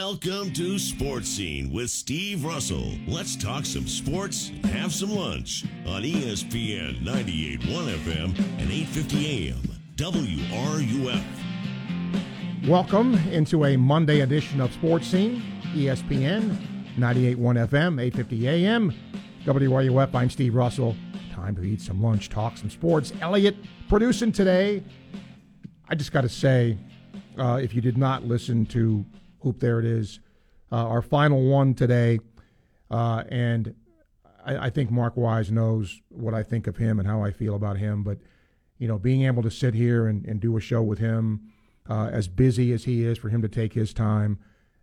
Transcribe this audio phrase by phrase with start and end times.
[0.00, 2.94] Welcome to Sports Scene with Steve Russell.
[3.06, 9.60] Let's talk some sports, and have some lunch on ESPN 98.1 FM and 8:50 AM.
[9.96, 11.22] WRUF.
[12.66, 15.42] Welcome into a Monday edition of Sports Scene,
[15.74, 16.56] ESPN
[16.96, 18.94] 98.1 FM, 8:50 AM,
[19.44, 20.14] WRUF.
[20.14, 20.96] I'm Steve Russell.
[21.34, 23.12] Time to eat some lunch, talk some sports.
[23.20, 23.54] Elliot
[23.90, 24.82] producing today.
[25.90, 26.78] I just got to say,
[27.36, 29.04] uh, if you did not listen to
[29.40, 30.20] Hoop, there it is,
[30.72, 32.20] uh, our final one today,
[32.90, 33.74] uh, and
[34.44, 37.54] I, I think Mark Wise knows what I think of him and how I feel
[37.54, 38.02] about him.
[38.02, 38.18] But
[38.78, 41.52] you know, being able to sit here and, and do a show with him,
[41.88, 44.38] uh, as busy as he is, for him to take his time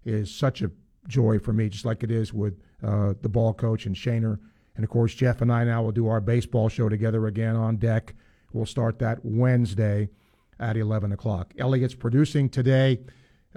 [0.05, 0.71] is such a
[1.07, 4.39] joy for me, just like it is with uh, the ball coach and Shaner.
[4.75, 7.77] And of course, Jeff and I now will do our baseball show together again on
[7.77, 8.13] deck.
[8.53, 10.09] We'll start that Wednesday
[10.59, 11.53] at 11 o'clock.
[11.57, 12.99] Elliot's producing today.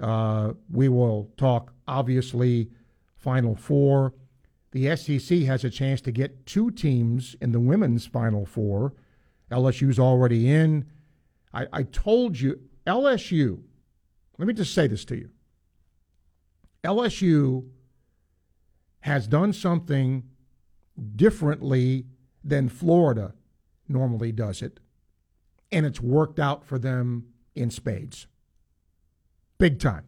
[0.01, 2.69] Uh, we will talk, obviously,
[3.15, 4.13] Final Four.
[4.71, 8.93] The SEC has a chance to get two teams in the women's Final Four.
[9.51, 10.85] LSU's already in.
[11.53, 13.61] I, I told you, LSU,
[14.37, 15.29] let me just say this to you.
[16.83, 17.67] LSU
[19.01, 20.23] has done something
[21.15, 22.05] differently
[22.43, 23.33] than Florida
[23.87, 24.79] normally does it,
[25.71, 28.27] and it's worked out for them in spades.
[29.61, 30.05] Big time.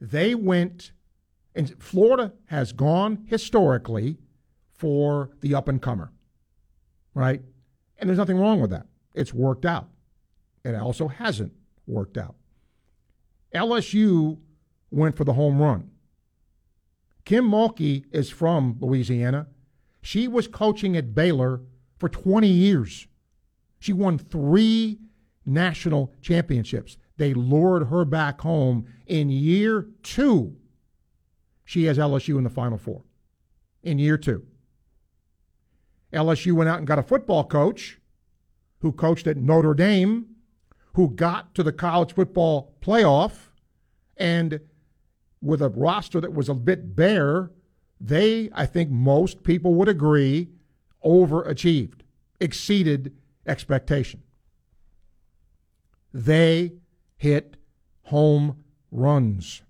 [0.00, 0.90] They went,
[1.54, 4.18] and Florida has gone historically
[4.72, 6.10] for the up and comer,
[7.14, 7.40] right?
[7.96, 8.88] And there's nothing wrong with that.
[9.14, 9.90] It's worked out.
[10.64, 11.52] It also hasn't
[11.86, 12.34] worked out.
[13.54, 14.38] LSU
[14.90, 15.92] went for the home run.
[17.24, 19.46] Kim Mulkey is from Louisiana.
[20.02, 21.60] She was coaching at Baylor
[21.98, 23.06] for 20 years.
[23.78, 24.98] She won three
[25.46, 26.96] national championships.
[27.16, 30.56] They lured her back home in year two.
[31.64, 33.04] She has LSU in the Final Four.
[33.82, 34.44] In year two.
[36.12, 37.98] LSU went out and got a football coach
[38.80, 40.26] who coached at Notre Dame,
[40.94, 43.48] who got to the college football playoff,
[44.16, 44.60] and
[45.40, 47.50] with a roster that was a bit bare,
[48.00, 50.50] they, I think most people would agree,
[51.04, 52.00] overachieved,
[52.40, 53.14] exceeded
[53.46, 54.22] expectation.
[56.12, 56.72] They
[57.24, 57.56] hit
[58.02, 59.62] home runs.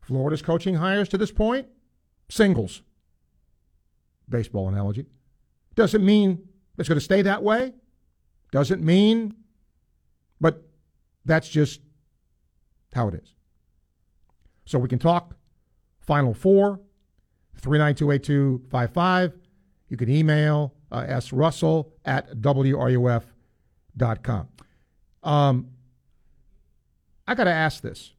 [0.00, 1.66] Florida's coaching hires to this point,
[2.28, 2.82] singles.
[4.28, 5.06] Baseball analogy.
[5.74, 7.74] Doesn't mean it's going to stay that way.
[8.52, 9.34] Doesn't mean,
[10.40, 10.62] but
[11.24, 11.80] that's just
[12.94, 13.34] how it is.
[14.66, 15.34] So we can talk
[15.98, 16.78] Final Four,
[17.60, 19.32] 3928255.
[19.88, 23.24] You can email uh, srussell at wruf.com.
[25.24, 25.66] Um,
[27.30, 28.12] I got to ask this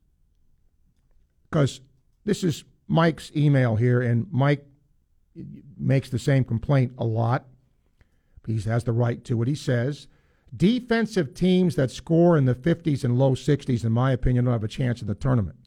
[1.50, 1.82] because
[2.24, 4.66] this is Mike's email here, and Mike
[5.78, 7.46] makes the same complaint a lot.
[8.48, 9.50] He has the right to it.
[9.50, 10.08] He says
[10.56, 14.64] defensive teams that score in the 50s and low 60s, in my opinion, don't have
[14.64, 15.58] a chance in the tournament.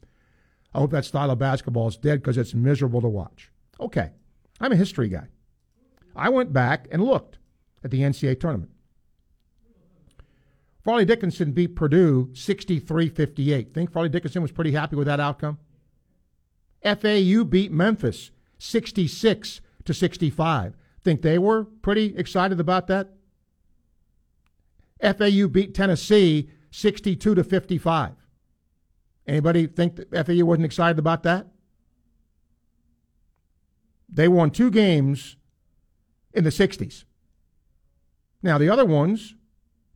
[0.73, 3.51] I hope that style of basketball is dead because it's miserable to watch.
[3.79, 4.09] Okay,
[4.59, 5.27] I'm a history guy.
[6.15, 7.37] I went back and looked
[7.83, 8.71] at the NCAA tournament.
[10.85, 13.73] Fairleigh Dickinson beat Purdue 63 58.
[13.73, 15.57] Think Fairleigh Dickinson was pretty happy with that outcome?
[16.83, 18.29] FAU beat Memphis
[18.59, 20.75] 66 to 65.
[21.03, 23.09] Think they were pretty excited about that?
[25.01, 28.13] FAU beat Tennessee 62 to 55.
[29.27, 31.47] Anybody think that FAU wasn't excited about that?
[34.07, 35.35] They won two games
[36.31, 37.05] in the 60s.
[38.43, 39.33] Now, the other ones,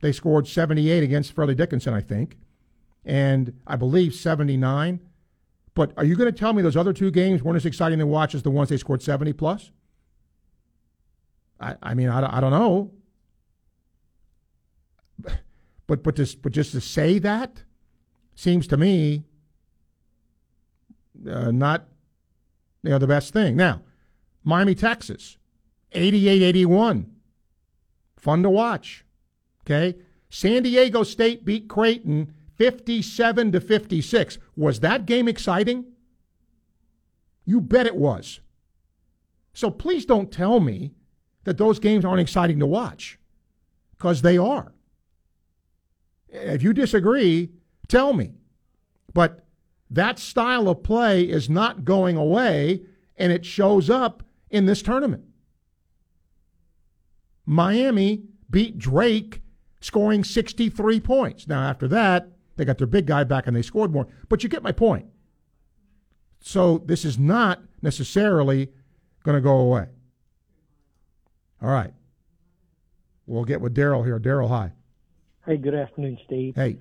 [0.02, 2.38] they scored 78 against Fairleigh Dickinson, I think,
[3.06, 5.00] and I believe 79.
[5.74, 8.08] But are you going to tell me those other two games weren't as exciting to
[8.08, 9.72] watch as the ones they scored 70 plus?
[11.60, 12.92] I, I mean, I, I don't know.
[15.88, 17.64] But, but, just, but just to say that
[18.36, 19.26] seems to me
[21.28, 21.88] uh, not
[22.84, 23.56] you know, the best thing.
[23.56, 23.82] Now,
[24.44, 25.38] Miami, Texas,
[25.92, 27.12] 88 81.
[28.18, 29.06] Fun to watch.
[29.70, 29.98] Okay.
[30.30, 34.38] San Diego State beat Creighton 57 to 56.
[34.56, 35.86] Was that game exciting?
[37.46, 38.42] You bet it was.
[39.54, 40.94] So please don't tell me
[41.44, 43.20] that those games aren't exciting to watch
[43.98, 44.74] because they are.
[46.30, 47.50] If you disagree,
[47.88, 48.34] tell me.
[49.14, 49.46] But
[49.90, 52.84] that style of play is not going away,
[53.18, 55.24] and it shows up in this tournament.
[57.46, 59.42] Miami beat Drake,
[59.80, 61.48] scoring 63 points.
[61.48, 62.30] Now, after that,
[62.60, 64.06] They got their big guy back and they scored more.
[64.28, 65.06] But you get my point.
[66.42, 68.70] So this is not necessarily
[69.24, 69.88] going to go away.
[71.62, 71.94] All right.
[73.26, 74.20] We'll get with Daryl here.
[74.20, 74.74] Daryl, hi.
[75.46, 76.56] Hey, good afternoon, Steve.
[76.56, 76.80] Hey.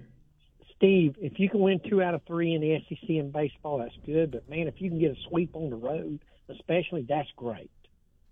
[0.77, 3.95] Steve, if you can win two out of three in the SEC in baseball, that's
[4.05, 4.33] good.
[4.33, 6.19] But man, if you can get a sweep on the road,
[6.49, 7.71] especially, that's great.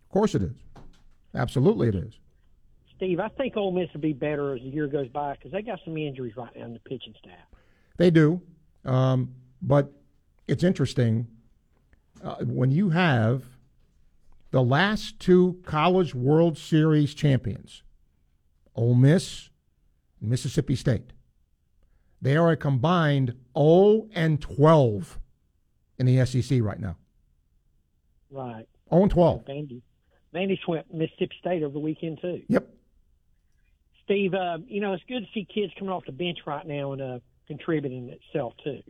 [0.05, 0.57] Of course it is.
[1.33, 2.15] Absolutely, it is.
[2.97, 5.63] Steve, I think Ole Miss will be better as the year goes by because they
[5.63, 7.35] got some injuries right now in the pitching staff.
[7.99, 8.41] They do,
[8.85, 9.93] um, but
[10.49, 11.27] it's interesting
[12.25, 13.45] uh, when you have
[14.51, 17.83] the last two College World Series champions,
[18.75, 19.51] Ole Miss,
[20.21, 21.13] and Mississippi State.
[22.23, 25.19] They are a combined 0 and 12
[25.99, 26.97] in the SEC right now.
[28.31, 28.67] Right.
[28.91, 29.45] 0 and 12.
[29.45, 29.83] Vandy,
[30.35, 32.43] Vandy went Mississippi State over the weekend too.
[32.49, 32.69] Yep.
[34.07, 36.93] Steve, uh, you know it's good to see kids coming off the bench right now
[36.93, 38.81] and uh, contributing itself too.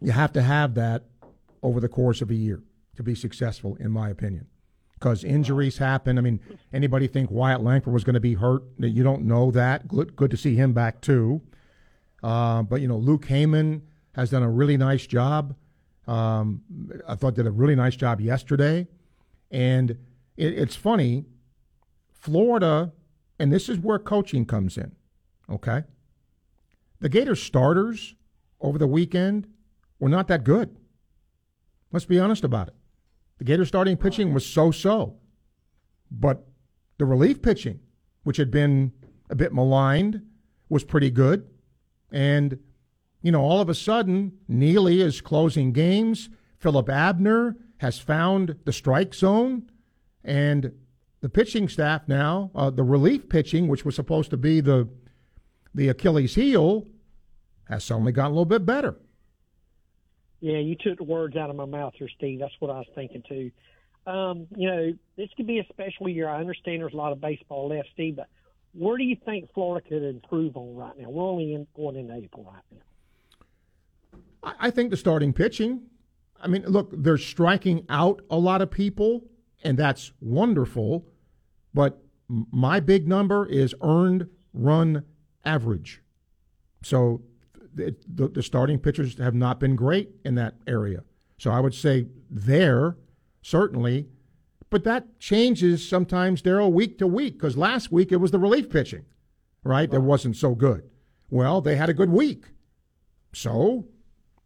[0.00, 1.04] You have to have that
[1.62, 2.62] over the course of a year
[2.96, 4.46] to be successful, in my opinion.
[4.94, 6.16] Because injuries happen.
[6.16, 6.40] I mean,
[6.72, 8.62] anybody think Wyatt Langford was going to be hurt?
[8.78, 9.88] You don't know that.
[9.88, 11.42] Good, good to see him back too.
[12.22, 13.82] Uh, but you know, Luke Heyman
[14.14, 15.54] has done a really nice job.
[16.06, 16.62] Um,
[17.06, 18.86] I thought did a really nice job yesterday,
[19.50, 21.24] and it, it's funny.
[22.12, 22.92] Florida,
[23.38, 24.92] and this is where coaching comes in.
[25.48, 25.84] Okay,
[27.00, 28.14] the Gators starters
[28.60, 29.48] over the weekend
[29.98, 30.76] were not that good.
[31.92, 32.74] Let's be honest about it.
[33.38, 35.16] The Gators starting pitching was so-so,
[36.10, 36.46] but
[36.98, 37.80] the relief pitching,
[38.24, 38.92] which had been
[39.30, 40.22] a bit maligned,
[40.68, 41.48] was pretty good.
[42.10, 42.58] And,
[43.22, 46.28] you know, all of a sudden, Neely is closing games.
[46.58, 49.70] Philip Abner has found the strike zone.
[50.24, 50.72] And
[51.20, 54.88] the pitching staff now, uh, the relief pitching, which was supposed to be the,
[55.74, 56.86] the Achilles heel,
[57.68, 58.96] has suddenly gotten a little bit better.
[60.40, 62.40] Yeah, you took the words out of my mouth here, Steve.
[62.40, 63.50] That's what I was thinking too.
[64.06, 66.28] Um, you know, this could be a special year.
[66.28, 68.28] I understand there's a lot of baseball left, Steve, but
[68.72, 71.10] where do you think Florida could improve on right now?
[71.10, 74.52] We're only in, going into April right now.
[74.60, 75.82] I think the starting pitching.
[76.40, 79.24] I mean, look, they're striking out a lot of people,
[79.66, 81.06] and that's wonderful.
[81.74, 85.04] But my big number is earned run
[85.44, 86.00] average.
[86.82, 87.22] So
[87.74, 91.02] the, the, the starting pitchers have not been great in that area.
[91.38, 92.96] So I would say there,
[93.42, 94.06] certainly,
[94.70, 98.70] but that changes sometimes, Daryl, week to week, because last week it was the relief
[98.70, 99.04] pitching,
[99.62, 99.90] right?
[99.90, 100.88] That wasn't so good.
[101.28, 102.46] Well, they had a good week.
[103.32, 103.86] So,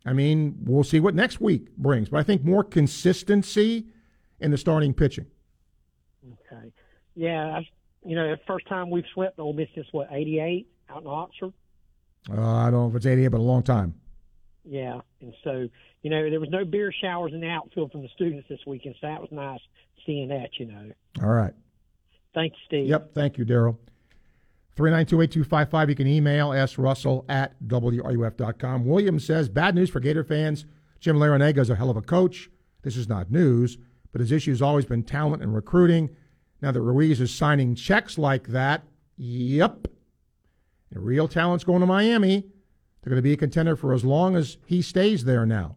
[0.05, 2.09] I mean, we'll see what next week brings.
[2.09, 3.87] But I think more consistency
[4.41, 5.27] in the starting pitching.
[6.25, 6.73] Okay.
[7.15, 7.69] Yeah, I,
[8.05, 11.53] you know, the first time we've swept Ole Miss since what, 88 out in Oxford?
[12.31, 13.95] Uh, I don't know if it's 88, but a long time.
[14.65, 15.69] Yeah, and so
[16.03, 18.95] you know there was no beer showers in the outfield from the students this weekend,
[19.01, 19.61] so that was nice
[20.05, 20.51] seeing that.
[20.59, 20.93] You know.
[21.23, 21.55] All right.
[22.35, 22.87] Thank you, Steve.
[22.87, 23.15] Yep.
[23.15, 23.79] Thank you, Daryl.
[24.77, 25.89] 3928255.
[25.89, 26.79] You can email S.
[26.79, 28.87] Russell at WRUF.com.
[28.87, 30.65] Williams says, bad news for Gator fans.
[31.01, 32.51] Jim Larrañaga is a hell of a coach.
[32.83, 33.79] This is not news,
[34.13, 36.11] but his issue has always been talent and recruiting.
[36.63, 38.85] Now that Ruiz is signing checks like that,
[39.17, 39.89] yep,
[40.91, 42.47] and real talent's going to Miami.
[43.03, 45.77] They're going to be a contender for as long as he stays there now.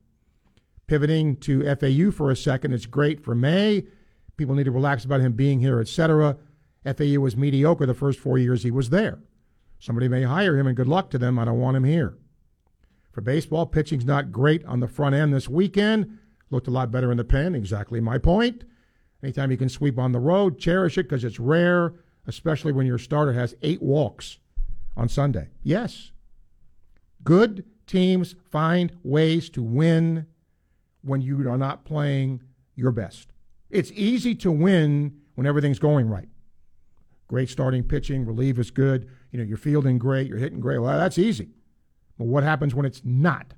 [0.87, 3.85] Pivoting to FAU for a second, it's great for May.
[4.35, 6.37] People need to relax about him being here, etc.
[6.83, 9.19] FAU was mediocre the first four years he was there.
[9.79, 11.39] Somebody may hire him, and good luck to them.
[11.39, 12.17] I don't want him here.
[13.11, 16.17] For baseball, pitching's not great on the front end this weekend.
[16.53, 17.55] Looked a lot better in the pen.
[17.55, 18.63] Exactly my point.
[19.23, 21.95] Anytime you can sweep on the road, cherish it because it's rare,
[22.27, 24.37] especially when your starter has eight walks
[24.95, 25.49] on Sunday.
[25.63, 26.11] Yes.
[27.23, 30.27] Good teams find ways to win
[31.01, 32.43] when you are not playing
[32.75, 33.29] your best.
[33.71, 36.29] It's easy to win when everything's going right.
[37.27, 40.77] Great starting pitching, relief is good, you know, you're fielding great, you're hitting great.
[40.77, 41.49] Well, that's easy.
[42.19, 43.55] But what happens when it's not?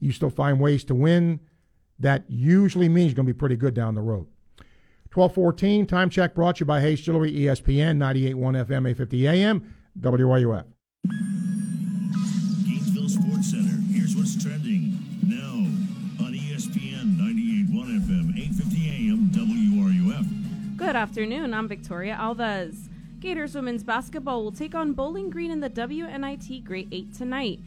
[0.00, 1.38] You still find ways to win.
[1.98, 4.26] That usually means you're going to be pretty good down the road.
[5.14, 9.74] 1214, time check brought to you by Hayes Jewelry, ESPN, 98.1 FM, 850 AM.
[9.98, 10.64] WRUF.
[12.66, 13.80] Gainesville Sports Center.
[13.90, 15.54] Here's what's trending now
[16.22, 20.76] on ESPN 98.1 FM, 850 AM, WRUF.
[20.76, 21.54] Good afternoon.
[21.54, 22.88] I'm Victoria Alves.
[23.20, 27.60] Gators women's basketball will take on Bowling Green in the WNIT Great 8 tonight.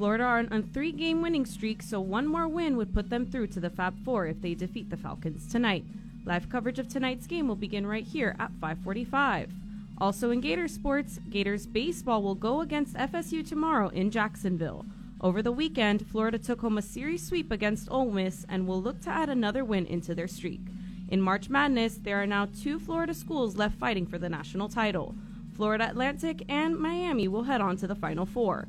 [0.00, 3.26] Florida are on a three game winning streak, so one more win would put them
[3.26, 5.84] through to the Fab Four if they defeat the Falcons tonight.
[6.24, 9.52] Live coverage of tonight's game will begin right here at 545.
[9.98, 14.86] Also in Gator sports, Gators baseball will go against FSU tomorrow in Jacksonville.
[15.20, 19.02] Over the weekend, Florida took home a series sweep against Ole Miss and will look
[19.02, 20.62] to add another win into their streak.
[21.10, 25.14] In March Madness, there are now two Florida schools left fighting for the national title.
[25.54, 28.66] Florida Atlantic and Miami will head on to the Final Four.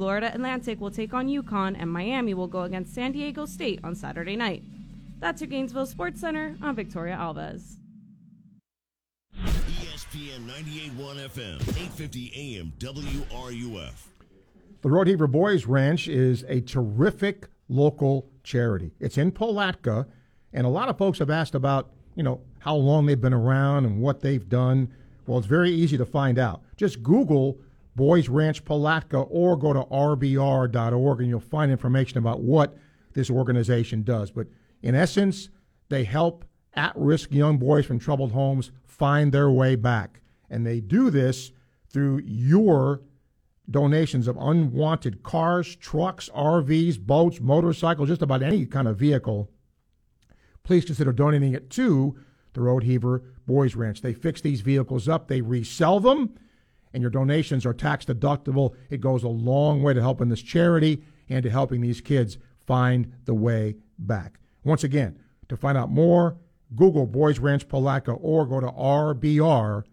[0.00, 3.94] Florida Atlantic will take on UConn, and Miami will go against San Diego State on
[3.94, 4.62] Saturday night.
[5.18, 6.56] That's your Gainesville Sports Center.
[6.62, 7.74] I'm Victoria Alves.
[9.36, 13.92] ESPN 98.1 FM, 850 AM, WRUF.
[14.80, 18.92] The Rodeheaver Boys Ranch is a terrific local charity.
[19.00, 20.06] It's in Palatka,
[20.54, 23.84] and a lot of folks have asked about, you know, how long they've been around
[23.84, 24.94] and what they've done.
[25.26, 26.62] Well, it's very easy to find out.
[26.78, 27.58] Just Google
[27.96, 32.76] Boys Ranch Palatka or go to rbr.org and you'll find information about what
[33.12, 34.30] this organization does.
[34.30, 34.46] But
[34.82, 35.48] in essence,
[35.88, 36.44] they help
[36.74, 40.20] at risk young boys from troubled homes find their way back.
[40.48, 41.52] And they do this
[41.88, 43.02] through your
[43.70, 49.48] donations of unwanted cars, trucks, RVs, boats, motorcycles, just about any kind of vehicle,
[50.62, 52.16] please consider donating it to
[52.52, 54.00] the Rodeheaver Boys Ranch.
[54.02, 56.34] They fix these vehicles up, they resell them,
[56.92, 58.74] and your donations are tax deductible.
[58.88, 63.12] It goes a long way to helping this charity and to helping these kids find
[63.24, 64.38] the way back.
[64.64, 65.18] Once again,
[65.48, 66.36] to find out more,
[66.76, 69.86] Google Boys Ranch Palatka or go to rbr.org.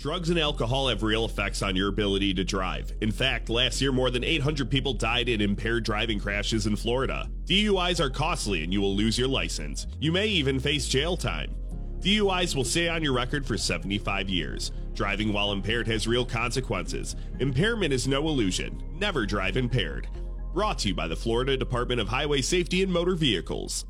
[0.00, 2.90] Drugs and alcohol have real effects on your ability to drive.
[3.02, 7.30] In fact, last year more than 800 people died in impaired driving crashes in Florida.
[7.44, 9.86] DUIs are costly and you will lose your license.
[10.00, 11.54] You may even face jail time.
[12.00, 14.72] DUIs will stay on your record for 75 years.
[14.94, 17.14] Driving while impaired has real consequences.
[17.40, 18.82] Impairment is no illusion.
[18.98, 20.08] Never drive impaired.
[20.54, 23.84] Brought to you by the Florida Department of Highway Safety and Motor Vehicles.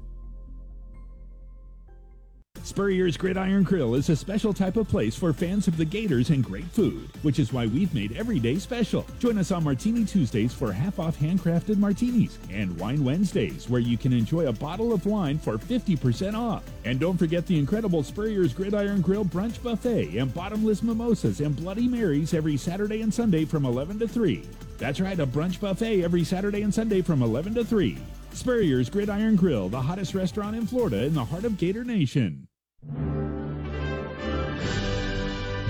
[2.62, 6.44] Spurrier's Gridiron Grill is a special type of place for fans of the Gators and
[6.44, 9.06] great food, which is why we've made every day special.
[9.18, 13.96] Join us on Martini Tuesdays for half off handcrafted martinis and Wine Wednesdays, where you
[13.96, 16.62] can enjoy a bottle of wine for 50% off.
[16.84, 21.88] And don't forget the incredible Spurrier's Gridiron Grill brunch buffet and bottomless mimosas and Bloody
[21.88, 24.44] Marys every Saturday and Sunday from 11 to 3.
[24.78, 27.98] That's right, a brunch buffet every Saturday and Sunday from 11 to 3.
[28.32, 32.46] Spurrier's Gridiron Grill, the hottest restaurant in Florida in the heart of Gator Nation.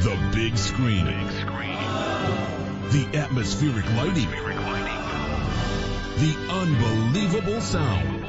[0.00, 1.04] The big screen.
[1.04, 4.30] The atmospheric lighting.
[6.16, 8.24] The unbelievable sound.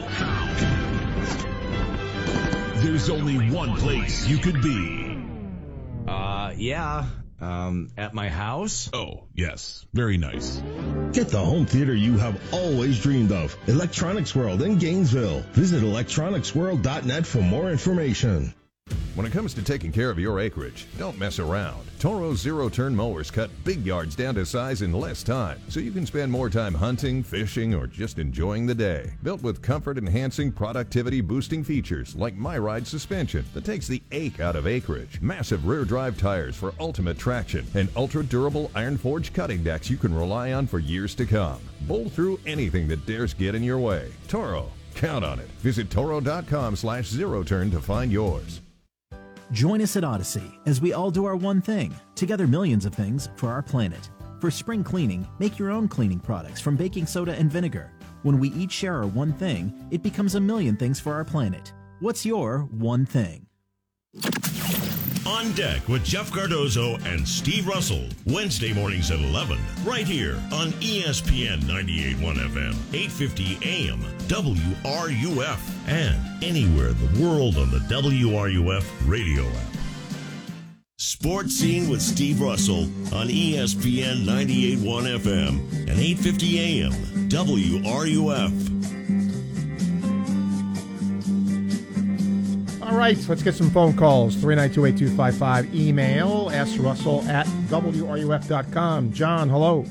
[2.83, 5.17] There's only one place you could be.
[6.09, 7.05] Uh, yeah.
[7.39, 8.89] Um, at my house?
[8.91, 9.85] Oh, yes.
[9.93, 10.61] Very nice.
[11.13, 13.55] Get the home theater you have always dreamed of.
[13.67, 15.39] Electronics World in Gainesville.
[15.53, 18.53] Visit electronicsworld.net for more information.
[19.15, 21.86] When it comes to taking care of your acreage, don't mess around.
[22.00, 25.91] Toro zero turn mowers cut big yards down to size in less time, so you
[25.91, 29.12] can spend more time hunting, fishing, or just enjoying the day.
[29.21, 34.55] Built with comfort enhancing, productivity boosting features like MyRide suspension that takes the ache out
[34.55, 39.63] of acreage, massive rear drive tires for ultimate traction, and ultra durable iron forged cutting
[39.63, 41.60] decks you can rely on for years to come.
[41.81, 44.12] Bowl through anything that dares get in your way.
[44.27, 45.48] Toro, count on it.
[45.60, 48.62] Visit toro.com slash zero turn to find yours.
[49.51, 53.27] Join us at Odyssey as we all do our one thing, together millions of things
[53.36, 54.10] for our planet.
[54.39, 57.91] For spring cleaning, make your own cleaning products from baking soda and vinegar.
[58.24, 61.74] When we each share our one thing, it becomes a million things for our planet.
[62.00, 63.46] What's your one thing?
[65.31, 68.03] On Deck with Jeff Cardozo and Steve Russell.
[68.25, 76.89] Wednesday mornings at 11, right here on ESPN 98.1 FM, 850 AM, WRUF, and anywhere
[76.89, 79.77] in the world on the WRUF radio app.
[80.97, 82.83] Sports Scene with Steve Russell
[83.13, 86.91] on ESPN 98.1 FM and 850 AM,
[87.29, 88.81] WRUF.
[92.91, 94.36] All right, let's get some phone calls.
[94.36, 95.74] 3928255.
[95.74, 99.13] Email srussell at wruf.com.
[99.13, 99.86] John, hello.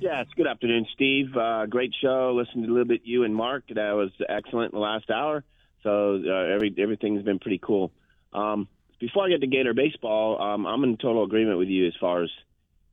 [0.00, 1.36] Yes, good afternoon, Steve.
[1.36, 2.32] Uh, great show.
[2.34, 3.64] Listened to a little bit you and Mark.
[3.68, 5.44] That was excellent in the last hour.
[5.82, 7.92] So uh, every everything's been pretty cool.
[8.32, 8.66] Um,
[8.98, 12.22] before I get to Gator baseball, um, I'm in total agreement with you as far
[12.22, 12.30] as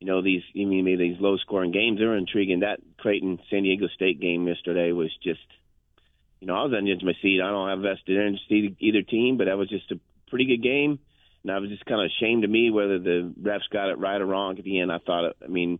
[0.01, 1.99] you know these you mean these low scoring games.
[1.99, 2.59] They're intriguing.
[2.59, 5.39] That Creighton San Diego State game yesterday was just
[6.39, 7.41] you know, I was on the edge of my seat.
[7.44, 10.63] I don't have vested interest in either team, but that was just a pretty good
[10.63, 11.00] game.
[11.44, 14.22] And I was just kind of ashamed of me whether the refs got it right
[14.22, 14.91] or wrong at the end.
[14.91, 15.79] I thought, I mean,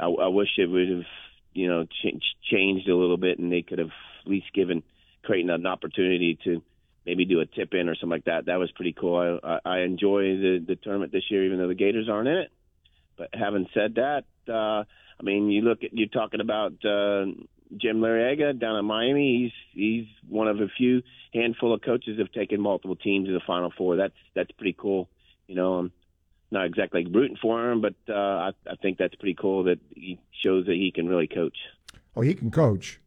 [0.00, 1.06] I, I wish it would have,
[1.54, 2.20] you know, ch-
[2.50, 3.90] changed a little bit and they could have
[4.24, 4.82] at least given
[5.22, 6.62] Creighton an opportunity to
[7.04, 8.46] maybe do a tip in or something like that.
[8.46, 9.40] That was pretty cool.
[9.42, 12.36] I, I, I enjoy the the tournament this year, even though the Gators aren't in
[12.36, 12.50] it.
[13.16, 14.84] But having said that, uh,
[15.18, 17.26] I mean, you look at you're talking about uh,
[17.76, 19.38] Jim Larrañaga down in Miami.
[19.38, 23.40] He's he's one of a few handful of coaches have taken multiple teams to the
[23.46, 23.96] Final Four.
[23.96, 25.08] That's that's pretty cool.
[25.46, 25.92] You know, I'm
[26.50, 30.18] not exactly rooting for him, but uh, I, I think that's pretty cool that he
[30.42, 31.56] shows that he can really coach.
[32.14, 33.00] Oh, he can coach.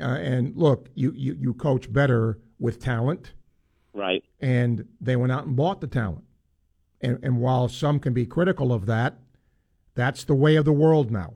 [0.00, 3.32] Uh, and look, you, you, you coach better with talent.
[3.92, 4.24] Right.
[4.40, 6.24] And they went out and bought the talent.
[7.00, 9.18] And, and while some can be critical of that,
[9.94, 11.34] that's the way of the world now.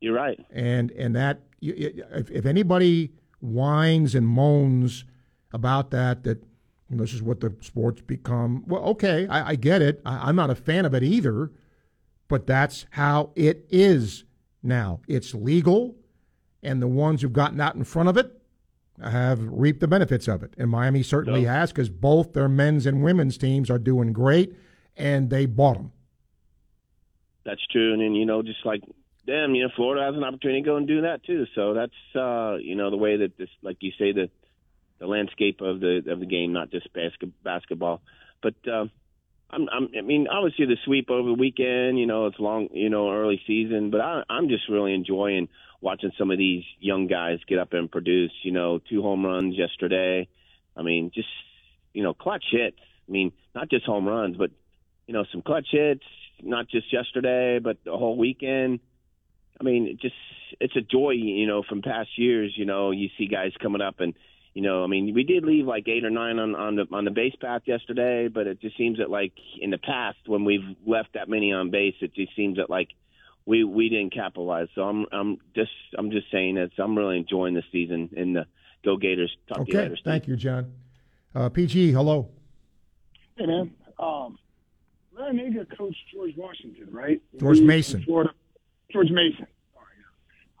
[0.00, 0.38] You're right.
[0.50, 5.04] And and that if, if anybody whines and moans
[5.52, 6.42] about that, that
[6.88, 8.64] you know, this is what the sports become.
[8.66, 10.00] Well, okay, I, I get it.
[10.04, 11.50] I, I'm not a fan of it either,
[12.28, 14.24] but that's how it is
[14.62, 15.00] now.
[15.06, 15.96] It's legal,
[16.62, 18.36] and the ones who've gotten out in front of it
[19.02, 20.52] have reaped the benefits of it.
[20.58, 21.48] And Miami certainly no.
[21.48, 24.54] has because both their men's and women's teams are doing great,
[24.96, 25.92] and they bought them.
[27.44, 28.82] That's true, and then you know, just like
[29.30, 31.46] them, you know, Florida has an opportunity to go and do that too.
[31.54, 34.30] So that's uh, you know the way that this, like you say, the
[34.98, 38.02] the landscape of the of the game, not just basket, basketball.
[38.42, 38.86] But uh,
[39.50, 41.98] I'm, I'm, I mean, obviously the sweep over the weekend.
[41.98, 45.48] You know, it's long, you know, early season, but I, I'm just really enjoying
[45.80, 48.32] watching some of these young guys get up and produce.
[48.42, 50.28] You know, two home runs yesterday.
[50.76, 51.28] I mean, just
[51.92, 52.78] you know, clutch hits.
[53.08, 54.50] I mean, not just home runs, but
[55.06, 56.04] you know, some clutch hits.
[56.42, 58.80] Not just yesterday, but the whole weekend.
[59.60, 60.14] I mean, it just
[60.58, 62.54] it's a joy, you know, from past years.
[62.56, 64.14] You know, you see guys coming up and
[64.54, 67.04] you know, I mean, we did leave like eight or nine on, on the on
[67.04, 70.76] the base path yesterday, but it just seems that like in the past when we've
[70.84, 72.88] left that many on base, it just seems that like
[73.46, 74.68] we we didn't capitalize.
[74.74, 78.46] So I'm I'm just I'm just saying that I'm really enjoying the season in the
[78.84, 79.34] Go Gators.
[79.48, 80.72] Talk okay, you later, thank you, John.
[81.32, 82.28] Uh, PG, hello.
[83.36, 84.36] Hey man, um,
[85.16, 87.22] Larrañaga coached George Washington, right?
[87.38, 88.02] George Mason.
[88.02, 88.32] Florida.
[88.92, 89.46] George Mason.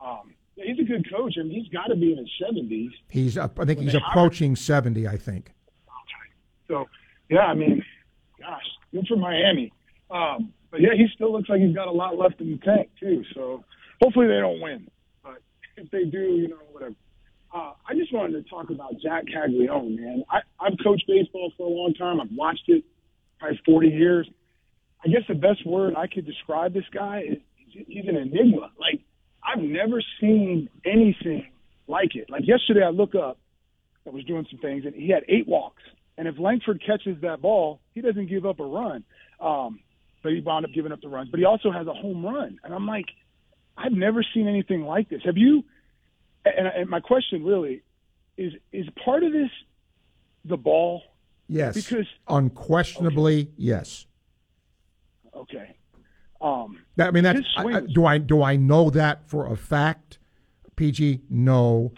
[0.04, 1.34] Um, he's a good coach.
[1.38, 2.92] I mean, he's got to be in his seventies.
[3.08, 5.06] He's, I think he's approaching seventy.
[5.06, 5.52] I think.
[5.86, 6.32] Okay.
[6.68, 6.88] So,
[7.28, 7.84] yeah, I mean,
[8.38, 9.72] gosh, good for Miami.
[10.10, 12.90] Um, but yeah, he still looks like he's got a lot left in the tank
[12.98, 13.24] too.
[13.34, 13.64] So,
[14.02, 14.88] hopefully they don't win.
[15.22, 15.42] But
[15.76, 16.94] if they do, you know, whatever.
[17.52, 20.22] Uh, I just wanted to talk about Jack Caglianone, man.
[20.30, 22.20] I, I've coached baseball for a long time.
[22.20, 22.84] I've watched it
[23.40, 24.30] probably 40 years.
[25.04, 27.38] I guess the best word I could describe this guy is
[27.72, 28.70] he's an enigma.
[28.78, 29.00] Like
[29.42, 31.46] I've never seen anything
[31.86, 32.30] like it.
[32.30, 33.38] Like yesterday, I look up,
[34.06, 35.82] I was doing some things, and he had eight walks.
[36.16, 39.04] And if Langford catches that ball, he doesn't give up a run.
[39.40, 39.80] Um,
[40.22, 41.30] but he wound up giving up the runs.
[41.30, 42.58] But he also has a home run.
[42.62, 43.06] And I'm like,
[43.76, 45.22] I've never seen anything like this.
[45.24, 45.64] Have you?
[46.44, 47.82] And, and my question really
[48.36, 49.50] is: is part of this
[50.44, 51.02] the ball?
[51.48, 51.74] Yes.
[51.74, 53.52] Because unquestionably, okay.
[53.56, 54.06] yes.
[55.34, 55.76] Okay.
[56.40, 60.18] Um, I mean, that I, do I do I know that for a fact?
[60.76, 61.92] PG, no,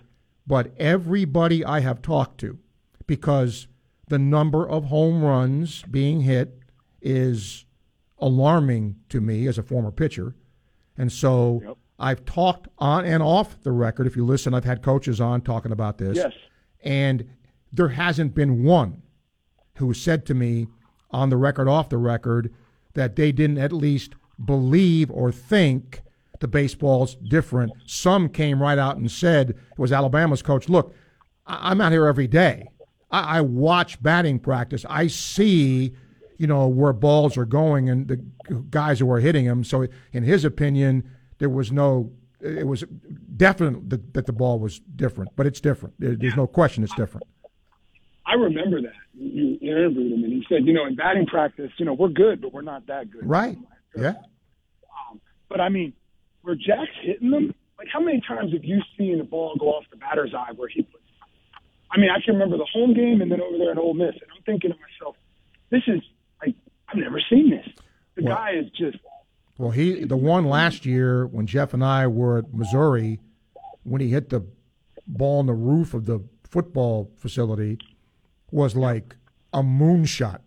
[0.46, 2.58] but everybody I have talked to,
[3.06, 3.68] because
[4.08, 6.58] the number of home runs being hit
[7.00, 7.64] is
[8.18, 10.34] alarming to me as a former pitcher,
[10.98, 11.76] and so yep.
[12.00, 14.08] I've talked on and off the record.
[14.08, 16.16] If you listen, I've had coaches on talking about this.
[16.16, 16.32] Yes,
[16.82, 17.28] and
[17.72, 19.02] there hasn't been one
[19.76, 20.66] who said to me
[21.12, 22.52] on the record, off the record,
[22.94, 26.02] that they didn't at least believe or think
[26.40, 27.72] the baseball's different.
[27.86, 30.94] Some came right out and said, it was Alabama's coach, look,
[31.46, 32.68] I'm out here every day.
[33.10, 34.84] I, I watch batting practice.
[34.88, 35.92] I see,
[36.38, 38.16] you know, where balls are going and the
[38.70, 39.62] guys who are hitting them.
[39.62, 42.84] So, in his opinion, there was no, it was
[43.36, 45.94] definite that, that the ball was different, but it's different.
[45.98, 46.34] There's yeah.
[46.34, 47.26] no question it's different.
[48.26, 48.92] I remember that.
[49.14, 52.40] You interviewed him, and he said, you know, in batting practice, you know, we're good,
[52.40, 53.28] but we're not that good.
[53.28, 53.58] Right.
[53.96, 54.14] Yeah.
[54.92, 55.92] Um, but I mean,
[56.42, 59.84] where Jac's hitting them, like how many times have you seen a ball go off
[59.90, 61.02] the batter's eye where he puts?
[61.90, 64.14] I mean, I can remember the home game and then over there at Ole Miss,
[64.14, 65.16] and I'm thinking to myself,
[65.70, 66.00] this is
[66.40, 66.54] like
[66.88, 67.66] I've never seen this.
[68.14, 68.98] The well, guy is just.
[69.58, 73.20] Well, he the one last year when Jeff and I were at Missouri,
[73.82, 74.44] when he hit the
[75.06, 77.78] ball on the roof of the football facility,
[78.50, 79.16] was like
[79.52, 80.40] a moonshot.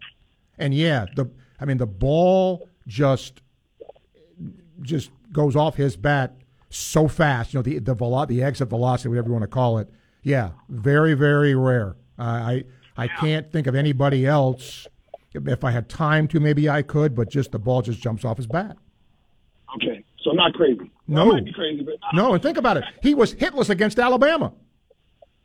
[0.58, 1.30] And yeah, the
[1.60, 3.42] I mean the ball just
[4.82, 6.36] just goes off his bat
[6.70, 7.54] so fast.
[7.54, 9.90] You know, the the velo- the exit velocity, whatever you want to call it.
[10.24, 11.96] Yeah, very very rare.
[12.18, 12.64] Uh, I
[12.98, 14.88] I can't think of anybody else.
[15.34, 18.38] If I had time to, maybe I could, but just the ball just jumps off
[18.38, 18.78] his bat.
[19.76, 20.90] Okay, so not crazy.
[21.08, 22.34] No, crazy, but no.
[22.34, 22.86] And think about it.
[23.02, 24.54] He was hitless against Alabama.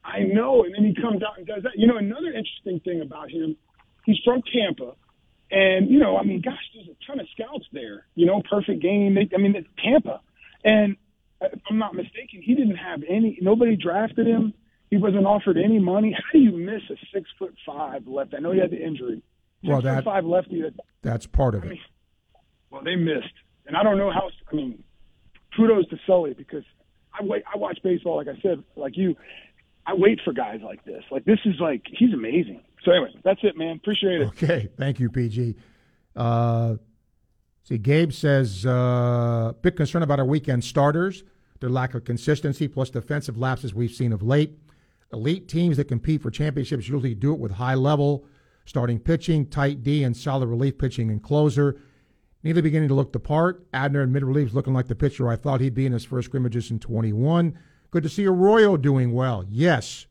[0.04, 0.64] I know.
[0.64, 1.72] And then he comes out and does that.
[1.76, 3.56] You know, another interesting thing about him,
[4.04, 4.92] he's from Tampa.
[5.50, 8.06] And, you know, I mean, gosh, there's a ton of scouts there.
[8.14, 9.16] You know, perfect game.
[9.34, 10.20] I mean, it's Tampa.
[10.64, 10.96] And
[11.40, 14.54] if I'm not mistaken, he didn't have any, nobody drafted him.
[14.90, 16.12] He wasn't offered any money.
[16.16, 18.34] How do you miss a six foot five left?
[18.36, 19.22] I know he had the injury.
[19.62, 20.62] Six Well, that- five lefty.
[20.62, 21.70] That, That's part of I it.
[21.70, 21.80] mean,
[22.70, 23.34] well, they missed,
[23.66, 24.30] and I don't know how.
[24.50, 24.82] I mean,
[25.56, 26.64] kudos to Sully because
[27.18, 27.42] I wait.
[27.52, 29.16] I watch baseball, like I said, like you.
[29.86, 31.02] I wait for guys like this.
[31.10, 32.62] Like this is like he's amazing.
[32.84, 33.76] So anyway, that's it, man.
[33.76, 34.28] Appreciate it.
[34.28, 35.56] Okay, thank you, PG.
[36.16, 36.76] Uh,
[37.62, 41.24] see, Gabe says uh, bit concerned about our weekend starters,
[41.60, 44.58] their lack of consistency, plus defensive lapses we've seen of late.
[45.12, 48.24] Elite teams that compete for championships usually do it with high level
[48.64, 51.80] starting pitching, tight D, and solid relief pitching and closer.
[52.42, 53.66] Neither beginning to look the part.
[53.74, 56.26] Abner in mid relief looking like the pitcher I thought he'd be in his first
[56.26, 57.58] scrimmages in 21.
[57.90, 59.44] Good to see Arroyo doing well.
[59.48, 60.06] Yes.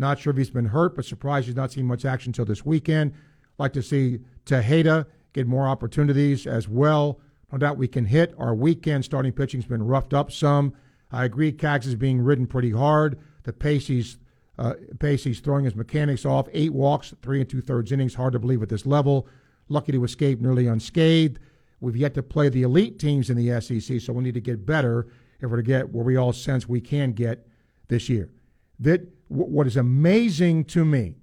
[0.00, 2.64] Not sure if he's been hurt, but surprised he's not seen much action until this
[2.64, 3.12] weekend.
[3.58, 7.20] Like to see Tejeda get more opportunities as well.
[7.52, 8.34] No doubt we can hit.
[8.38, 10.72] Our weekend starting pitching's been roughed up some.
[11.12, 13.18] I agree, Cags is being ridden pretty hard.
[13.42, 14.16] The pace he's
[14.58, 16.48] uh, pace he's throwing his mechanics off.
[16.52, 18.14] Eight walks, three and two thirds innings.
[18.14, 19.28] Hard to believe at this level.
[19.68, 21.38] Lucky to escape nearly unscathed.
[21.80, 24.64] We've yet to play the elite teams in the SEC, so we need to get
[24.64, 25.08] better
[25.40, 27.46] if we're to get where we all sense we can get
[27.88, 28.30] this year.
[28.78, 31.14] That what is amazing to me,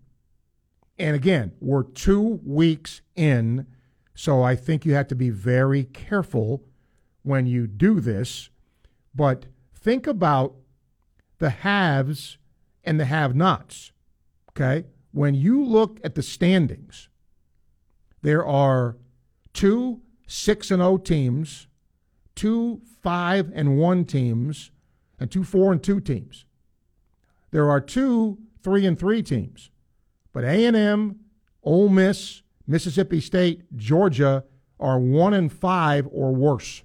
[0.98, 3.68] and again, we're two weeks in,
[4.16, 6.64] so I think you have to be very careful
[7.24, 8.50] when you do this.
[9.14, 10.56] But think about
[11.40, 12.38] the haves
[12.84, 13.92] and the have-nots.
[14.52, 17.10] Okay, when you look at the standings,
[18.22, 18.98] there are
[19.54, 21.68] two six and zero teams,
[22.36, 24.72] two five and one teams,
[25.20, 26.46] and two four and two teams.
[27.52, 29.70] There are two three and three teams,
[30.34, 31.20] but A and M,
[31.64, 34.44] Ole Miss, Mississippi State, Georgia
[34.80, 36.84] are one and five or worse.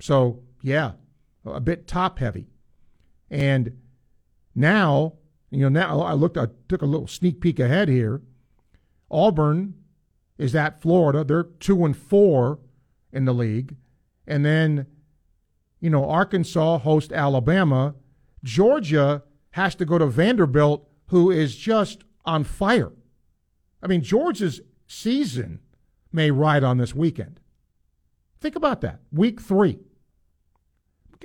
[0.00, 0.92] So yeah,
[1.44, 2.48] a bit top heavy,
[3.30, 3.78] and
[4.54, 5.14] now
[5.50, 8.22] you know now I looked I took a little sneak peek ahead here.
[9.10, 9.74] Auburn
[10.38, 11.24] is at Florida.
[11.24, 12.58] They're two and four
[13.12, 13.76] in the league.
[14.26, 14.86] And then,
[15.80, 17.94] you know, Arkansas host Alabama.
[18.44, 22.92] Georgia has to go to Vanderbilt, who is just on fire.
[23.82, 25.60] I mean, Georgia's season
[26.12, 27.40] may ride on this weekend.
[28.40, 29.00] Think about that.
[29.10, 29.78] Week three.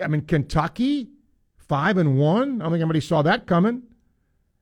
[0.02, 1.10] I mean, Kentucky,
[1.58, 2.62] five and one.
[2.62, 3.84] I don't think anybody saw that coming.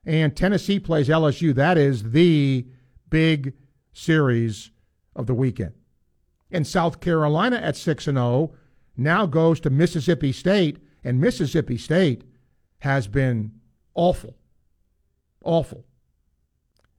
[0.06, 1.54] And Tennessee plays LSU.
[1.54, 2.65] That is the
[3.10, 3.54] big
[3.93, 4.72] series
[5.15, 5.74] of the weekend.
[6.50, 8.54] And South Carolina at 6 and 0
[8.96, 12.24] now goes to Mississippi State and Mississippi State
[12.80, 13.52] has been
[13.94, 14.36] awful.
[15.44, 15.86] Awful.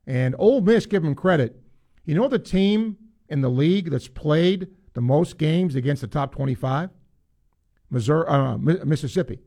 [0.06, 1.60] And Ole Miss give them credit.
[2.04, 2.96] You know the team
[3.28, 6.90] in the league that's played the most games against the top 25?
[7.90, 9.40] Missouri uh, Mississippi.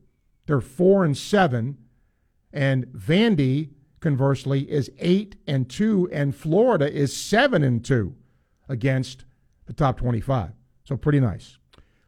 [0.46, 1.78] They're 4 and 7
[2.54, 8.16] and Vandy conversely is 8 and 2 and Florida is 7 and 2
[8.68, 9.26] against
[9.66, 10.52] the top 25.
[10.84, 11.58] So pretty nice.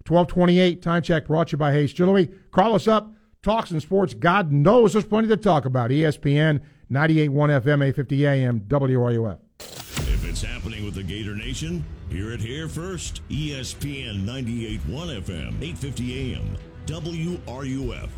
[0.08, 2.30] 1228 time check brought to you by Hayes Jewelry.
[2.52, 3.13] Call us up.
[3.44, 4.14] Talks and sports.
[4.14, 5.92] God knows there's plenty to talk about.
[5.92, 9.38] ESPN 98.1 FM 850 AM WRUF.
[9.60, 13.22] If it's happening with the Gator Nation, hear it here first.
[13.28, 14.80] ESPN 98.1
[15.24, 18.10] FM, 850 AM, WRUF.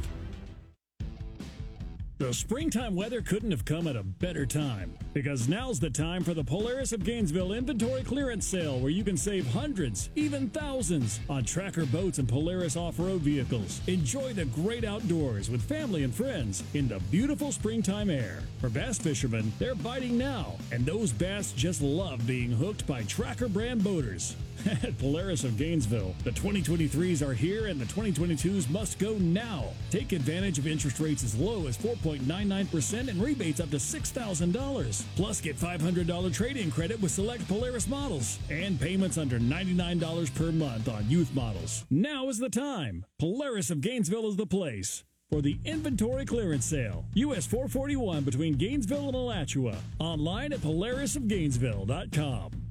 [2.17, 6.33] The springtime weather couldn't have come at a better time because now's the time for
[6.33, 11.43] the Polaris of Gainesville inventory clearance sale where you can save hundreds, even thousands on
[11.43, 13.81] tracker boats and Polaris off road vehicles.
[13.87, 18.39] Enjoy the great outdoors with family and friends in the beautiful springtime air.
[18.61, 23.49] For bass fishermen, they're biting now, and those bass just love being hooked by tracker
[23.49, 24.37] brand boaters.
[24.65, 29.65] At Polaris of Gainesville, the 2023s are here and the 2022s must go now.
[29.91, 35.03] Take advantage of interest rates as low as 4.99% and rebates up to $6,000.
[35.15, 40.51] Plus, get $500 trade in credit with select Polaris models and payments under $99 per
[40.51, 41.85] month on youth models.
[41.91, 43.05] Now is the time.
[43.19, 45.03] Polaris of Gainesville is the place.
[45.29, 49.77] For the inventory clearance sale, US 441 between Gainesville and Alachua.
[49.99, 52.64] Online at polarisofgainesville.com.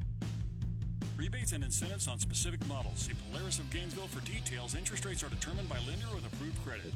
[1.35, 2.97] Rebates and incentives on specific models.
[2.97, 4.77] See Polaris of Gainesville for details.
[4.77, 6.92] Interest rates are determined by lender with approved credit.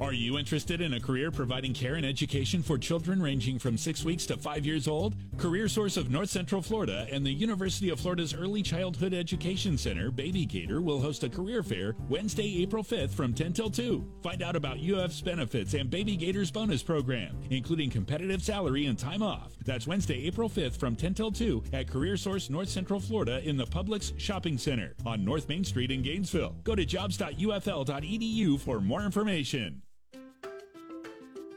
[0.00, 4.04] Are you interested in a career providing care and education for children ranging from six
[4.04, 5.14] weeks to five years old?
[5.38, 10.10] Career Source of North Central Florida and the University of Florida's Early Childhood Education Center,
[10.10, 14.04] Baby Gator, will host a career fair Wednesday, April 5th from 10 till 2.
[14.20, 19.22] Find out about UF's benefits and Baby Gator's bonus program, including competitive salary and time
[19.22, 19.52] off.
[19.64, 23.56] That's Wednesday, April 5th from 10 till 2 at Career Source North Central Florida in
[23.56, 26.56] the Publix Shopping Center on North Main Street in Gainesville.
[26.64, 29.82] Go to jobs.ufl.edu for more information.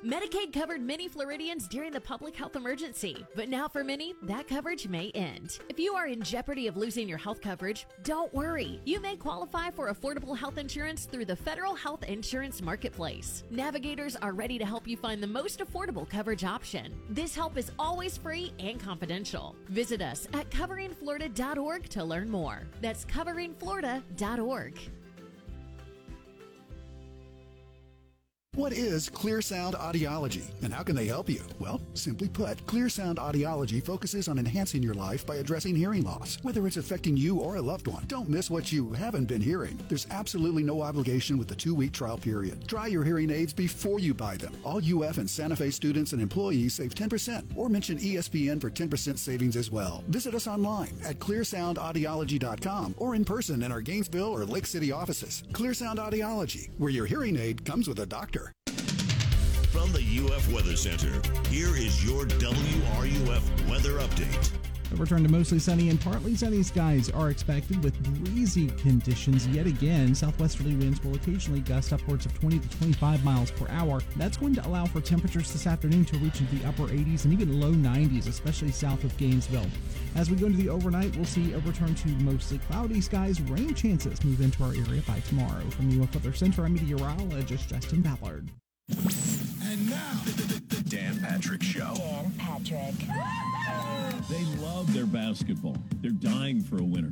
[0.07, 4.87] Medicaid covered many Floridians during the public health emergency, but now for many, that coverage
[4.87, 5.59] may end.
[5.67, 8.79] If you are in jeopardy of losing your health coverage, don't worry.
[8.85, 13.43] You may qualify for affordable health insurance through the Federal Health Insurance Marketplace.
[13.49, 16.97] Navigators are ready to help you find the most affordable coverage option.
[17.09, 19.57] This help is always free and confidential.
[19.67, 22.61] Visit us at coveringflorida.org to learn more.
[22.79, 24.79] That's coveringflorida.org.
[28.57, 31.43] What is Clear Sound Audiology and how can they help you?
[31.59, 36.39] Well, simply put, Clear Sound Audiology focuses on enhancing your life by addressing hearing loss,
[36.41, 38.05] whether it's affecting you or a loved one.
[38.07, 39.79] Don't miss what you haven't been hearing.
[39.87, 42.67] There's absolutely no obligation with the two week trial period.
[42.67, 44.53] Try your hearing aids before you buy them.
[44.63, 49.19] All UF and Santa Fe students and employees save 10% or mention ESPN for 10%
[49.19, 50.03] savings as well.
[50.07, 55.43] Visit us online at clearsoundaudiology.com or in person in our Gainesville or Lake City offices.
[55.53, 58.46] Clear Sound Audiology, where your hearing aid comes with a doctor.
[59.71, 64.51] From the UF Weather Center, here is your WRUF weather update.
[64.93, 69.67] A return to mostly sunny and partly sunny skies are expected with breezy conditions yet
[69.67, 70.15] again.
[70.15, 74.01] Southwesterly winds will occasionally gust upwards of 20 to 25 miles per hour.
[74.15, 77.59] That's going to allow for temperatures this afternoon to reach the upper 80s and even
[77.59, 79.67] low 90s, especially south of Gainesville.
[80.15, 83.41] As we go into the overnight, we'll see a return to mostly cloudy skies.
[83.41, 85.69] Rain chances move into our area by tomorrow.
[85.71, 88.49] From the UF Weather Center, I'm meteorologist Justin Ballard.
[89.97, 91.93] And now, the, the, the Dan Patrick Show.
[91.95, 92.95] Dan Patrick.
[94.29, 95.77] They love their basketball.
[96.01, 97.11] They're dying for a winner.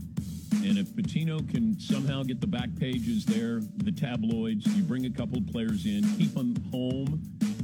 [0.63, 5.09] And if Pitino can somehow get the back pages there, the tabloids, you bring a
[5.09, 7.21] couple of players in, keep them home,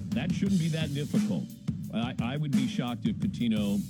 [0.10, 1.46] that shouldn't be that difficult.
[1.94, 3.82] I, I would be shocked if Pitino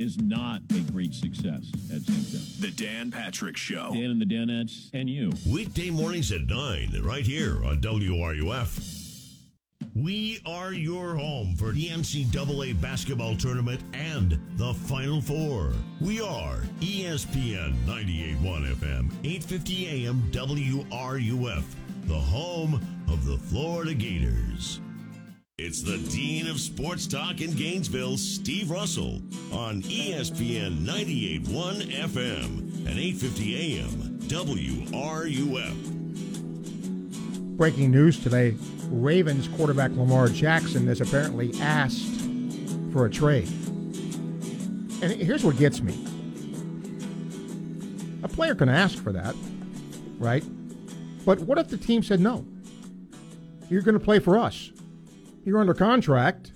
[0.00, 2.60] is not a great success at St.
[2.60, 3.90] The Dan Patrick Show.
[3.94, 5.32] Dan and the Danettes and you.
[5.46, 9.01] Weekday mornings at 9, right here on WRUF.
[9.94, 15.74] We are your home for the NCAA basketball tournament and the Final Four.
[16.00, 21.64] We are ESPN 98.1 FM, 8:50 AM WRUF,
[22.04, 24.80] the home of the Florida Gators.
[25.58, 29.20] It's the Dean of Sports Talk in Gainesville, Steve Russell,
[29.52, 36.01] on ESPN 98.1 FM and 8:50 AM WRUF.
[37.56, 38.56] Breaking news today
[38.88, 42.20] Ravens quarterback Lamar Jackson has apparently asked
[42.92, 43.48] for a trade.
[45.02, 45.94] And here's what gets me
[48.22, 49.34] a player can ask for that,
[50.18, 50.44] right?
[51.24, 52.46] But what if the team said no?
[53.68, 54.70] You're going to play for us.
[55.44, 56.52] You're under contract.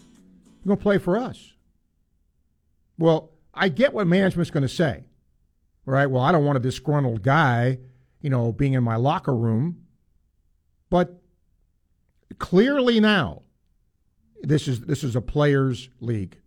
[0.64, 1.52] You're going to play for us.
[2.98, 5.04] Well, I get what management's going to say,
[5.84, 6.06] right?
[6.06, 7.78] Well, I don't want a disgruntled guy,
[8.20, 9.85] you know, being in my locker room.
[10.96, 11.20] But
[12.38, 13.42] clearly now,
[14.40, 16.38] this is this is a players' league.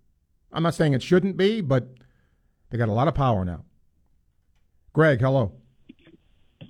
[0.51, 1.88] I'm not saying it shouldn't be, but
[2.71, 3.63] they got a lot of power now.
[4.91, 5.51] Greg, hello.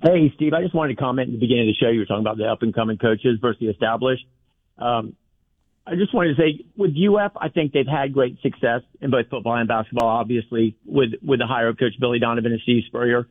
[0.03, 0.53] Hey, Steve.
[0.53, 1.89] I just wanted to comment at the beginning of the show.
[1.89, 4.25] You were talking about the up and coming coaches versus the established.
[4.77, 5.15] Um,
[5.87, 9.29] I just wanted to say with UF, I think they've had great success in both
[9.29, 10.09] football and basketball.
[10.09, 13.29] Obviously, with with the hire of Coach Billy Donovan and Steve Spurrier.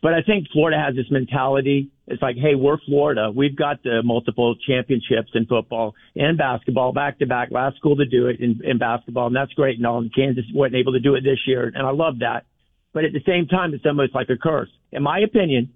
[0.00, 1.90] But I think Florida has this mentality.
[2.06, 3.32] It's like, hey, we're Florida.
[3.34, 7.48] We've got the multiple championships in football and basketball back to back.
[7.50, 9.98] Last school to do it in, in basketball, and that's great and all.
[9.98, 12.46] And Kansas wasn't able to do it this year, and I love that.
[12.94, 14.70] But at the same time, it's almost like a curse.
[14.92, 15.72] In my opinion,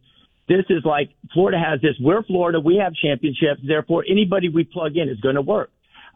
[0.49, 1.95] this is like Florida has this.
[2.01, 2.61] We're Florida.
[2.61, 3.61] We have championships.
[3.67, 5.71] Therefore, anybody we plug in is going to work.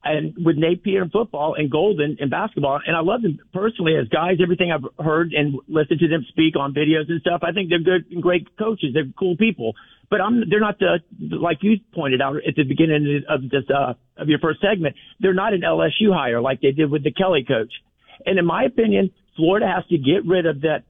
[0.05, 4.07] And with Napier in football and Golden in basketball, and I love them personally as
[4.09, 4.39] guys.
[4.41, 7.81] Everything I've heard and listened to them speak on videos and stuff, I think they're
[7.81, 8.91] good and great coaches.
[8.95, 9.75] They're cool people.
[10.09, 13.95] But I'm they're not the like you pointed out at the beginning of this uh,
[14.17, 14.95] of your first segment.
[15.19, 17.73] They're not an LSU hire like they did with the Kelly coach.
[18.25, 20.85] And in my opinion, Florida has to get rid of that.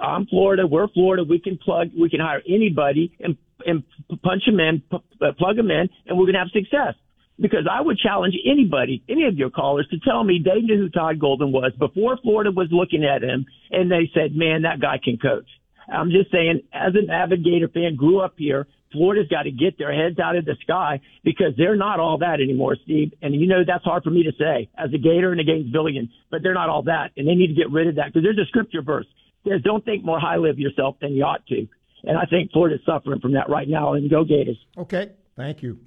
[0.00, 0.66] I'm Florida.
[0.66, 1.24] We're Florida.
[1.28, 1.90] We can plug.
[1.98, 3.82] We can hire anybody and and
[4.22, 6.94] punch them in, p- plug them in, and we're going to have success
[7.42, 10.88] because I would challenge anybody, any of your callers, to tell me they knew who
[10.88, 14.98] Todd Golden was before Florida was looking at him and they said, man, that guy
[15.02, 15.48] can coach.
[15.92, 18.68] I'm just saying, as an avid Gator fan, grew up here.
[18.92, 22.40] Florida's got to get their heads out of the sky because they're not all that
[22.40, 23.12] anymore, Steve.
[23.22, 26.10] And you know that's hard for me to say as a Gator and a Gainesvillian,
[26.30, 28.38] but they're not all that, and they need to get rid of that because there's
[28.38, 29.06] a scripture verse.
[29.44, 31.66] There's don't think more highly of yourself than you ought to,
[32.04, 33.94] and I think Florida's suffering from that right now.
[33.94, 34.58] And go Gators.
[34.76, 35.80] Okay, thank you.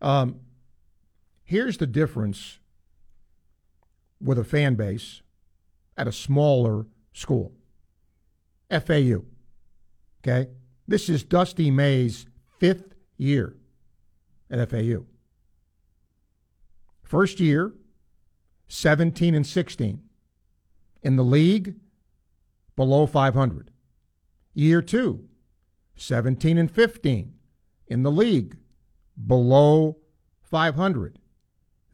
[0.00, 0.36] Um,
[1.46, 2.58] here's the difference
[4.20, 5.22] with a fan base
[5.96, 7.52] at a smaller school.
[8.70, 9.22] FAU.
[10.20, 10.50] Okay?
[10.86, 12.26] This is Dusty May's
[12.58, 13.56] fifth year
[14.50, 15.04] at FAU.
[17.02, 17.72] First year,
[18.68, 20.02] 17 and 16.
[21.02, 21.76] In the league,
[22.74, 23.70] below 500.
[24.54, 25.28] Year two,
[25.96, 27.34] 17 and 15.
[27.86, 28.56] In the league,
[29.24, 29.98] below
[30.40, 31.18] 500.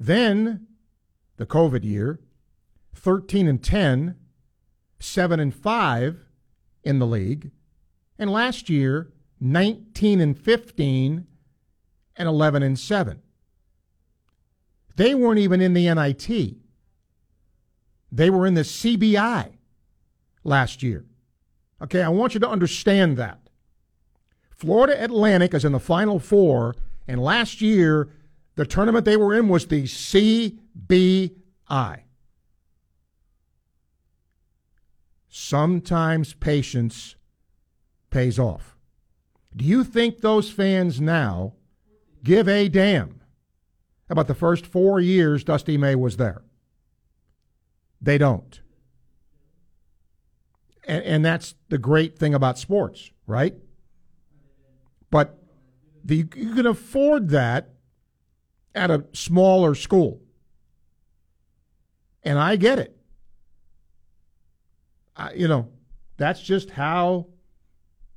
[0.03, 0.67] Then,
[1.37, 2.19] the COVID year,
[2.97, 4.17] 13 and 10,
[4.99, 6.27] 7 and 5
[6.83, 7.53] in the league,
[8.19, 11.29] and last year 19 and 15
[12.17, 13.23] and 11 and 7.
[14.97, 16.57] They weren't even in the NIT.
[18.11, 19.53] They were in the CBI
[20.43, 21.05] last year.
[21.81, 23.39] Okay, I want you to understand that.
[24.51, 26.75] Florida Atlantic is in the Final Four,
[27.07, 28.11] and last year
[28.55, 31.33] the tournament they were in was the CBI.
[35.29, 37.17] Sometimes patience
[38.11, 38.77] pays off.
[39.57, 41.55] Do you think those fans now
[42.23, 43.23] give a damn
[44.09, 46.43] about the first four years Dusty May was there?
[48.01, 48.61] They don't.
[50.87, 53.55] And, and that's the great thing about sports, right?
[55.11, 55.39] But
[56.05, 57.72] the, you can afford that
[58.75, 60.21] at a smaller school.
[62.23, 62.97] And I get it.
[65.17, 65.69] I, you know,
[66.17, 67.27] that's just how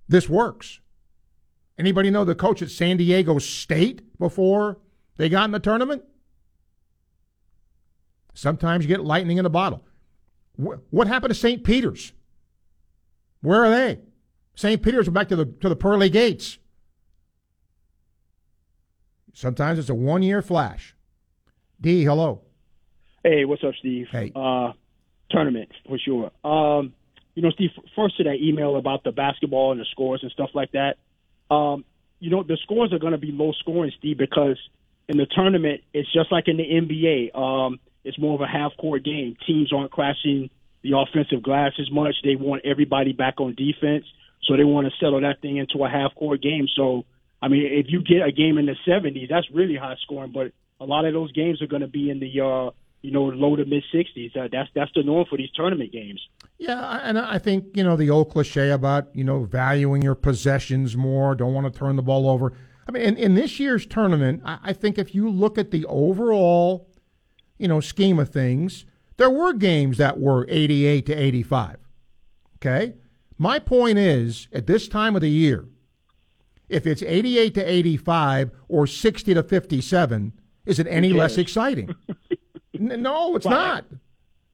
[0.08, 0.80] this works.
[1.78, 4.78] Anybody know the coach at San Diego State before
[5.18, 6.04] they got in the tournament?
[8.34, 9.84] Sometimes you get lightning in a bottle.
[10.58, 11.64] What happened to St.
[11.64, 12.14] Peter's?
[13.42, 14.00] Where are they?
[14.56, 14.82] St.
[14.82, 16.58] Peter's went back to the to the pearly gates.
[19.36, 20.96] Sometimes it's a one year flash.
[21.82, 22.42] D, hello.
[23.22, 24.08] Hey, what's up, Steve?
[24.10, 24.32] Hey.
[24.34, 24.72] Uh,
[25.30, 26.32] tournament for sure.
[26.46, 26.94] Um,
[27.34, 30.52] you know, Steve, first to that email about the basketball and the scores and stuff
[30.54, 30.96] like that.
[31.54, 31.84] Um,
[32.22, 34.58] you know, the scores are going to be low scoring, Steve, because
[35.10, 37.38] in the tournament, it's just like in the NBA.
[37.38, 39.36] Um, it's more of a half court game.
[39.46, 40.50] Teams aren't crashing
[40.82, 42.16] the offensive glass as much.
[42.24, 44.06] They want everybody back on defense,
[44.44, 46.68] so they want to settle that thing into a half court game.
[46.74, 47.04] So,
[47.46, 50.32] I mean, if you get a game in the 70s, that's really high scoring.
[50.32, 52.72] But a lot of those games are going to be in the uh,
[53.06, 54.36] you know, low to mid 60s.
[54.36, 56.20] Uh, that's that's the norm for these tournament games.
[56.58, 60.98] Yeah, and I think you know the old cliche about you know valuing your possessions
[60.98, 62.54] more, don't want to turn the ball over.
[62.88, 65.86] I mean, in, in this year's tournament, I, I think if you look at the
[65.86, 66.90] overall,
[67.60, 68.86] you know, scheme of things,
[69.18, 71.78] there were games that were 88 to 85.
[72.58, 72.96] Okay,
[73.38, 75.68] my point is at this time of the year,
[76.70, 80.34] if it's 88 to 85 or 60 to 57,
[80.66, 81.96] is it any less exciting?
[82.78, 83.86] No, it's not.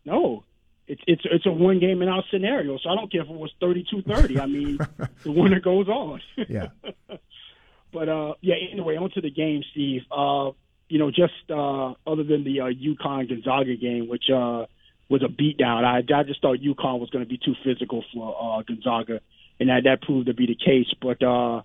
[0.06, 0.44] No,
[0.88, 2.78] it's it's it's a one game and out scenario.
[2.78, 4.40] So I don't care if it was 32-30.
[4.40, 4.78] I mean,
[5.24, 6.22] the winner goes on.
[6.48, 6.68] yeah.
[7.94, 8.56] but uh, yeah.
[8.72, 10.02] Anyway, on to the game, Steve.
[10.12, 10.52] Uh,
[10.90, 14.66] you know, just uh, other than the uh, UConn Gonzaga game, which uh,
[15.10, 18.36] was a beatdown, I I just thought UConn was going to be too physical for
[18.40, 19.22] uh, Gonzaga,
[19.60, 20.94] and that that proved to be the case.
[21.02, 21.62] But uh,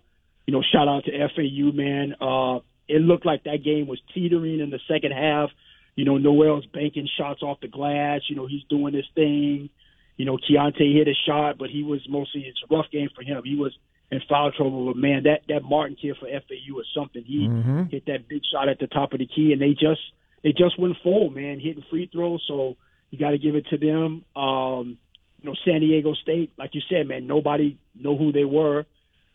[0.46, 2.14] you know, shout out to FAU, man.
[2.20, 5.50] Uh, it looked like that game was teetering in the second half.
[5.96, 8.20] You know, Nowell's banking shots off the glass.
[8.28, 9.70] You know, he's doing his thing.
[10.16, 13.22] You know, Keyontae hit a shot, but he was mostly it's a rough game for
[13.22, 13.42] him.
[13.44, 13.76] He was
[14.10, 14.86] in foul trouble.
[14.86, 17.24] But man, that that Martin kid for FAU is something.
[17.24, 17.84] He mm-hmm.
[17.90, 20.00] hit that big shot at the top of the key, and they just
[20.42, 22.44] they just went full, man, hitting free throws.
[22.46, 22.76] So
[23.10, 24.24] you got to give it to them.
[24.40, 24.98] Um,
[25.40, 28.86] you know, San Diego State, like you said, man, nobody know who they were,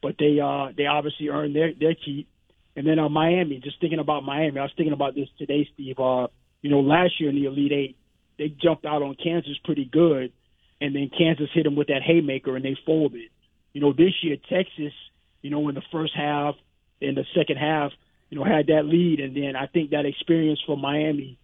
[0.02, 2.28] but they uh they obviously earned their their keep.
[2.76, 6.00] And then uh, Miami, just thinking about Miami, I was thinking about this today, Steve.
[6.00, 6.28] Uh,
[6.62, 7.98] you know, last year in the Elite Eight,
[8.38, 10.32] they jumped out on Kansas pretty good,
[10.80, 13.30] and then Kansas hit them with that haymaker and they folded.
[13.74, 14.94] You know, this year Texas,
[15.42, 16.56] you know, in the first half,
[17.02, 17.92] in the second half,
[18.30, 21.38] you know, had that lead, and then I think that experience for Miami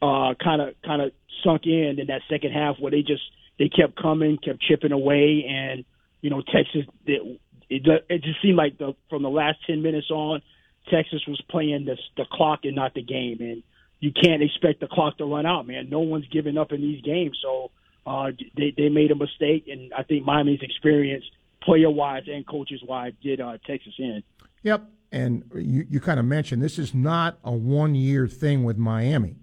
[0.00, 1.12] uh kind of kind of
[1.44, 3.22] sunk in in that second half where they just
[3.58, 5.84] they kept coming, kept chipping away, and
[6.20, 7.40] you know, Texas it,
[7.76, 10.42] it, it just seemed like the from the last ten minutes on,
[10.90, 13.62] Texas was playing the the clock and not the game, and
[14.00, 15.88] you can't expect the clock to run out, man.
[15.88, 17.70] No one's giving up in these games, so
[18.06, 21.24] uh, they they made a mistake, and I think Miami's experience
[21.62, 24.22] player wise and coaches wise, did uh, Texas in.
[24.62, 24.84] Yep.
[25.12, 29.36] And you, you kind of mentioned this is not a one year thing with Miami.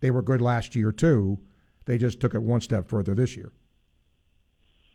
[0.00, 1.38] They were good last year, too.
[1.86, 3.50] They just took it one step further this year.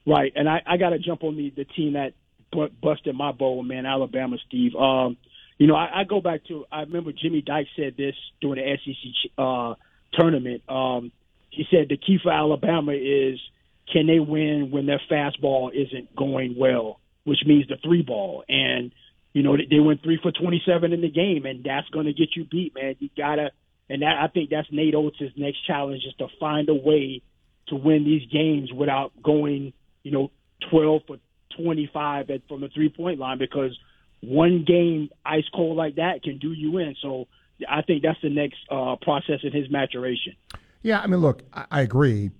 [0.05, 0.31] Right.
[0.36, 2.13] And I, I got to jump on the, the team that
[2.82, 4.76] busted my bowl, man, Alabama, Steve.
[4.76, 5.18] Um,
[5.58, 8.78] you know, I, I go back to, I remember Jimmy Dykes said this during the
[8.84, 9.76] SEC uh,
[10.14, 10.64] tournament.
[10.68, 11.12] Um,
[11.49, 13.39] he said the key for Alabama is
[13.91, 18.43] can they win when their fastball isn't going well, which means the three ball.
[18.47, 18.91] And
[19.34, 22.30] you know, they went three for 27 in the game, and that's going to get
[22.36, 22.95] you beat, man.
[22.99, 23.51] You gotta,
[23.89, 27.22] and that I think that's Nate Oats' next challenge is to find a way
[27.68, 29.74] to win these games without going,
[30.04, 30.32] you know,
[30.70, 31.18] 12 for
[31.58, 33.78] 25 at, from the three point line because
[34.22, 36.95] one game ice cold like that can do you in.
[37.01, 37.28] So
[37.70, 40.36] I think that's the next uh, process in his maturation.
[40.82, 42.32] Yeah, I mean, look, I, I agree.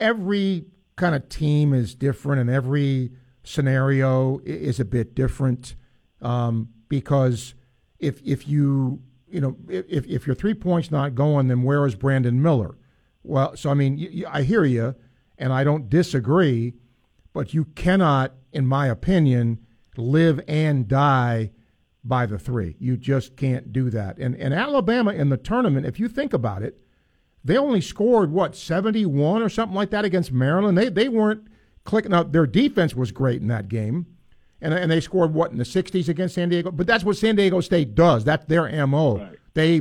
[0.00, 0.66] Every
[0.96, 3.12] kind of team is different, and every
[3.44, 5.74] scenario is a bit different
[6.20, 7.54] um, because
[7.98, 11.94] if if you you know if if your three points not going, then where is
[11.94, 12.76] Brandon Miller?
[13.24, 14.94] Well, so I mean, you, you, I hear you,
[15.38, 16.74] and I don't disagree,
[17.32, 19.58] but you cannot, in my opinion,
[19.96, 21.50] live and die
[22.04, 22.76] by the three.
[22.78, 24.18] You just can't do that.
[24.18, 26.78] And and Alabama in the tournament, if you think about it,
[27.44, 30.76] they only scored what seventy one or something like that against Maryland.
[30.76, 31.46] They they weren't
[31.84, 32.32] clicking out.
[32.32, 34.06] Their defense was great in that game
[34.62, 36.70] and, and they scored what in the 60s against San Diego.
[36.70, 38.24] But that's what San Diego State does.
[38.24, 39.18] That's their mo.
[39.18, 39.38] Right.
[39.54, 39.74] They,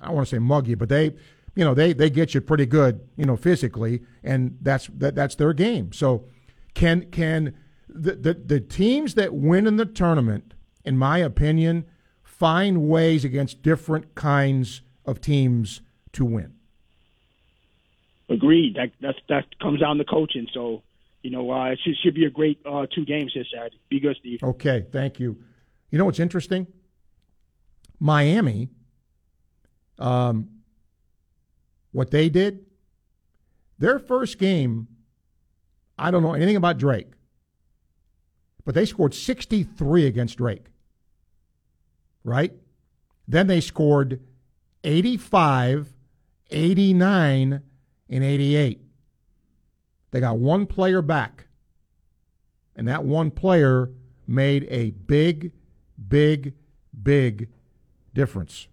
[0.00, 1.14] I don't want to say mug you, but they,
[1.54, 5.34] you know, they they get you pretty good, you know, physically, and that's that, that's
[5.34, 5.92] their game.
[5.92, 6.24] So,
[6.72, 7.54] can can
[7.94, 11.84] the, the the teams that win in the tournament, in my opinion,
[12.22, 15.80] find ways against different kinds of teams
[16.12, 16.54] to win.
[18.28, 18.76] Agreed.
[18.76, 20.46] That that that comes down to coaching.
[20.52, 20.82] So
[21.22, 23.78] you know, uh, it should, should be a great uh, two games this Saturday.
[23.88, 24.42] Be good, Steve.
[24.42, 25.38] Okay, thank you.
[25.90, 26.66] You know what's interesting?
[28.00, 28.70] Miami,
[29.98, 30.48] um,
[31.92, 32.66] what they did,
[33.78, 34.88] their first game,
[35.96, 37.12] I don't know anything about Drake,
[38.64, 40.66] but they scored 63 against Drake,
[42.24, 42.52] right?
[43.26, 44.20] Then they scored
[44.84, 45.92] 85,
[46.50, 47.62] 89,
[48.08, 48.80] and 88.
[50.10, 51.46] They got one player back,
[52.76, 53.90] and that one player
[54.26, 55.52] made a big,
[56.08, 56.54] big,
[57.02, 57.48] big
[58.14, 58.68] difference.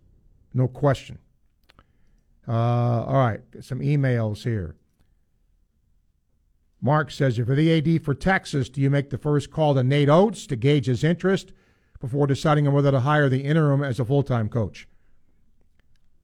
[0.54, 1.20] No question.
[2.48, 4.76] Uh, all right, some emails here.
[6.82, 9.84] Mark says, if you're the AD for Texas, do you make the first call to
[9.84, 11.52] Nate Oats to gauge his interest
[12.00, 14.88] before deciding on whether to hire the interim as a full time coach?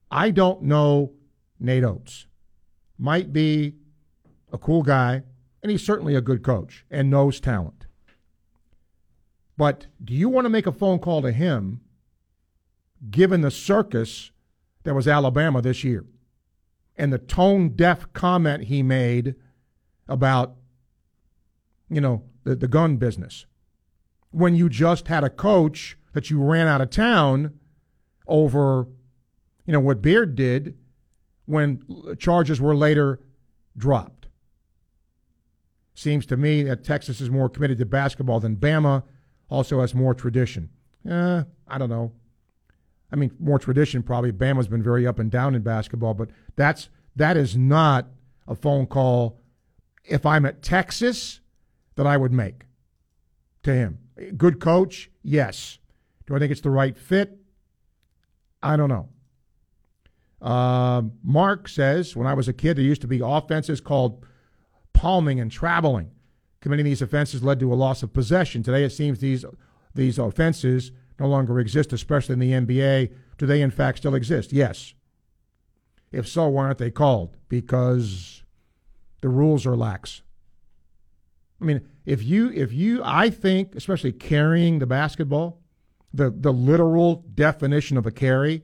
[0.10, 1.12] I don't know
[1.60, 2.28] Nate Oats.
[2.98, 3.76] Might be
[4.54, 5.24] a cool guy,
[5.62, 7.86] and he's certainly a good coach and knows talent.
[9.58, 11.82] But do you want to make a phone call to him
[13.10, 14.32] given the circus
[14.84, 16.06] that was Alabama this year
[16.98, 19.36] and the tone deaf comment he made
[20.08, 20.56] about,
[21.90, 23.46] you know, the, the gun business?
[24.32, 27.60] When you just had a coach that you ran out of town
[28.28, 28.88] over,
[29.66, 30.78] you know, what Beard did
[31.46, 31.82] when
[32.18, 33.20] charges were later
[33.78, 34.28] dropped.
[35.94, 39.04] Seems to me that Texas is more committed to basketball than Bama,
[39.50, 40.70] also has more tradition.
[41.10, 42.12] Eh, I don't know.
[43.12, 44.32] I mean, more tradition probably.
[44.32, 48.08] Bama's been very up and down in basketball, but that's that is not
[48.48, 49.40] a phone call
[50.08, 51.42] if I'm at Texas
[51.96, 52.66] that I would make
[53.64, 54.00] to him.
[54.38, 55.80] Good coach, yes.
[56.26, 57.38] Do I think it's the right fit?
[58.64, 59.10] I don't know.
[60.42, 64.26] Uh, Mark says, when I was a kid, there used to be offenses called
[64.94, 66.12] palming and traveling.
[66.62, 68.64] Committing these offenses led to a loss of possession.
[68.64, 69.46] Today, it seems these
[69.94, 73.14] these offenses no longer exist, especially in the NBA.
[73.38, 74.52] Do they, in fact, still exist?
[74.52, 74.94] Yes.
[76.12, 77.38] If so, why aren't they called?
[77.50, 78.44] Because
[79.26, 80.22] the rules are lax.
[81.60, 85.64] I mean, if you, if you, I think, especially carrying the basketball,
[86.14, 88.62] the the literal definition of a carry,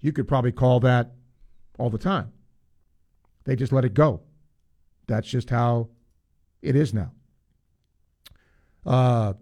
[0.00, 1.12] you could probably call that
[1.78, 2.32] all the time.
[3.44, 4.22] They just let it go.
[5.06, 5.90] That's just how
[6.60, 7.12] it is now.
[8.84, 9.34] Uh,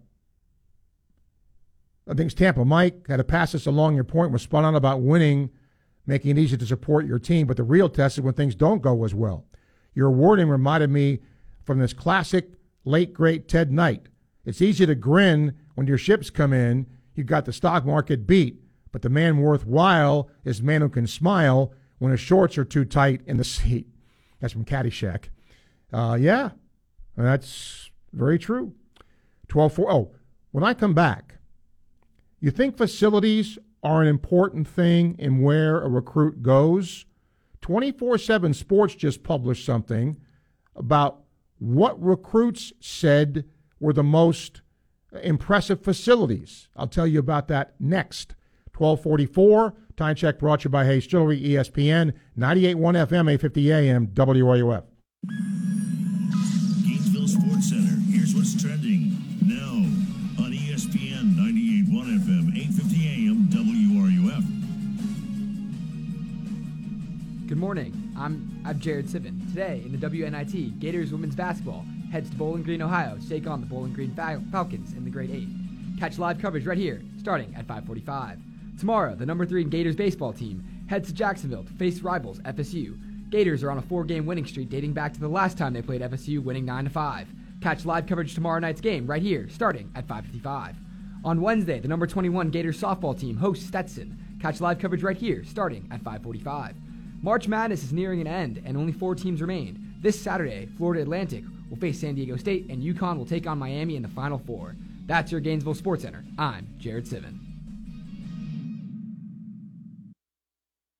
[2.07, 2.63] I think it's Tampa.
[2.63, 3.95] Mike had to pass this along.
[3.95, 5.49] Your point was spot on about winning,
[6.05, 7.47] making it easy to support your team.
[7.47, 9.47] But the real test is when things don't go as well.
[9.93, 11.19] Your wording reminded me
[11.63, 12.53] from this classic
[12.85, 14.07] late great Ted Knight.
[14.45, 16.87] It's easy to grin when your ships come in.
[17.15, 21.07] You've got the stock market beat, but the man worthwhile is the man who can
[21.07, 23.87] smile when his shorts are too tight in the seat.
[24.39, 25.25] That's from Caddyshack.
[25.91, 26.49] Uh, yeah,
[27.15, 28.73] that's very true.
[29.47, 29.91] 12 4.
[29.91, 30.11] Oh,
[30.51, 31.35] when I come back,
[32.39, 37.05] you think facilities are an important thing in where a recruit goes?
[37.63, 40.17] 24 7 Sports just published something
[40.75, 41.21] about
[41.59, 43.45] what recruits said
[43.79, 44.61] were the most
[45.21, 46.67] impressive facilities.
[46.75, 48.35] I'll tell you about that next.
[48.77, 54.83] 1244, time check brought to you by Hayes Jewelry, ESPN, 98.1 FM, 850 AM, WRUF.
[56.83, 57.71] Gainesville Sports
[67.63, 68.11] morning.
[68.17, 69.39] I'm I'm Jared Sivan.
[69.47, 73.61] Today in the WNIT, Gators women's basketball heads to Bowling Green, Ohio to take on
[73.61, 75.47] the Bowling Green Fal- Falcons in the Great 8.
[75.97, 78.41] Catch live coverage right here, starting at 5:45.
[78.77, 82.97] Tomorrow, the number three Gators baseball team heads to Jacksonville to face rivals FSU.
[83.29, 86.01] Gators are on a four-game winning streak dating back to the last time they played
[86.01, 87.27] FSU, winning 9 to 5.
[87.61, 90.75] Catch live coverage tomorrow night's game right here, starting at 5:55.
[91.23, 94.17] On Wednesday, the number 21 Gators softball team hosts Stetson.
[94.41, 96.75] Catch live coverage right here, starting at 5:45.
[97.23, 99.93] March Madness is nearing an end, and only four teams remain.
[100.01, 103.95] This Saturday, Florida Atlantic will face San Diego State, and UConn will take on Miami
[103.95, 104.75] in the Final Four.
[105.05, 106.25] That's your Gainesville Sports Center.
[106.37, 107.39] I'm Jared Sivan.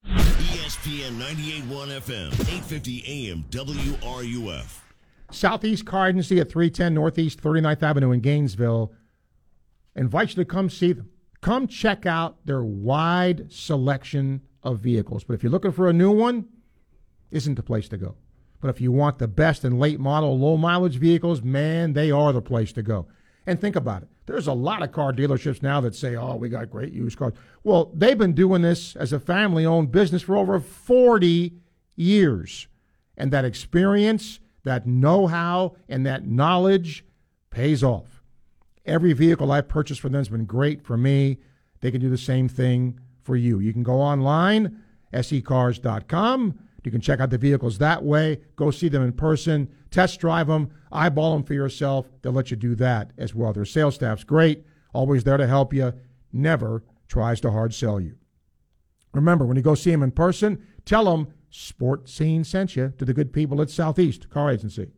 [0.08, 4.80] ESPN 98.1 FM, 850 AM, WRUF.
[5.30, 8.94] Southeast Car Agency at 310 Northeast 39th Avenue in Gainesville
[9.94, 11.10] invites you to come see them.
[11.42, 15.24] Come check out their wide selection of vehicles.
[15.24, 16.48] But if you're looking for a new one,
[17.32, 18.16] isn't the place to go.
[18.62, 22.32] But if you want the best in late model, low mileage vehicles, man, they are
[22.32, 23.08] the place to go.
[23.46, 24.10] And think about it.
[24.26, 27.34] There's a lot of car dealerships now that say, oh, we got great used cars.
[27.64, 31.54] Well, they've been doing this as a family owned business for over 40
[31.98, 32.68] years.
[33.18, 37.04] And that experience, that know how, and that knowledge
[37.50, 38.24] pays off.
[38.86, 41.40] Every vehicle I've purchased from them has been great for me.
[41.82, 43.60] They can do the same thing for you.
[43.60, 46.60] You can go online, secars.com.
[46.84, 48.42] You can check out the vehicles that way.
[48.56, 52.10] Go see them in person, test drive them, eyeball them for yourself.
[52.22, 53.54] They'll let you do that as well.
[53.54, 55.94] Their sales staff's great, always there to help you,
[56.32, 58.16] never tries to hard sell you.
[59.14, 63.06] Remember, when you go see them in person, tell them Sport Scene sent you to
[63.06, 64.90] the good people at Southeast Car Agency.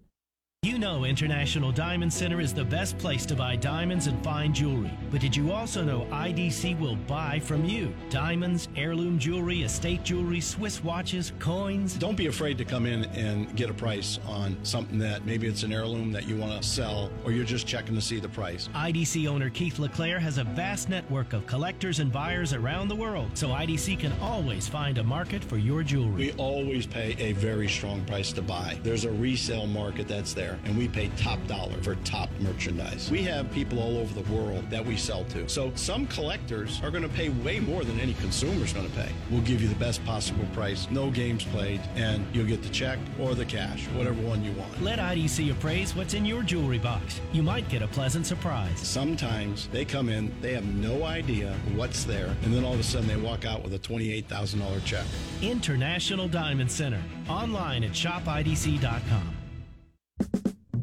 [0.66, 4.89] You know International Diamond Center is the best place to buy diamonds and fine jewelry.
[5.11, 7.93] But did you also know IDC will buy from you?
[8.09, 11.93] Diamonds, heirloom jewelry, estate jewelry, Swiss watches, coins.
[11.93, 15.61] Don't be afraid to come in and get a price on something that maybe it's
[15.61, 18.68] an heirloom that you want to sell or you're just checking to see the price.
[18.74, 23.30] IDC owner Keith LeClaire has a vast network of collectors and buyers around the world,
[23.36, 26.16] so IDC can always find a market for your jewelry.
[26.16, 28.80] We always pay a very strong price to buy.
[28.82, 33.09] There's a resale market that's there, and we pay top dollar for top merchandise.
[33.11, 35.47] We have people all over the world that we sell to.
[35.49, 39.09] So some collectors are going to pay way more than any consumer's going to pay.
[39.29, 42.99] We'll give you the best possible price, no games played, and you'll get the check
[43.19, 44.81] or the cash, whatever one you want.
[44.81, 47.21] Let IDC appraise what's in your jewelry box.
[47.33, 48.79] You might get a pleasant surprise.
[48.79, 52.83] Sometimes they come in, they have no idea what's there, and then all of a
[52.83, 55.05] sudden they walk out with a $28,000 check.
[55.41, 57.01] International Diamond Center.
[57.29, 59.34] Online at shopidc.com.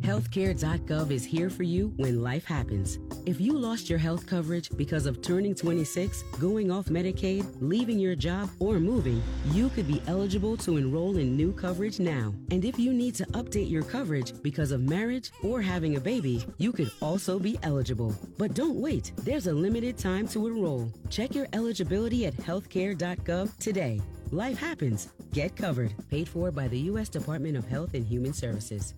[0.03, 2.99] Healthcare.gov is here for you when life happens.
[3.25, 8.17] If you lost your health coverage because of turning 26, going off Medicaid, leaving your
[8.17, 9.23] job, or moving,
[9.53, 12.35] you could be eligible to enroll in new coverage now.
[12.51, 16.45] And if you need to update your coverage because of marriage or having a baby,
[16.59, 18.13] you could also be eligible.
[18.39, 20.91] But don't wait, there's a limited time to enroll.
[21.11, 24.03] Check your eligibility at healthcare.gov today.
[24.33, 25.11] Life happens.
[25.33, 25.95] Get covered.
[26.11, 27.09] Paid for by the U.S.
[27.09, 28.95] Department of Health and Human Services.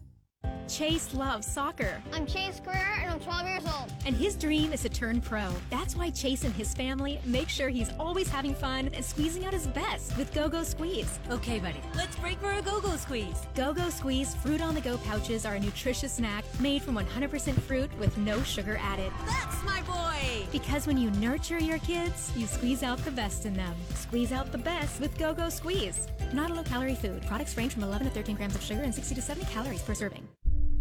[0.69, 2.03] Chase loves soccer.
[2.13, 3.93] I'm Chase Greer and I'm 12 years old.
[4.07, 5.53] And his dream is to turn pro.
[5.71, 9.53] That's why Chase and his family make sure he's always having fun and squeezing out
[9.53, 11.19] his best with Go Go Squeeze.
[11.31, 13.47] Okay, buddy, let's break for a Go Go Squeeze.
[13.55, 17.61] Go Go Squeeze fruit on the go pouches are a nutritious snack made from 100%
[17.61, 19.13] fruit with no sugar added.
[19.27, 20.47] That's my boy!
[20.51, 23.75] Because when you nurture your kids, you squeeze out the best in them.
[23.95, 26.09] Squeeze out the best with Go Go Squeeze.
[26.33, 27.25] Not a low calorie food.
[27.27, 29.95] Products range from 11 to 13 grams of sugar and 60 to 70 calories per
[29.95, 30.27] serving.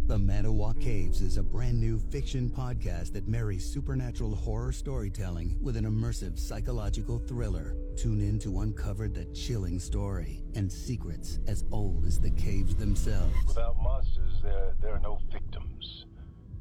[0.06, 5.78] The Mantawauk Caves is a brand new fiction podcast that marries supernatural horror storytelling with
[5.78, 7.78] an immersive psychological thriller.
[7.96, 13.34] Tune in to uncover the chilling story and secrets as old as the caves themselves.
[13.48, 16.06] Without monsters, there, there are no victims,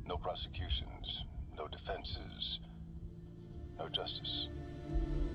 [0.07, 1.24] no prosecutions,
[1.57, 2.61] no defenses,
[3.76, 4.51] no justice.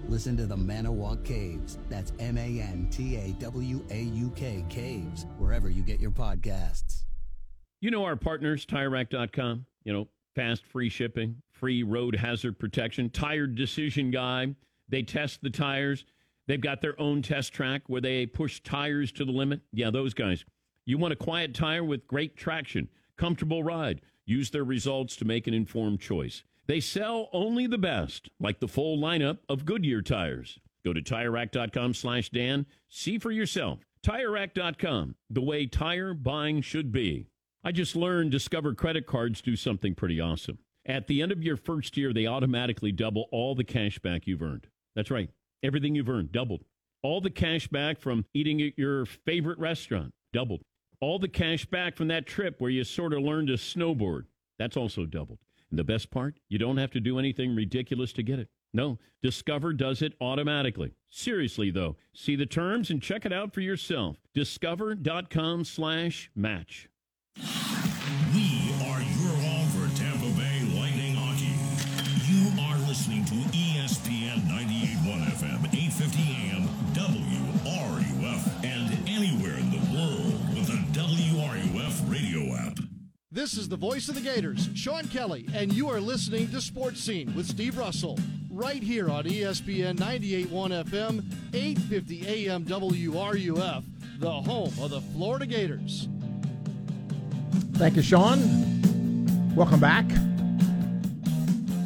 [0.08, 1.78] Listen to the Mantawauk Caves.
[1.89, 6.12] That's M A N T A W A U K Caves, wherever you get your
[6.12, 7.03] podcasts.
[7.80, 9.65] You know our partners, TireRack.com.
[9.84, 14.55] You know, fast free shipping, free road hazard protection, tire decision guy.
[14.89, 16.05] They test the tires.
[16.47, 19.61] They've got their own test track where they push tires to the limit.
[19.73, 20.43] Yeah, those guys.
[20.86, 24.01] You want a quiet tire with great traction, comfortable ride.
[24.25, 26.43] Use their results to make an informed choice.
[26.65, 30.59] They sell only the best, like the full lineup of Goodyear tires.
[30.84, 32.65] Go to TireRack.com slash Dan.
[32.89, 33.80] See for yourself.
[34.03, 37.28] TireRack.com, the way tire buying should be.
[37.64, 40.60] I just learned Discover credit cards do something pretty awesome.
[40.86, 44.41] At the end of your first year, they automatically double all the cash back you've
[44.41, 44.68] earned.
[44.95, 45.30] That's right.
[45.64, 46.64] Everything you've earned, doubled.
[47.03, 50.62] All the cash back from eating at your favorite restaurant, doubled.
[51.01, 54.24] All the cash back from that trip where you sort of learned to snowboard,
[54.58, 55.39] that's also doubled.
[55.70, 58.47] And the best part, you don't have to do anything ridiculous to get it.
[58.74, 60.93] No, Discover does it automatically.
[61.10, 64.18] Seriously, though, see the terms and check it out for yourself.
[64.34, 66.89] Discover.com slash match.
[83.38, 86.99] This is the voice of the Gators, Sean Kelly, and you are listening to Sports
[87.01, 88.17] Scene with Steve Russell,
[88.49, 91.23] right here on ESPN 98.1 FM,
[91.53, 93.83] 850 AM WRUF,
[94.17, 96.09] the home of the Florida Gators.
[97.73, 98.39] Thank you, Sean.
[99.55, 100.09] Welcome back.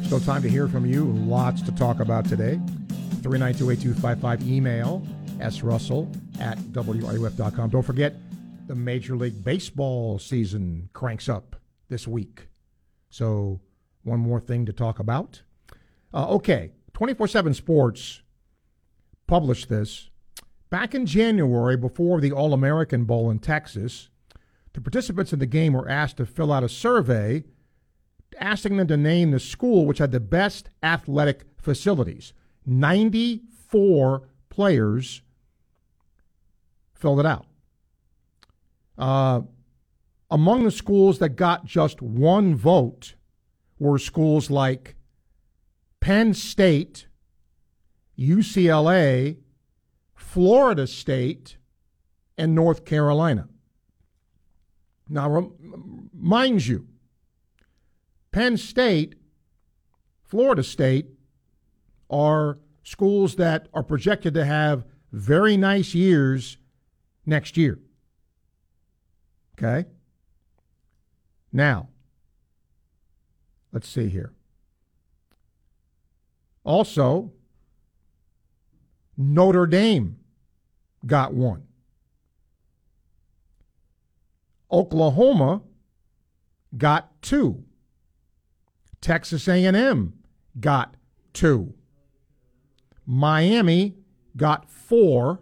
[0.06, 1.04] Still time to hear from you.
[1.04, 2.58] Lots to talk about today.
[3.20, 5.06] 3928255 email
[5.40, 6.08] srussell
[6.40, 7.68] at wruf.com.
[7.68, 8.14] Don't forget,
[8.66, 11.56] the Major League Baseball season cranks up
[11.88, 12.48] this week.
[13.10, 13.60] So,
[14.02, 15.42] one more thing to talk about.
[16.14, 18.22] Uh, okay, 24 7 Sports
[19.26, 20.10] published this.
[20.70, 24.08] Back in January, before the All American Bowl in Texas,
[24.72, 27.44] the participants in the game were asked to fill out a survey
[28.38, 32.32] asking them to name the school which had the best athletic facilities.
[32.64, 35.22] 94 players
[36.94, 37.46] filled it out.
[38.98, 39.42] Uh,
[40.30, 43.14] among the schools that got just one vote
[43.78, 44.96] were schools like
[46.00, 47.06] Penn State,
[48.18, 49.36] UCLA,
[50.14, 51.56] Florida State,
[52.38, 53.48] and North Carolina.
[55.08, 55.52] Now,
[56.12, 56.86] mind you,
[58.30, 59.16] Penn State,
[60.24, 61.06] Florida State
[62.08, 66.56] are schools that are projected to have very nice years
[67.26, 67.78] next year.
[69.62, 69.88] Okay?
[71.52, 71.88] Now,
[73.70, 74.32] let's see here.
[76.64, 77.32] Also,
[79.16, 80.16] Notre Dame
[81.06, 81.64] got one.
[84.70, 85.62] Oklahoma
[86.76, 87.64] got two.
[89.00, 90.14] Texas A&M
[90.58, 90.96] got
[91.32, 91.74] two.
[93.04, 93.96] Miami
[94.36, 95.40] got four.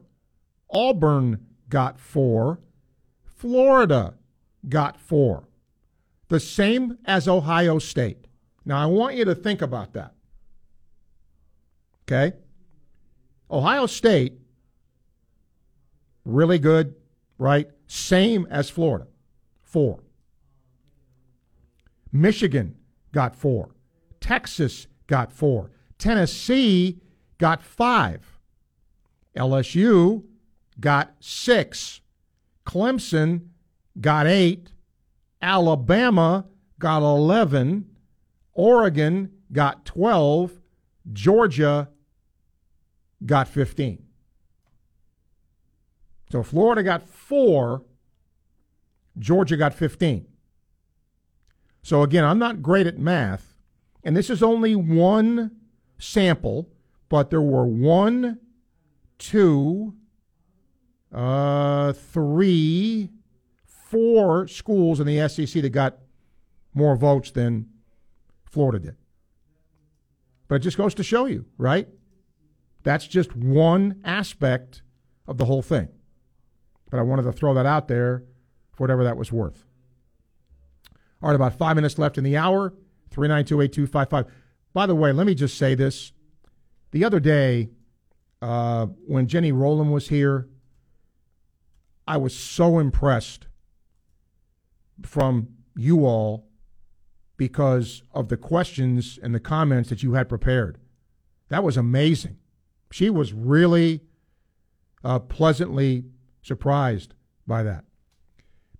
[0.73, 2.59] Auburn got four.
[3.41, 4.13] Florida
[4.69, 5.49] got four.
[6.29, 8.27] The same as Ohio State.
[8.67, 10.13] Now, I want you to think about that.
[12.03, 12.37] Okay?
[13.51, 14.35] Ohio State,
[16.27, 16.95] really good,
[17.39, 17.67] right?
[17.87, 19.07] Same as Florida,
[19.63, 20.01] four.
[22.13, 22.77] Michigan
[23.11, 23.71] got four.
[24.21, 25.71] Texas got four.
[25.97, 27.01] Tennessee
[27.39, 28.39] got five.
[29.35, 30.25] LSU
[30.79, 32.03] got six.
[32.71, 33.49] Clemson
[34.01, 34.71] got eight.
[35.43, 36.47] Alabama
[36.79, 37.85] got 11.
[38.53, 40.53] Oregon got 12.
[41.13, 41.89] Georgia
[43.27, 44.05] got 15.
[46.31, 47.83] So Florida got four.
[49.19, 50.27] Georgia got 15.
[51.83, 53.57] So again, I'm not great at math,
[54.05, 55.51] and this is only one
[55.99, 56.69] sample,
[57.09, 58.39] but there were one,
[59.19, 59.95] two,
[61.13, 63.11] uh, three,
[63.65, 65.99] four schools in the SEC that got
[66.75, 67.69] more votes than
[68.45, 68.97] Florida did.
[70.49, 71.89] But it just goes to show you, right?
[72.83, 74.83] That's just one aspect
[75.27, 75.89] of the whole thing.
[76.91, 78.25] But I wanted to throw that out there
[78.73, 79.65] for whatever that was worth.
[81.23, 82.73] All right, about five minutes left in the hour.
[83.11, 84.33] 392 8255.
[84.73, 86.13] By the way, let me just say this.
[86.93, 87.71] The other day,
[88.41, 90.49] uh, when Jenny Rowland was here,
[92.11, 93.47] I was so impressed
[95.03, 96.49] from you all
[97.37, 100.79] because of the questions and the comments that you had prepared.
[101.51, 102.39] That was amazing.
[102.91, 104.01] She was really
[105.05, 106.07] uh, pleasantly
[106.43, 107.15] surprised
[107.47, 107.85] by that.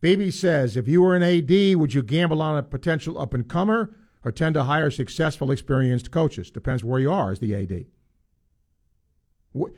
[0.01, 3.49] Baby says, if you were an AD, would you gamble on a potential up and
[3.49, 6.51] comer or tend to hire successful, experienced coaches.
[6.51, 7.85] Depends where you are as the AD.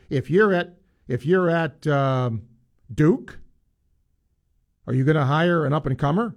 [0.09, 2.45] If you're at if you're at um,
[2.93, 3.42] Duke,
[4.87, 6.35] are you going to hire an up and comer?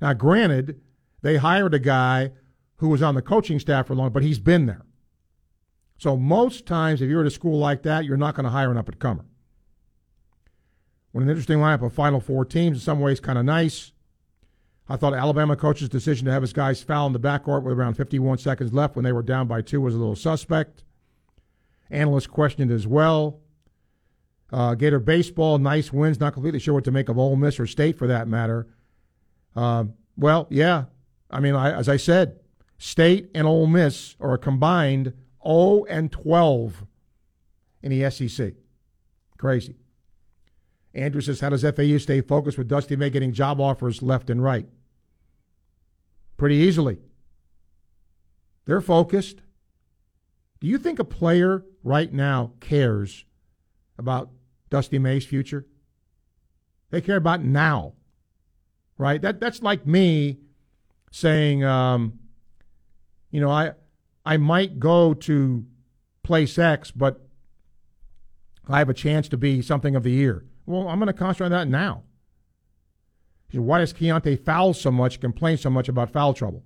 [0.00, 0.80] Now, granted,
[1.22, 2.32] they hired a guy
[2.76, 4.84] who was on the coaching staff for a long, but he's been there.
[5.98, 8.72] So most times, if you're at a school like that, you're not going to hire
[8.72, 9.24] an up and comer.
[11.12, 13.92] When an interesting lineup of Final Four teams, in some ways, kind of nice.
[14.88, 17.94] I thought Alabama coach's decision to have his guys foul in the backcourt with around
[17.94, 20.82] 51 seconds left when they were down by two was a little suspect.
[21.90, 23.40] Analysts questioned as well.
[24.52, 26.20] Uh, Gator baseball, nice wins.
[26.20, 28.68] Not completely sure what to make of Ole Miss or State for that matter.
[29.56, 29.84] Uh,
[30.16, 30.84] well, yeah.
[31.30, 32.40] I mean, I, as I said,
[32.76, 36.84] State and Ole Miss are a combined 0 and 12
[37.82, 38.54] in the SEC.
[39.38, 39.76] Crazy.
[40.94, 44.42] Andrew says, How does FAU stay focused with Dusty May getting job offers left and
[44.42, 44.66] right?
[46.36, 46.98] Pretty easily.
[48.66, 49.38] They're focused.
[50.60, 53.24] Do you think a player right now cares
[53.98, 54.30] about
[54.72, 55.66] Dusty May's future?
[56.90, 57.92] They care about now,
[58.96, 59.20] right?
[59.20, 60.38] That that's like me
[61.10, 62.18] saying, um,
[63.30, 63.72] you know, I
[64.24, 65.66] I might go to
[66.22, 67.20] place X, but
[68.66, 70.46] I have a chance to be something of the year.
[70.64, 72.04] Well, I'm going to concentrate on that now.
[73.52, 76.64] Why does Keyontae foul so much, complain so much about foul trouble?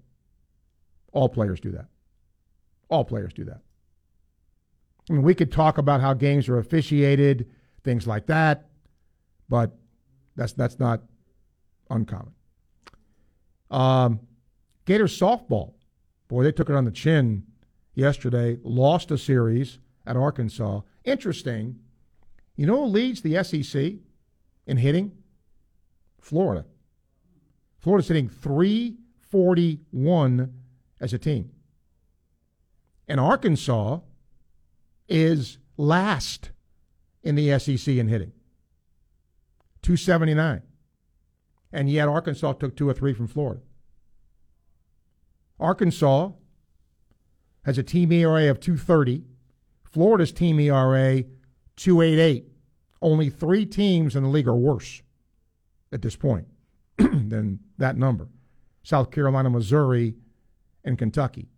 [1.13, 1.87] All players do that.
[2.89, 3.63] All players do that.
[5.11, 7.51] I mean, we could talk about how games are officiated,
[7.87, 8.69] things like that,
[9.49, 9.75] but
[10.35, 11.01] that's that's not
[11.89, 12.35] uncommon.
[13.71, 14.21] Um,
[14.85, 15.73] Gators softball,
[16.29, 17.45] boy, they took it on the chin
[17.95, 18.59] yesterday.
[18.63, 20.83] Lost a series at Arkansas.
[21.05, 21.79] Interesting.
[22.57, 23.95] You know who leads the SEC
[24.67, 25.13] in hitting?
[26.21, 26.67] Florida.
[27.79, 30.53] Florida's hitting 341
[31.01, 31.51] as a team.
[33.09, 34.01] And Arkansas
[35.09, 36.51] is last
[37.27, 38.33] in the SEC in hitting
[39.83, 40.63] 279.
[41.73, 43.61] And yet Arkansas took two or three from Florida.
[45.59, 46.31] Arkansas
[47.65, 49.25] has a team ERA of 230.
[49.83, 51.25] Florida's team ERA
[51.75, 52.47] 288.
[53.03, 55.03] Only three teams in the league are worse
[55.93, 56.47] at this point
[56.97, 58.29] than that number
[58.85, 60.15] South Carolina, Missouri,
[60.85, 61.49] and Kentucky.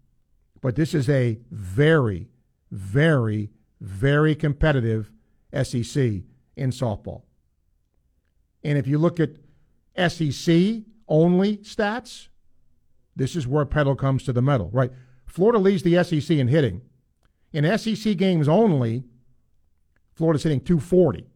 [0.63, 2.31] But this is a very,
[2.71, 3.51] very,
[3.81, 5.13] very competitive
[5.53, 6.23] SEC
[6.57, 7.23] in softball.
[8.63, 9.31] And if you look at
[10.11, 12.29] SEC only stats,
[13.17, 14.93] this is where pedal comes to the metal, right?
[15.27, 16.83] Florida leads the SEC in hitting.
[17.53, 19.05] In SEC games only,
[20.15, 21.27] Florida's hitting 240.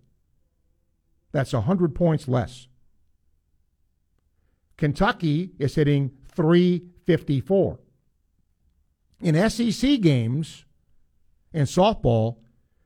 [1.33, 2.69] That's 100 points less.
[4.77, 7.79] Kentucky is hitting 354.
[9.21, 10.65] In SEC games
[11.53, 12.39] in softball,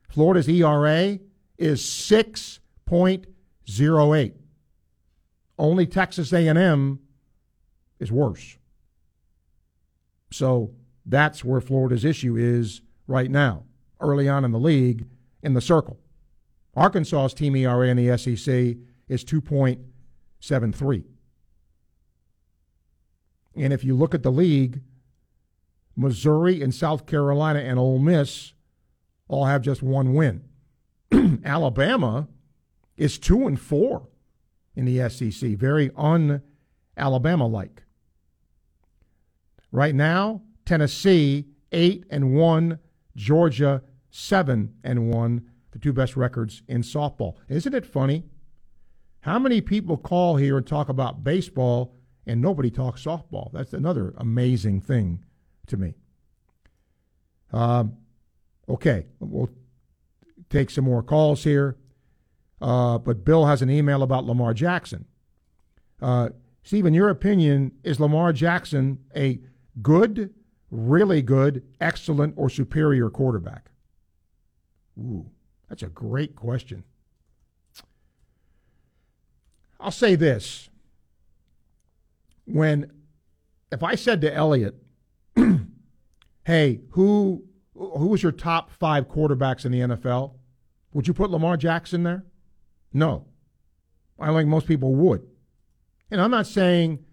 [0.07, 1.19] Florida's ERA
[1.57, 4.33] is 6.08.
[5.59, 6.99] Only Texas A&M
[7.99, 8.57] is worse.
[10.31, 10.71] So
[11.05, 13.63] that's where Florida's issue is right now,
[13.99, 15.07] early on in the league
[15.41, 15.97] in the circle.
[16.75, 18.77] Arkansas's team ERA in the SEC
[19.07, 21.03] is 2.73.
[23.55, 24.81] And if you look at the league,
[25.95, 28.53] Missouri and South Carolina and Ole Miss
[29.27, 30.43] all have just one win.
[31.45, 32.27] Alabama
[32.95, 34.07] is 2 and 4
[34.75, 36.41] in the SEC, very un
[36.95, 37.83] Alabama like.
[39.71, 42.79] Right now, Tennessee 8 and 1,
[43.15, 47.35] Georgia 7 and 1, the two best records in softball.
[47.49, 48.23] Isn't it funny?
[49.21, 51.93] How many people call here and talk about baseball
[52.25, 53.51] and nobody talks softball?
[53.51, 55.23] That's another amazing thing
[55.67, 55.95] to me.
[57.51, 57.97] Um,
[58.69, 59.49] okay, we'll
[60.49, 61.77] take some more calls here.
[62.61, 65.05] Uh, but Bill has an email about Lamar Jackson.
[66.01, 66.29] Uh,
[66.63, 69.39] Steve, in your opinion, is Lamar Jackson a
[69.81, 70.33] good,
[70.71, 73.71] really good, excellent, or superior quarterback?
[74.99, 75.29] Ooh.
[75.69, 76.83] That's a great question.
[79.79, 80.69] I'll say this.
[82.45, 82.91] When
[83.71, 84.75] if I said to Elliot,
[86.45, 87.43] "Hey, who
[87.77, 90.33] who was your top 5 quarterbacks in the NFL?"
[90.93, 92.25] Would you put Lamar Jackson there?
[92.91, 93.25] No.
[94.19, 95.27] I think most people would.
[96.09, 97.03] And I'm not saying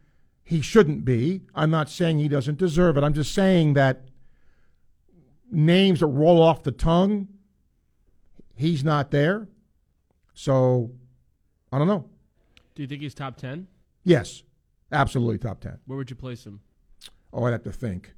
[0.42, 1.42] he shouldn't be.
[1.54, 3.04] I'm not saying he doesn't deserve it.
[3.04, 4.06] I'm just saying that
[5.50, 7.28] names that roll off the tongue
[8.56, 9.48] He's not there.
[10.32, 10.92] So
[11.72, 12.08] I don't know.
[12.74, 13.66] Do you think he's top 10?
[14.04, 14.42] Yes,
[14.92, 15.78] absolutely top 10.
[15.86, 16.60] Where would you place him?
[17.32, 18.14] Oh, I'd have to think.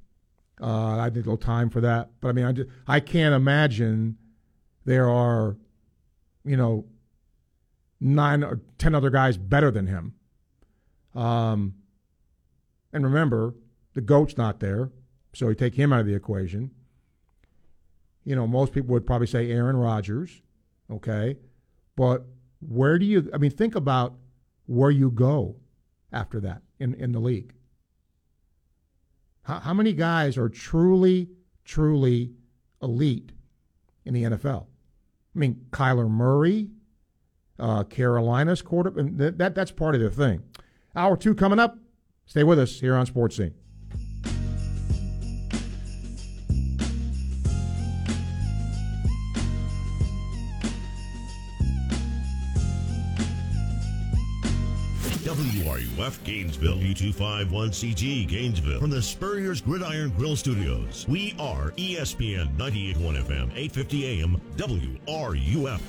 [0.61, 2.09] Uh, I need a little time for that.
[2.19, 4.17] But I mean, I, just, I can't imagine
[4.85, 5.57] there are,
[6.43, 6.85] you know,
[7.99, 10.13] nine or ten other guys better than him.
[11.13, 11.75] Um,
[12.93, 13.53] and remember,
[13.93, 14.91] the goat's not there,
[15.33, 16.71] so you take him out of the equation.
[18.23, 20.41] You know, most people would probably say Aaron Rodgers,
[20.91, 21.37] okay,
[21.95, 22.25] but
[22.59, 23.29] where do you?
[23.33, 24.15] I mean, think about
[24.65, 25.55] where you go
[26.11, 27.53] after that in in the league.
[29.47, 31.29] How, how many guys are truly,
[31.63, 32.33] truly
[32.81, 33.31] elite
[34.03, 34.65] in the NFL?
[35.35, 36.69] I mean, Kyler Murray,
[37.57, 39.05] uh, Carolina's quarterback.
[39.15, 40.43] That, that that's part of the thing.
[40.95, 41.77] Hour two coming up.
[42.25, 43.53] Stay with us here on Sports Scene.
[55.67, 61.05] WRUF Gainesville, U251CG Gainesville, from the Spurrier's Gridiron Grill Studios.
[61.09, 65.81] We are ESPN 98.1 FM, 850 AM, WRUF.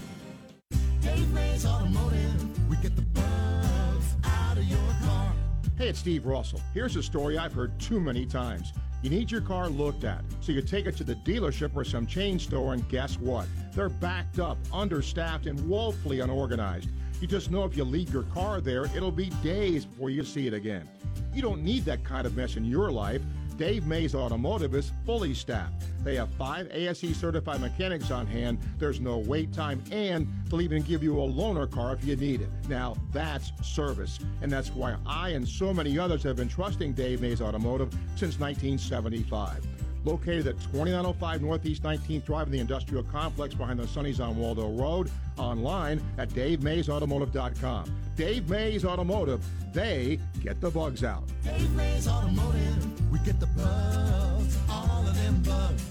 [1.00, 5.32] Dave Mays Automotive, we get the bugs out of your car.
[5.76, 6.60] Hey, it's Steve Russell.
[6.74, 8.72] Here's a story I've heard too many times.
[9.04, 12.04] You need your car looked at, so you take it to the dealership or some
[12.04, 13.46] chain store, and guess what?
[13.74, 16.88] They're backed up, understaffed, and woefully unorganized.
[17.20, 20.46] You just know if you leave your car there, it'll be days before you see
[20.46, 20.88] it again.
[21.34, 23.22] You don't need that kind of mess in your life.
[23.56, 25.84] Dave Mays Automotive is fully staffed.
[26.04, 28.58] They have five ASE certified mechanics on hand.
[28.78, 32.40] There's no wait time, and they'll even give you a loaner car if you need
[32.40, 32.50] it.
[32.68, 37.20] Now, that's service, and that's why I and so many others have been trusting Dave
[37.20, 43.78] Mays Automotive since 1975 located at 2905 Northeast 19th Drive in the industrial complex behind
[43.78, 45.10] the Sunny's on Waldo Road.
[45.36, 47.92] Online at DaveMaysAutomotive.com.
[48.16, 51.22] Dave Mays Automotive, they get the bugs out.
[51.44, 55.84] Dave Mays Automotive, we get the bugs, all of them bugs,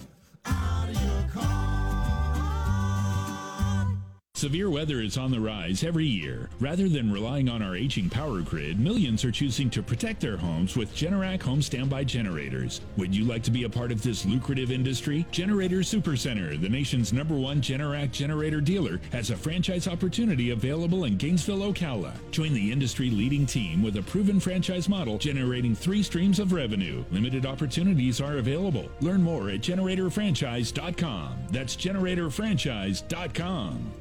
[0.46, 1.77] out of your car.
[4.38, 6.48] Severe weather is on the rise every year.
[6.60, 10.78] Rather than relying on our aging power grid, millions are choosing to protect their homes
[10.78, 12.82] with Generac home standby generators.
[12.98, 15.26] Would you like to be a part of this lucrative industry?
[15.32, 21.18] Generator Supercenter, the nation's number one Generac generator dealer, has a franchise opportunity available in
[21.18, 22.14] Gainesville, Ocala.
[22.30, 27.04] Join the industry leading team with a proven franchise model generating three streams of revenue.
[27.10, 28.88] Limited opportunities are available.
[29.02, 31.48] Learn more at generatorfranchise.com.
[31.50, 33.94] That's generatorfranchise.com.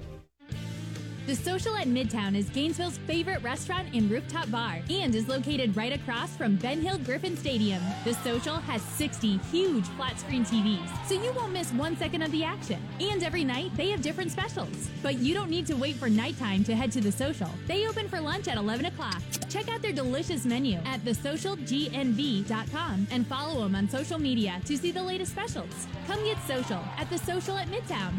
[1.26, 5.92] The Social at Midtown is Gainesville's favorite restaurant and rooftop bar and is located right
[5.92, 7.82] across from Ben Hill Griffin Stadium.
[8.04, 12.30] The Social has 60 huge flat screen TVs, so you won't miss one second of
[12.30, 12.80] the action.
[13.00, 14.88] And every night, they have different specials.
[15.02, 17.50] But you don't need to wait for nighttime to head to The Social.
[17.66, 19.20] They open for lunch at 11 o'clock.
[19.48, 24.92] Check out their delicious menu at thesocialgnv.com and follow them on social media to see
[24.92, 25.88] the latest specials.
[26.06, 28.12] Come get social at The Social at Midtown.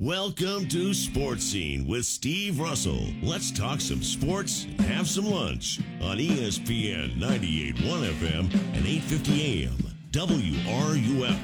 [0.00, 2.98] Welcome to Sports Scene with Steve Russell.
[3.22, 9.76] Let's talk some sports, and have some lunch on ESPN 98.1 FM and 8:50 AM.
[10.10, 11.38] WRUF.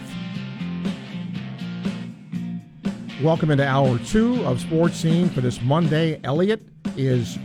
[3.23, 6.19] Welcome into hour two of Sports Scene for this Monday.
[6.25, 6.61] Elliot
[6.97, 7.39] is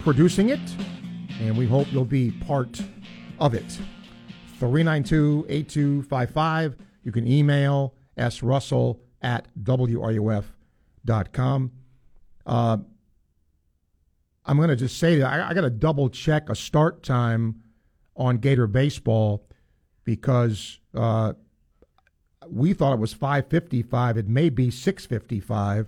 [0.00, 0.60] producing it,
[1.40, 2.82] and we hope you'll be part
[3.40, 3.78] of it.
[4.60, 6.76] 392 8255.
[7.02, 10.52] You can email srussell at wruf.com.
[12.46, 12.76] Uh,
[14.44, 17.62] I'm going to just say that I, I got to double check a start time
[18.16, 19.48] on Gator baseball
[20.04, 21.32] because uh,
[22.48, 24.18] we thought it was 5:55.
[24.18, 25.86] It may be 6:55,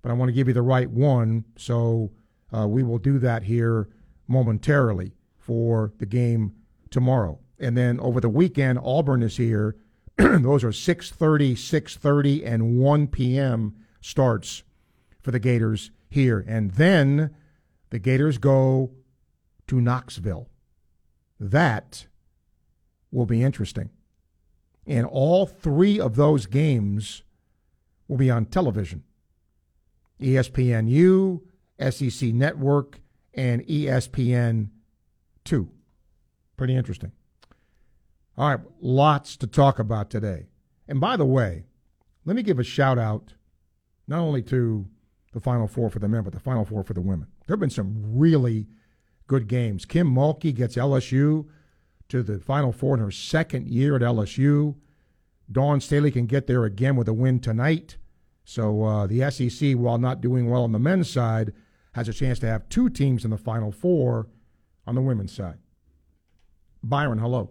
[0.00, 2.10] but I want to give you the right one, so
[2.56, 3.90] uh, we will do that here
[4.26, 6.54] momentarily for the game
[6.90, 7.38] tomorrow.
[7.58, 9.76] And then over the weekend, Auburn is here.
[10.18, 13.76] Those are 6:30, 6:30, and 1 p.m.
[14.00, 14.62] starts
[15.20, 17.34] for the Gators here, and then
[17.90, 18.90] the Gators go
[19.66, 20.48] to Knoxville.
[21.38, 22.06] That
[23.10, 23.90] will be interesting.
[24.86, 27.22] And all three of those games
[28.08, 29.04] will be on television
[30.20, 31.40] ESPNU,
[31.90, 33.00] SEC Network,
[33.32, 34.68] and E ESPN2.
[36.56, 37.12] Pretty interesting.
[38.40, 40.46] All right, lots to talk about today.
[40.88, 41.66] And by the way,
[42.24, 43.34] let me give a shout out
[44.08, 44.86] not only to
[45.34, 47.26] the Final Four for the men, but the Final Four for the women.
[47.46, 48.66] There have been some really
[49.26, 49.84] good games.
[49.84, 51.48] Kim Mulkey gets LSU
[52.08, 54.74] to the Final Four in her second year at LSU.
[55.52, 57.98] Dawn Staley can get there again with a win tonight.
[58.42, 61.52] So uh, the SEC, while not doing well on the men's side,
[61.92, 64.28] has a chance to have two teams in the Final Four
[64.86, 65.58] on the women's side.
[66.82, 67.50] Byron, hello.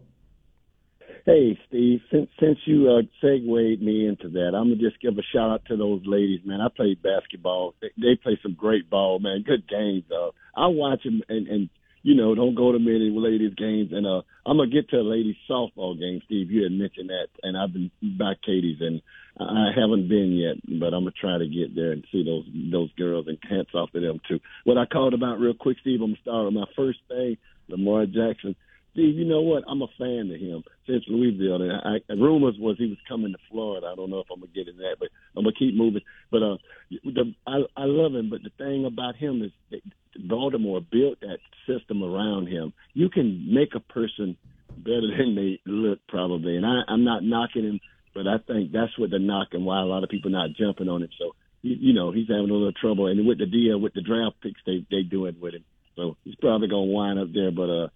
[1.26, 2.02] Hey, Steve.
[2.12, 5.66] Since since you uh, segued me into that, I'm gonna just give a shout out
[5.66, 6.62] to those ladies, man.
[6.62, 7.76] I played basketball.
[7.82, 9.44] They, they play some great ball, man.
[9.46, 10.06] Good games.
[10.12, 11.70] Uh, I watch them, and and
[12.02, 13.92] you know, don't go to many ladies games.
[13.92, 16.52] And uh, I'm gonna get to a ladies softball game, Steve.
[16.52, 19.02] You had mentioned that, and I've been by Katie's, and
[19.40, 22.92] I haven't been yet, but I'm gonna try to get there and see those those
[22.94, 23.28] girls.
[23.28, 24.40] And hats off to them too.
[24.64, 26.02] What I called about real quick, Steve.
[26.02, 27.38] I'm gonna start with my first thing.
[27.68, 28.56] Lamar Jackson.
[29.00, 29.64] Steve, you know what?
[29.66, 31.62] I'm a fan of him since Louisville.
[31.62, 33.88] And I, I, rumors was he was coming to Florida.
[33.88, 36.02] I don't know if I'm gonna get in that, but I'm gonna keep moving.
[36.30, 36.58] But uh,
[37.06, 38.30] the, I, I love him.
[38.30, 39.82] But the thing about him is that
[40.28, 42.74] Baltimore built that system around him.
[42.94, 44.36] You can make a person
[44.76, 46.58] better than they look, probably.
[46.58, 47.80] And I, I'm not knocking him,
[48.14, 50.90] but I think that's what the knock and why a lot of people not jumping
[50.90, 51.10] on him.
[51.18, 53.08] So you, you know he's having a little trouble.
[53.08, 55.64] And with the deal with the draft picks they they doing with him,
[55.96, 57.52] so he's probably gonna wind up there.
[57.52, 57.88] But uh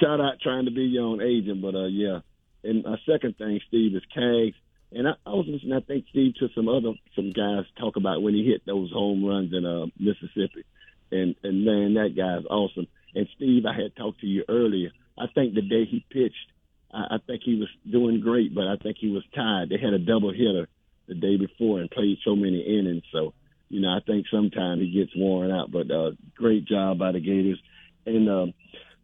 [0.00, 2.20] shout out trying to be your own agent, but uh, yeah.
[2.64, 4.54] And my second thing, Steve, is Cags.
[4.90, 8.22] And I, I was listening, I think, Steve, to some other some guys talk about
[8.22, 10.64] when he hit those home runs in uh, Mississippi,
[11.12, 12.86] and and man, that guy's awesome.
[13.14, 14.90] And Steve, I had talked to you earlier.
[15.18, 16.52] I think the day he pitched,
[16.92, 19.68] I, I think he was doing great, but I think he was tired.
[19.68, 20.68] They had a double hitter
[21.06, 23.34] the day before and played so many innings, so
[23.68, 25.70] you know I think sometimes he gets worn out.
[25.70, 27.60] But uh, great job by the Gators.
[28.06, 28.46] And uh,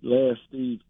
[0.04, 0.80] last Steve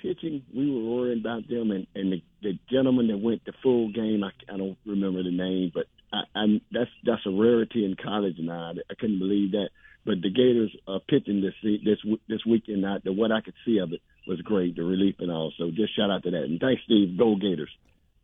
[0.00, 3.90] pitching, we were worried about them, and and the, the gentleman that went the full
[3.92, 7.96] game, I, I don't remember the name, but I, I'm that's that's a rarity in
[7.96, 8.72] college now.
[8.72, 9.70] I, I couldn't believe that.
[10.04, 11.54] But the Gators uh, pitching this
[11.84, 11.98] this
[12.28, 15.30] this weekend, I, the what I could see of it was great, the relief and
[15.30, 15.52] all.
[15.58, 17.18] So just shout out to that, and thanks, Steve.
[17.18, 17.70] Go Gators.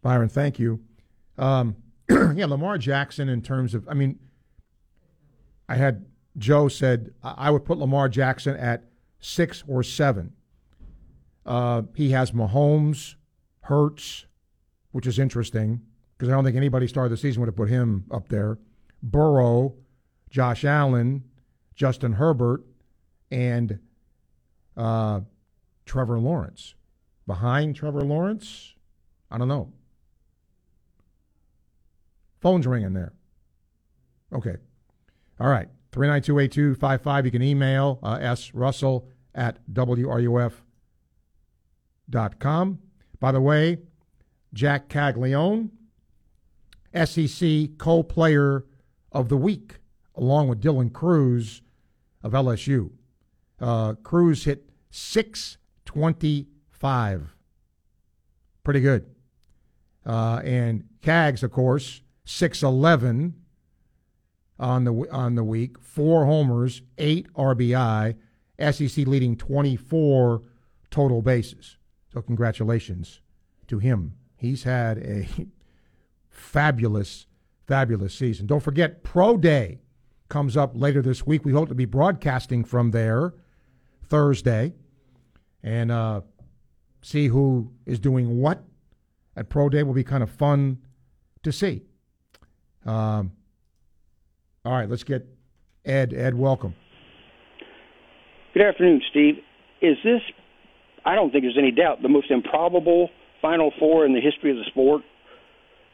[0.02, 0.80] Byron, thank you.
[1.38, 1.76] Um,
[2.10, 3.28] yeah, Lamar Jackson.
[3.28, 4.18] In terms of, I mean,
[5.68, 8.84] I had Joe said I would put Lamar Jackson at
[9.24, 10.32] six or seven.
[11.46, 13.14] Uh, he has Mahomes,
[13.60, 14.26] Hurts,
[14.92, 15.80] which is interesting
[16.16, 18.58] because I don't think anybody started the season would have put him up there.
[19.02, 19.74] Burrow,
[20.28, 21.24] Josh Allen,
[21.74, 22.64] Justin Herbert,
[23.30, 23.78] and
[24.76, 25.20] uh,
[25.86, 26.74] Trevor Lawrence.
[27.26, 28.74] Behind Trevor Lawrence,
[29.30, 29.72] I don't know.
[32.42, 33.14] Phone's ringing there.
[34.34, 34.56] Okay.
[35.40, 35.68] All right.
[35.92, 37.24] 3928255.
[37.24, 38.52] You can email uh, S.
[38.52, 40.52] Russell at WRUF.com.
[43.20, 43.78] By the way,
[44.52, 45.70] Jac Caglianone,
[46.94, 48.66] SEC co player
[49.10, 49.78] of the week,
[50.14, 51.62] along with Dylan Crews
[52.22, 52.90] of LSU.
[53.60, 57.34] Uh, Crews hit 625.
[58.62, 59.06] Pretty good.
[60.06, 63.34] Uh, and Cags, of course, 611
[64.58, 68.14] on the on the week, four homers, eight RBI,
[68.58, 70.42] SEC leading 24
[70.90, 71.76] total bases.
[72.12, 73.20] So congratulations
[73.66, 74.14] to him.
[74.36, 75.26] He's had a
[76.28, 77.26] fabulous,
[77.66, 78.46] fabulous season.
[78.46, 79.80] Don't forget, Pro Day
[80.28, 81.44] comes up later this week.
[81.44, 83.34] We hope to be broadcasting from there
[84.08, 84.74] Thursday
[85.62, 86.20] and uh,
[87.02, 88.62] see who is doing what
[89.36, 89.82] at Pro Day.
[89.82, 90.78] Will be kind of fun
[91.42, 91.82] to see.
[92.86, 93.32] Um,
[94.64, 95.26] all right, let's get
[95.84, 96.14] Ed.
[96.14, 96.74] Ed, welcome.
[98.54, 99.38] Good afternoon, Steve.
[99.82, 100.22] Is this,
[101.04, 103.10] I don't think there's any doubt, the most improbable
[103.42, 105.02] Final Four in the history of the sport?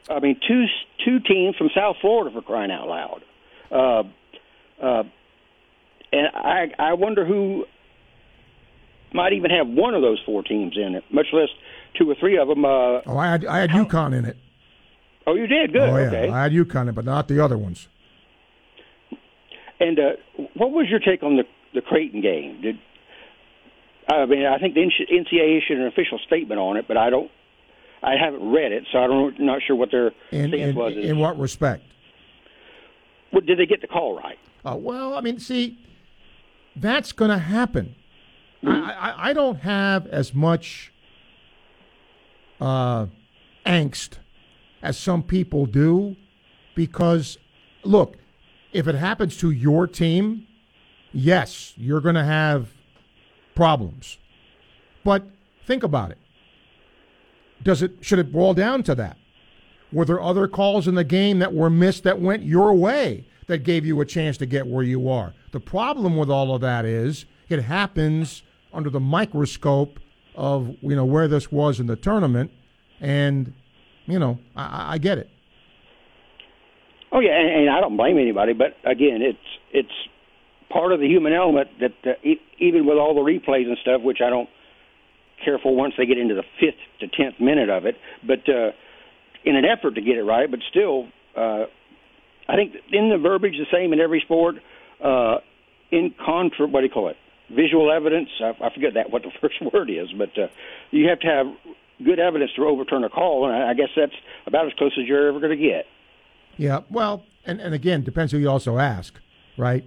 [0.09, 0.65] I mean, two
[1.03, 3.23] two teams from South Florida for crying out loud.
[3.71, 5.03] Uh, uh,
[6.13, 7.65] and I I wonder who
[9.13, 11.49] might even have one of those four teams in it, much less
[11.97, 12.63] two or three of them.
[12.63, 14.37] Uh, oh, I had I had UConn in it.
[15.25, 15.89] Oh, you did good.
[15.89, 16.29] Oh yeah, okay.
[16.29, 17.87] I had UConn in it, but not the other ones.
[19.79, 20.11] And uh,
[20.53, 21.43] what was your take on the
[21.73, 22.61] the Creighton game?
[22.61, 22.75] Did
[24.09, 27.31] I mean I think the NCAA issued an official statement on it, but I don't.
[28.03, 30.93] I haven't read it, so I don't not sure what their in, stance in, was.
[30.95, 31.83] In what respect?
[33.31, 34.39] Well, did they get the call right?
[34.65, 35.79] Uh, well, I mean, see,
[36.75, 37.95] that's going to happen.
[38.63, 38.83] Mm-hmm.
[38.83, 40.91] I, I, I don't have as much
[42.59, 43.07] uh,
[43.65, 44.17] angst
[44.81, 46.15] as some people do
[46.75, 47.37] because,
[47.83, 48.17] look,
[48.71, 50.47] if it happens to your team,
[51.13, 52.69] yes, you're going to have
[53.55, 54.17] problems.
[55.03, 55.23] But
[55.65, 56.17] think about it.
[57.63, 59.17] Does it should it boil down to that?
[59.91, 63.59] Were there other calls in the game that were missed that went your way that
[63.59, 65.33] gave you a chance to get where you are?
[65.51, 68.43] The problem with all of that is it happens
[68.73, 69.99] under the microscope
[70.35, 72.51] of you know where this was in the tournament,
[72.99, 73.53] and
[74.05, 75.29] you know I, I get it.
[77.11, 79.37] Oh yeah, and, and I don't blame anybody, but again, it's
[79.71, 79.93] it's
[80.71, 84.01] part of the human element that uh, e- even with all the replays and stuff,
[84.01, 84.49] which I don't
[85.43, 87.95] careful once they get into the fifth to tenth minute of it.
[88.25, 88.71] But uh,
[89.43, 91.65] in an effort to get it right, but still, uh,
[92.47, 94.55] I think in the verbiage the same in every sport.
[95.03, 95.37] Uh,
[95.91, 97.17] in contra, what do you call it?
[97.49, 98.29] Visual evidence.
[98.39, 100.47] I, I forget that what the first word is, but uh,
[100.91, 101.47] you have to have
[102.03, 104.15] good evidence to overturn a call, and I, I guess that's
[104.47, 105.85] about as close as you're ever going to get.
[106.57, 109.19] Yeah, well, and, and again, depends who you also ask,
[109.57, 109.83] right?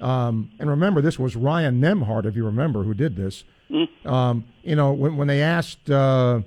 [0.00, 3.44] Um, and remember, this was Ryan Nembhard, if you remember, who did this.
[3.70, 4.08] Mm-hmm.
[4.08, 6.40] Um, you know, when, when they asked, uh,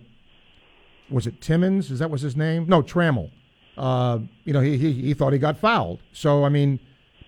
[1.10, 1.92] was it Timmons?
[1.92, 2.66] Is that was his name?
[2.68, 3.32] No, Trammell.
[3.78, 6.02] Uh, you know, he, he he thought he got fouled.
[6.14, 6.80] So I mean,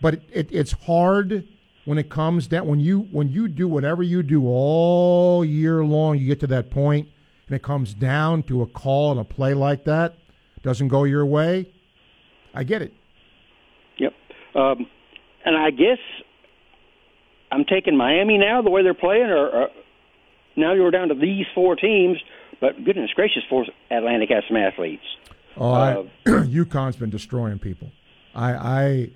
[0.02, 1.48] but it, it, it's hard
[1.86, 6.18] when it comes down when you when you do whatever you do all year long.
[6.18, 7.08] You get to that point,
[7.48, 10.16] and it comes down to a call and a play like that
[10.64, 11.70] doesn't go your way.
[12.54, 12.94] I get it.
[13.98, 14.14] Yep.
[14.56, 14.88] Um,
[15.46, 16.00] and I guess
[17.52, 19.70] I'm taking Miami now the way they're playing, or, or
[20.56, 22.18] now you're down to these four teams.
[22.62, 25.04] But goodness gracious, four Atlantic has some athletes.
[25.58, 27.92] Oh, I, uh, UConn's been destroying people.
[28.34, 29.12] I, I,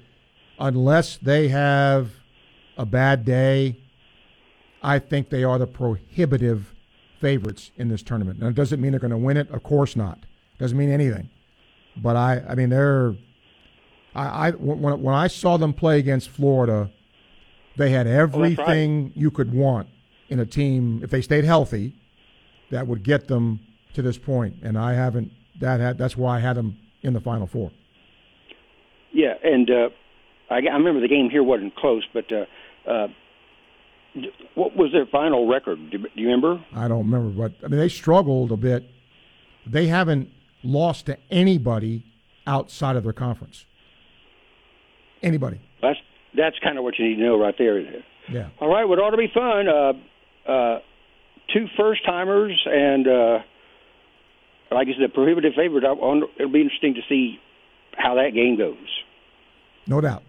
[0.60, 2.12] unless they have
[2.78, 3.78] a bad day,
[4.84, 6.74] I think they are the prohibitive
[7.20, 8.40] favorites in this tournament.
[8.40, 9.50] Now, it doesn't mean they're going to win it.
[9.50, 10.20] Of course not.
[10.60, 11.30] Doesn't mean anything.
[11.96, 13.16] But I, I mean, they're.
[14.18, 16.90] I, I when, when I saw them play against Florida,
[17.78, 19.18] they had everything right.
[19.18, 19.88] you could want
[20.30, 21.96] in a team if they stayed healthy,
[22.72, 23.60] that would get them
[23.94, 24.56] to this point.
[24.62, 25.32] And I haven't.
[25.60, 27.72] That had, that's why I had them in the Final Four.
[29.12, 29.90] Yeah, and uh,
[30.50, 32.46] I, I remember the game here wasn't close, but uh,
[32.90, 33.08] uh,
[34.56, 35.90] what was their final record?
[35.90, 36.64] Do, do you remember?
[36.74, 38.84] I don't remember, but I mean they struggled a bit.
[39.66, 40.30] They haven't
[40.64, 42.06] lost to anybody
[42.46, 43.66] outside of their conference.
[45.24, 45.60] Anybody.
[45.82, 46.00] That's
[46.36, 47.82] that's kind of what you need to know right there.
[48.30, 48.50] Yeah.
[48.60, 49.68] All right, well, it ought to be fun.
[49.68, 50.80] Uh, uh,
[51.54, 53.40] two first timers and uh,
[54.72, 55.84] like I said, a prohibitive favorite.
[55.84, 57.40] I, it'll be interesting to see
[57.96, 58.78] how that game goes.
[59.88, 60.24] No doubt.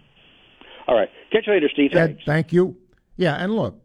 [0.87, 1.09] All right.
[1.31, 1.93] Catch you later, Steve.
[1.93, 2.77] Ed, thank you.
[3.17, 3.81] Yeah, and look,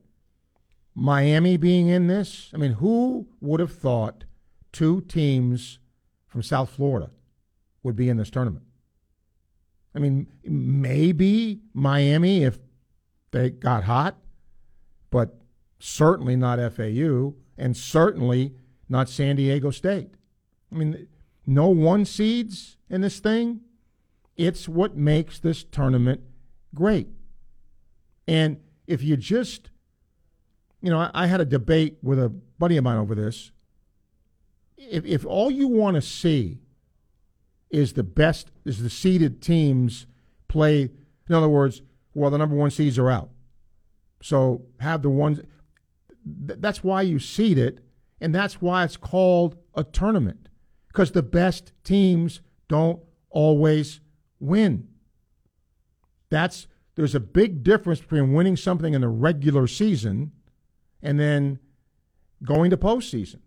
[0.94, 4.24] Miami being in this, I mean, who would have thought
[4.72, 5.80] two teams
[6.26, 7.10] from South Florida
[7.82, 8.64] would be in this tournament?
[9.94, 12.58] I mean, maybe Miami if
[13.30, 14.16] they got hot,
[15.10, 15.36] but
[15.78, 18.54] certainly not FAU, and certainly
[18.88, 20.10] not San Diego State.
[20.72, 21.06] I mean,
[21.46, 23.60] no one seeds in this thing.
[24.36, 26.20] It's what makes this tournament
[26.74, 27.08] great.
[28.26, 29.70] And if you just,
[30.80, 33.52] you know, I, I had a debate with a buddy of mine over this.
[34.76, 36.60] If, if all you want to see
[37.70, 40.06] is the best, is the seeded teams
[40.48, 40.90] play,
[41.28, 41.82] in other words,
[42.14, 43.30] well, the number one seeds are out.
[44.22, 45.40] So have the ones,
[46.46, 47.80] th- that's why you seed it,
[48.20, 50.48] and that's why it's called a tournament
[50.88, 53.00] because the best teams don't
[53.30, 54.00] always
[54.38, 54.86] win.
[56.30, 60.30] That's there's a big difference between winning something in the regular season
[61.02, 61.58] and then
[62.44, 63.40] going to postseason.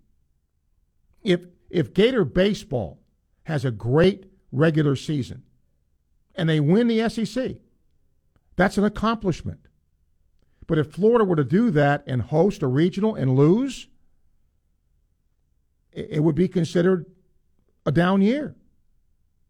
[1.24, 3.00] If if Gator baseball
[3.48, 5.42] has a great regular season
[6.36, 7.56] and they win the SEC,
[8.58, 9.70] that's an accomplishment.
[10.68, 13.88] But if Florida were to do that and host a regional and lose,
[15.94, 17.06] it would be considered
[17.86, 18.54] a down year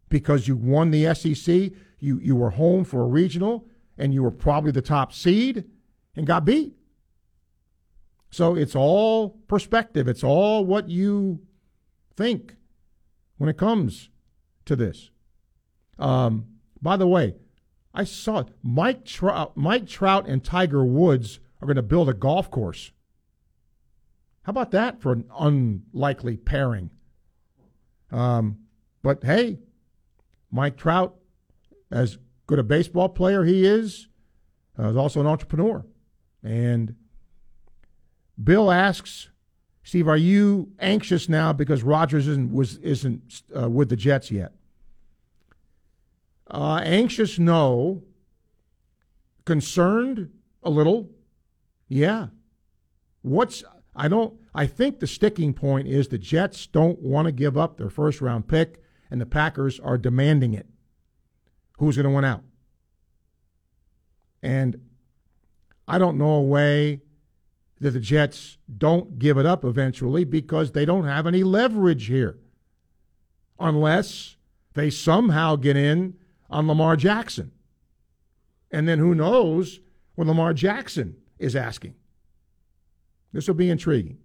[0.08, 3.66] because you won the SEC, you, you were home for a regional,
[3.98, 5.64] and you were probably the top seed
[6.14, 6.72] and got beat.
[8.30, 10.06] So it's all perspective.
[10.06, 11.40] It's all what you
[12.14, 12.54] think
[13.38, 14.10] when it comes
[14.66, 15.10] to this.
[15.98, 16.46] Um,
[16.82, 17.34] by the way,
[17.94, 22.50] I saw Mike Trout, Mike Trout and Tiger Woods are going to build a golf
[22.50, 22.92] course.
[24.42, 26.90] How about that for an unlikely pairing?
[28.10, 28.58] Um,
[29.02, 29.58] but hey,
[30.50, 31.16] Mike Trout,
[31.90, 34.08] as good a baseball player he is,
[34.78, 35.84] uh, is also an entrepreneur.
[36.42, 36.94] And
[38.42, 39.30] Bill asks,
[39.88, 44.52] Steve, are you anxious now because Rodgers isn't was isn't uh, with the Jets yet?
[46.46, 48.02] Uh, anxious, no.
[49.46, 50.28] Concerned,
[50.62, 51.08] a little,
[51.88, 52.26] yeah.
[53.22, 53.64] What's
[53.96, 54.34] I don't.
[54.54, 58.20] I think the sticking point is the Jets don't want to give up their first
[58.20, 60.66] round pick, and the Packers are demanding it.
[61.78, 62.42] Who's going to win out?
[64.42, 64.82] And
[65.88, 67.00] I don't know a way
[67.80, 72.38] that the Jets don't give it up eventually because they don't have any leverage here.
[73.60, 74.36] Unless
[74.74, 76.14] they somehow get in
[76.50, 77.52] on Lamar Jackson.
[78.70, 79.80] And then who knows
[80.14, 81.94] what Lamar Jackson is asking.
[83.32, 84.18] This will be intriguing.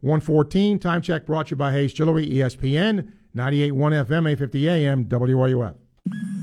[0.00, 6.41] 114, time check brought to you by Hayes E ESPN, 98.1 FM, 850 AM, WRUF.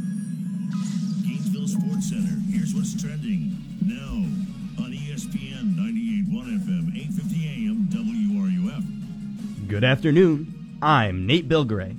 [9.69, 10.79] Good afternoon.
[10.81, 11.95] I'm Nate Bilgray.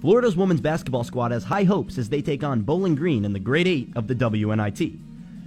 [0.00, 3.38] Florida's women's basketball squad has high hopes as they take on Bowling Green in the
[3.38, 4.98] Great 8 of the WNIT.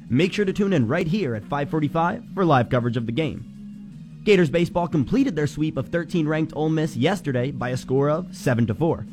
[0.09, 4.21] Make sure to tune in right here at 545 for live coverage of the game.
[4.23, 8.65] Gators baseball completed their sweep of 13-ranked Ole Miss yesterday by a score of 7
[8.67, 9.05] to 4.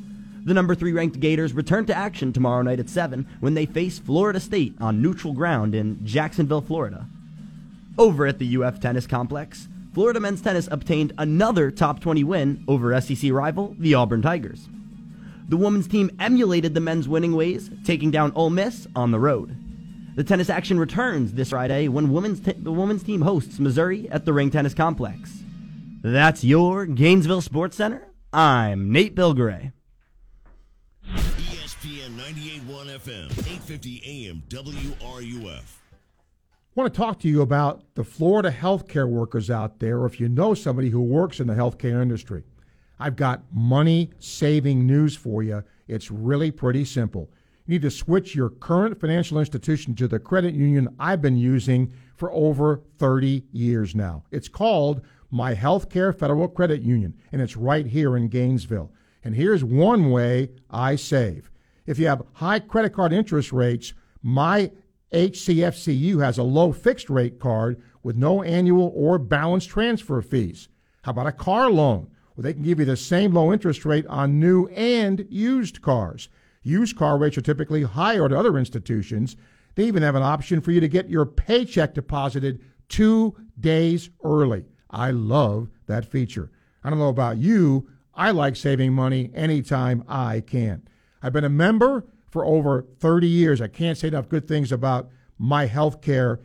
[0.44, 3.98] The number 3 ranked Gators return to action tomorrow night at 7 when they face
[3.98, 7.08] Florida State on neutral ground in Jacksonville, Florida.
[7.98, 12.98] Over at the UF Tennis Complex, Florida men's tennis obtained another top 20 win over
[13.00, 14.68] SEC rival, the Auburn Tigers.
[15.48, 19.54] The women's team emulated the men's winning ways, taking down Ole Miss on the road.
[20.14, 24.24] The tennis action returns this Friday when women's t- the women's team hosts Missouri at
[24.24, 25.42] the Ring Tennis Complex.
[26.02, 28.08] That's your Gainesville Sports Center.
[28.32, 29.72] I'm Nate Bilgray.
[31.06, 35.81] ESPN 98.1 FM, 850 AM, WRUF.
[36.74, 40.18] I want to talk to you about the Florida healthcare workers out there, or if
[40.18, 42.44] you know somebody who works in the healthcare industry.
[42.98, 45.64] I've got money saving news for you.
[45.86, 47.30] It's really pretty simple.
[47.66, 51.92] You need to switch your current financial institution to the credit union I've been using
[52.16, 54.24] for over 30 years now.
[54.30, 58.90] It's called My Healthcare Federal Credit Union, and it's right here in Gainesville.
[59.22, 61.50] And here's one way I save.
[61.84, 63.92] If you have high credit card interest rates,
[64.22, 64.70] my
[65.12, 70.68] HCFCU has a low fixed rate card with no annual or balance transfer fees.
[71.02, 72.08] How about a car loan?
[72.34, 76.28] Well, they can give you the same low interest rate on new and used cars.
[76.62, 79.36] Used car rates are typically higher at other institutions.
[79.74, 84.64] They even have an option for you to get your paycheck deposited two days early.
[84.90, 86.50] I love that feature.
[86.84, 87.88] I don't know about you.
[88.14, 90.88] I like saving money anytime I can.
[91.22, 93.60] I've been a member for over 30 years.
[93.60, 96.38] I can't say enough good things about my healthcare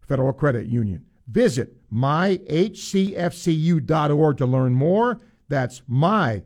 [0.00, 1.06] Federal Credit Union.
[1.28, 2.76] Visit myhcfcu.org
[4.36, 5.20] to learn more.
[5.48, 6.42] That's myhcfcu.org.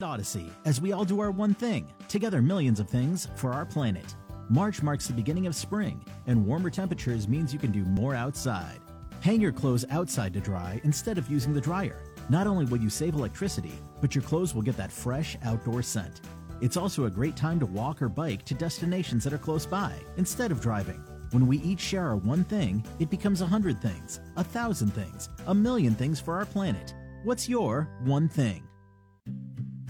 [0.00, 4.14] Odyssey, as we all do our one thing, together millions of things for our planet.
[4.48, 8.78] March marks the beginning of spring, and warmer temperatures means you can do more outside.
[9.20, 12.04] Hang your clothes outside to dry instead of using the dryer.
[12.30, 16.20] Not only will you save electricity, but your clothes will get that fresh outdoor scent.
[16.60, 19.94] It's also a great time to walk or bike to destinations that are close by
[20.18, 21.02] instead of driving.
[21.30, 25.30] When we each share our one thing, it becomes a hundred things, a thousand things,
[25.46, 26.94] a million things for our planet.
[27.24, 28.67] What's your one thing?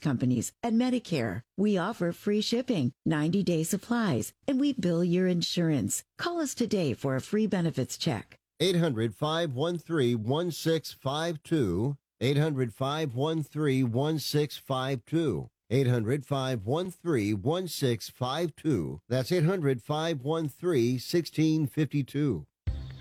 [0.00, 1.42] companies and Medicare.
[1.56, 6.02] We offer free shipping, 90 day supplies, and we bill your insurance.
[6.18, 8.36] Call us today for a free benefits check.
[8.60, 11.96] 800 513 1652.
[12.20, 15.48] 800 513 1652.
[15.70, 19.00] 800 513 1652.
[19.08, 22.46] That's 800 513 1652.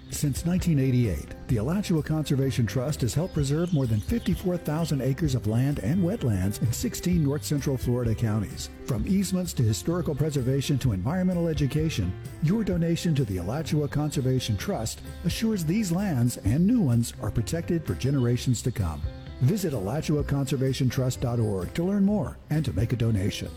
[0.09, 5.79] Since 1988, the Alachua Conservation Trust has helped preserve more than 54,000 acres of land
[5.79, 8.69] and wetlands in 16 north central Florida counties.
[8.85, 15.01] From easements to historical preservation to environmental education, your donation to the Alachua Conservation Trust
[15.25, 19.01] assures these lands and new ones are protected for generations to come.
[19.41, 23.49] Visit AlachuaConservationTrust.org to learn more and to make a donation.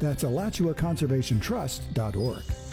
[0.00, 2.65] That's AlachuaConservationTrust.org.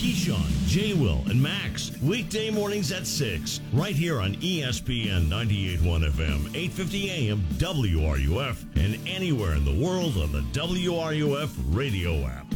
[0.00, 0.94] Keyshawn, J.
[0.94, 1.92] Will, and Max.
[2.02, 9.54] Weekday mornings at 6, right here on ESPN 98.1 FM, 8.50 AM, WRUF, and anywhere
[9.54, 12.46] in the world on the WRUF radio app.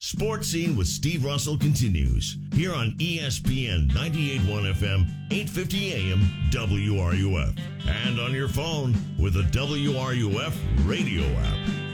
[0.00, 6.20] Sports Scene with Steve Russell continues here on ESPN 98.1 FM, 8.50 AM,
[6.50, 7.58] WRUF,
[8.06, 10.54] and on your phone with the WRUF
[10.86, 11.87] radio app.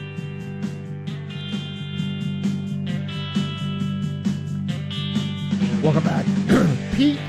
[5.85, 6.25] Welcome back.
[6.97, 7.21] Pete,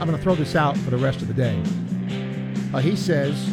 [0.00, 1.62] I'm going to throw this out for the rest of the day.
[2.74, 3.48] Uh, he says,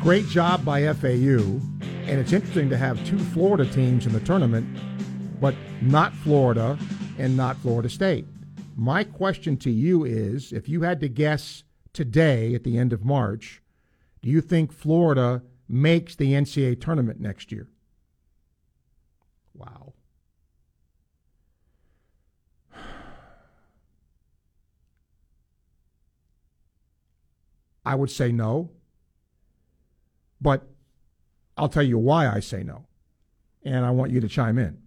[0.00, 1.58] great job by FAU,
[2.04, 4.68] and it's interesting to have two Florida teams in the tournament,
[5.40, 6.78] but not Florida
[7.18, 8.24] and not Florida State.
[8.76, 13.04] My question to you is if you had to guess today at the end of
[13.04, 13.60] March,
[14.22, 17.66] do you think Florida makes the NCAA tournament next year?
[19.54, 19.94] Wow.
[27.84, 28.70] I would say no.
[30.40, 30.68] But
[31.56, 32.86] I'll tell you why I say no.
[33.64, 34.78] And I want you to chime in.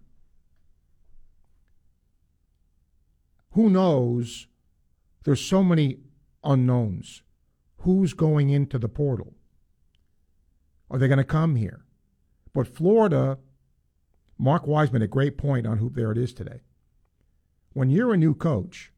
[3.52, 4.48] Who knows?
[5.24, 6.00] There's so many
[6.44, 7.22] unknowns.
[7.78, 9.34] Who's going into the portal?
[10.90, 11.84] Are they going to come here?
[12.52, 13.38] But Florida,
[14.38, 16.60] Mark Wiseman, a great point on who there it is today.
[17.72, 18.92] When you're a new coach,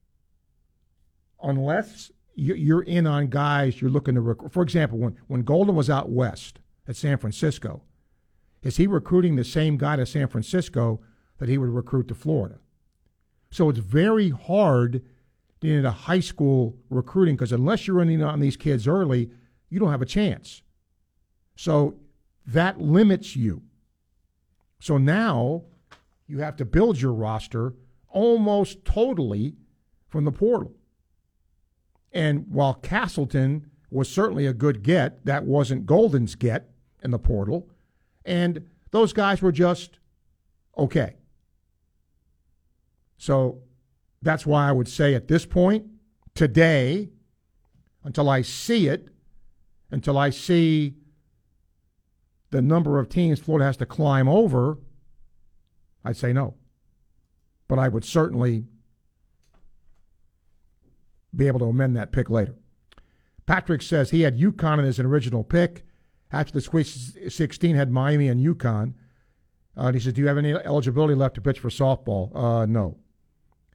[1.43, 4.53] unless you're in on guys you're looking to recruit.
[4.53, 7.83] For example, when, when Golden was out west at San Francisco,
[8.63, 11.01] is he recruiting the same guy to San Francisco
[11.39, 12.59] that he would recruit to Florida?
[13.51, 15.03] So it's very hard
[15.63, 19.31] in a high school recruiting because unless you're running on these kids early,
[19.69, 20.63] you don't have a chance.
[21.57, 21.97] So
[22.47, 23.63] that limits you.
[24.79, 25.65] So now
[26.29, 27.75] you have to build your roster
[28.09, 29.57] almost totally
[30.09, 30.78] from the portal.
[32.13, 36.71] And while Castleton was certainly a good get, that wasn't Golden's get
[37.03, 37.69] in the portal.
[38.25, 39.99] And those guys were just
[40.77, 41.17] okay.
[43.17, 43.63] So
[44.23, 45.87] that's why I would say at this point,
[46.35, 47.11] today,
[48.05, 49.09] until I see it,
[49.91, 50.95] until I see
[52.51, 54.79] the number of teams Florida has to climb over,
[56.05, 56.55] I'd say no.
[57.67, 58.65] But I would certainly
[61.35, 62.55] be able to amend that pick later.
[63.47, 65.85] Patrick says he had UConn in his original pick.
[66.31, 68.93] After the Sweet 16, had Miami and UConn.
[69.77, 72.67] Uh, and he says, "Do you have any eligibility left to pitch for softball?" Uh,
[72.67, 72.99] no,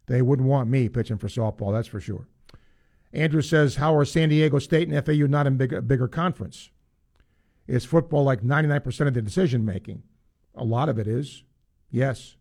[0.05, 1.71] they wouldn't want me pitching for softball.
[1.73, 2.27] That's for sure.
[3.13, 6.69] Andrew says, "How are San Diego State and FAU not in big, a bigger conference?
[7.65, 10.03] Is football like 99% of the decision making?
[10.53, 11.43] A lot of it is.
[11.89, 12.35] Yes.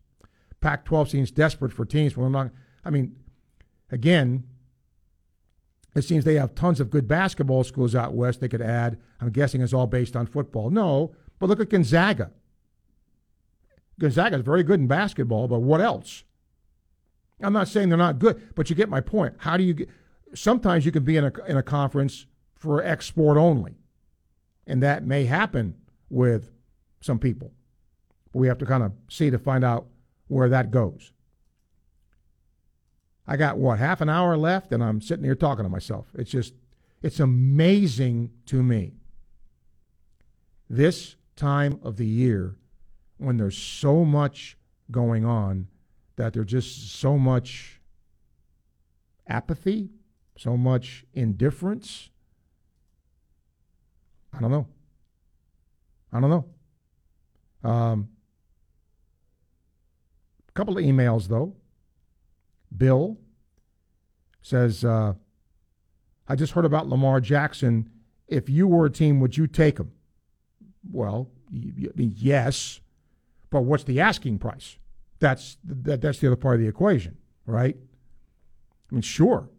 [0.59, 2.17] Pac-12 seems desperate for teams.
[2.17, 2.51] Well, not.
[2.83, 3.15] I mean,
[3.89, 4.43] again,
[5.95, 8.99] it seems they have tons of good basketball schools out west they could add.
[9.21, 10.69] I'm guessing it's all based on football.
[10.69, 12.31] No, but look at Gonzaga.
[13.99, 16.23] Gonzaga is very good in basketball, but what else?
[17.41, 19.35] I'm not saying they're not good, but you get my point.
[19.39, 19.89] How do you get?
[20.33, 22.25] Sometimes you can be in a in a conference
[22.55, 23.75] for X sport only,
[24.65, 25.75] and that may happen
[26.09, 26.51] with
[27.01, 27.51] some people.
[28.33, 29.85] We have to kind of see to find out
[30.27, 31.11] where that goes.
[33.25, 36.07] I got what half an hour left, and I'm sitting here talking to myself.
[36.15, 36.53] It's just,
[37.01, 38.93] it's amazing to me.
[40.69, 42.55] This time of the year,
[43.17, 44.57] when there's so much
[44.91, 45.67] going on,
[46.15, 47.79] that there's just so much
[49.27, 49.89] apathy,
[50.37, 52.09] so much indifference.
[54.33, 54.67] I don't know.
[56.11, 57.69] I don't know.
[57.69, 58.09] Um,
[60.47, 61.55] a couple of emails though.
[62.75, 63.17] Bill
[64.41, 65.13] says, uh,
[66.27, 67.89] I just heard about Lamar Jackson.
[68.27, 69.91] If you were a team, would you take him?
[70.91, 72.81] Well, yes,
[73.49, 74.77] but what's the asking price?
[75.19, 77.77] That's that, that's the other part of the equation, right?
[77.77, 79.49] I mean, sure,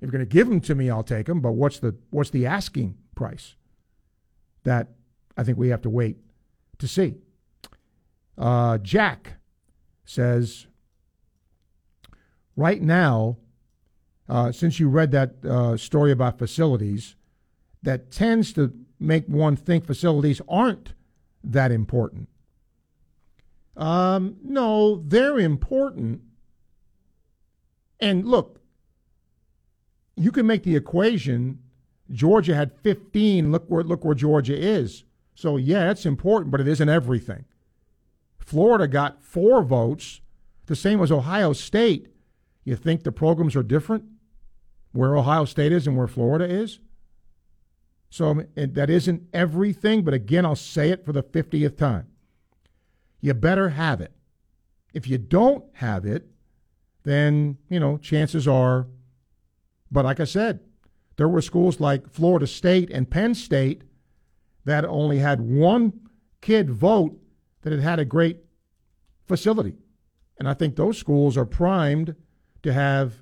[0.00, 1.40] if you're going to give him to me, I'll take him.
[1.40, 3.54] But what's the what's the asking price?
[4.64, 4.88] That
[5.36, 6.16] I think we have to wait
[6.78, 7.16] to see.
[8.36, 9.34] Uh, Jack
[10.04, 10.66] says
[12.56, 13.38] right now,
[14.28, 17.16] uh, since you read that uh, story about facilities,
[17.82, 20.94] that tends to make one think facilities aren't
[21.42, 22.28] that important.
[23.76, 26.20] Um, no, they're important.
[27.98, 28.60] And look,
[30.16, 31.60] you can make the equation.
[32.10, 33.50] Georgia had 15.
[33.50, 35.04] Look where look where Georgia is.
[35.34, 37.44] So yeah, it's important, but it isn't everything.
[38.38, 40.20] Florida got four votes,
[40.66, 42.08] the same as Ohio State.
[42.64, 44.04] You think the programs are different
[44.92, 46.78] where Ohio State is and where Florida is?
[48.10, 52.08] So that isn't everything, but again, I'll say it for the 50th time.
[53.20, 54.12] You better have it.
[54.92, 56.26] If you don't have it,
[57.04, 58.86] then, you know, chances are,
[59.90, 60.60] but like I said,
[61.16, 63.82] there were schools like Florida State and Penn State
[64.64, 66.00] that only had one
[66.40, 67.18] kid vote
[67.62, 68.38] that had had a great
[69.26, 69.74] facility.
[70.38, 72.14] And I think those schools are primed
[72.62, 73.14] to have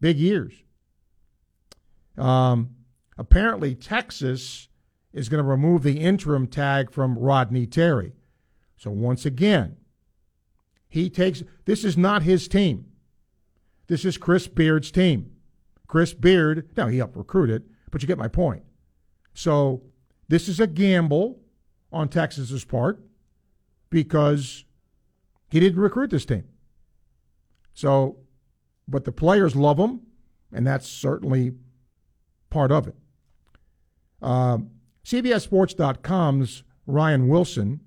[0.00, 0.52] big years.
[2.16, 2.76] Um,
[3.16, 4.68] apparently, Texas
[5.12, 8.12] is going to remove the interim tag from Rodney Terry.
[8.76, 9.76] So, once again,
[10.88, 12.86] he takes this is not his team.
[13.86, 15.32] This is Chris Beard's team.
[15.86, 18.62] Chris Beard, now he helped recruit it, but you get my point.
[19.34, 19.82] So,
[20.28, 21.40] this is a gamble
[21.92, 23.02] on Texas's part
[23.90, 24.64] because
[25.50, 26.44] he didn't recruit this team.
[27.74, 28.16] So,
[28.88, 30.00] but the players love him,
[30.52, 31.54] and that's certainly
[32.50, 32.96] part of it.
[34.20, 34.58] Uh,
[35.04, 37.80] CBSSports.com's Ryan Wilson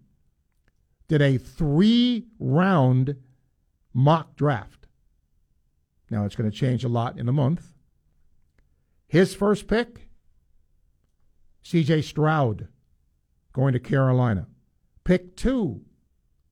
[1.07, 3.15] did a three round
[3.93, 4.87] mock draft.
[6.09, 7.73] Now, it's going to change a lot in a month.
[9.07, 10.09] His first pick,
[11.63, 12.67] CJ Stroud,
[13.53, 14.47] going to Carolina.
[15.03, 15.81] Pick two,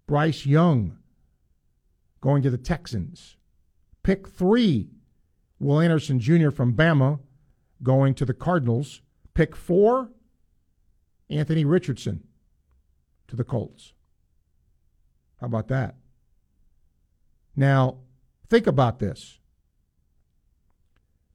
[0.08, 0.98] Bryce Young,
[2.22, 3.38] going to the Texans.
[4.04, 4.90] Pick three,
[5.60, 6.52] Will Anderson Jr.
[6.52, 7.20] from Bama,
[7.82, 9.02] going to the Cardinals.
[9.34, 10.12] Pick four,
[11.30, 12.24] Anthony Richardson
[13.28, 13.94] to the Colts.
[15.40, 15.96] How about that?
[17.56, 17.98] Now,
[18.50, 19.40] think about this.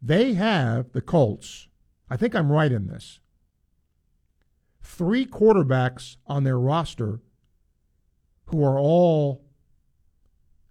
[0.00, 1.68] They have, the Colts,
[2.08, 3.20] I think I'm right in this,
[4.82, 7.20] three quarterbacks on their roster
[8.46, 9.44] who are all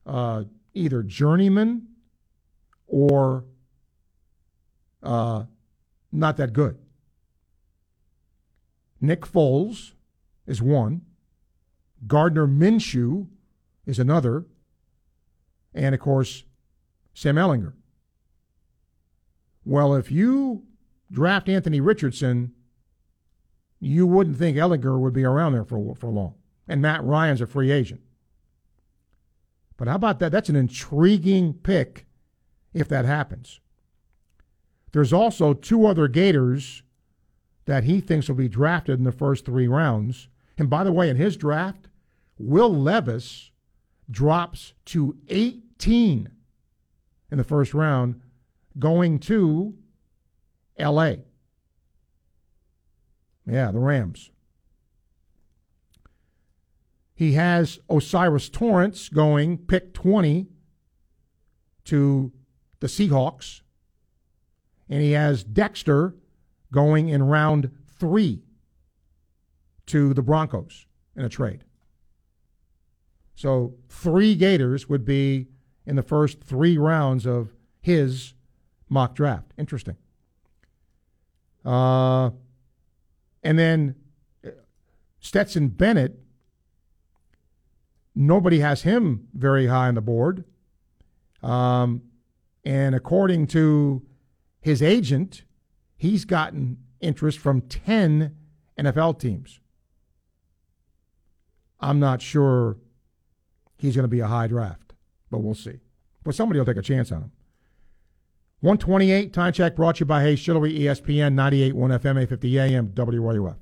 [0.06, 0.44] uh,
[0.78, 1.88] either journeyman
[2.88, 3.46] or
[5.04, 5.44] uh,
[6.12, 6.78] not that good.
[9.00, 9.94] Nick Foles
[10.46, 11.02] is one.
[12.06, 13.28] Gardner Minshew
[13.86, 14.46] is another.
[15.74, 16.44] And of course,
[17.14, 17.74] Sam Ehlinger.
[19.66, 20.64] Well, if you
[21.12, 22.54] draft Anthony Richardson,
[23.80, 26.36] you wouldn't think Ehlinger would be around there for, for long.
[26.68, 28.02] And Matt Ryan's a free agent.
[29.78, 30.32] But how about that?
[30.32, 32.06] That's an intriguing pick
[32.74, 33.60] if that happens.
[34.92, 36.84] There's also two other Gators
[37.66, 40.30] that he thinks will be drafted in the first three rounds.
[40.58, 41.88] And by the way, in his draft,
[42.40, 43.52] Will Levis
[44.10, 46.30] drops to 18
[47.32, 48.22] in the first round
[48.80, 49.76] going to
[50.78, 51.24] L.A.
[53.46, 54.32] Yeah, the Rams.
[57.18, 60.46] He has O'Cyrus Torrence going pick 20
[61.86, 62.32] to
[62.80, 63.62] the Seahawks.
[64.88, 66.14] And he has Dexter
[66.72, 68.44] going in round three
[69.88, 70.86] to the Broncos
[71.16, 71.64] in a trade.
[73.34, 75.48] So three Gators would be
[75.88, 78.36] in the first three rounds of his
[78.90, 79.54] mock draft.
[79.58, 79.98] Interesting.
[81.66, 82.30] Uh,
[83.42, 83.96] and then
[84.46, 84.52] uh,
[85.20, 86.20] Stetson Bennett,
[88.18, 90.44] nobody has him very high on the board.
[91.44, 92.02] Um,
[92.66, 94.04] and according to
[94.60, 95.44] his agent,
[95.96, 98.36] he's gotten interest from 10
[98.78, 99.60] NFL teams.
[101.80, 102.78] I'm not sure
[103.78, 104.94] he's going to be a high draft,
[105.30, 105.80] but we'll see.
[106.24, 107.32] But somebody will take a chance on him.
[108.62, 113.58] 128 time check brought to you by Hayes Chillery, ESPN 98.1 FM, 850 AM, WRUF.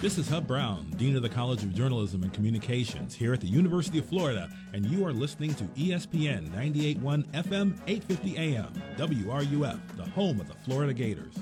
[0.00, 3.46] This is Hub Brown, Dean of the College of Journalism and Communications here at the
[3.46, 10.04] University of Florida, and you are listening to ESPN 98.1 FM, 850 AM, WRUF, the
[10.04, 11.34] home of the Florida Gators.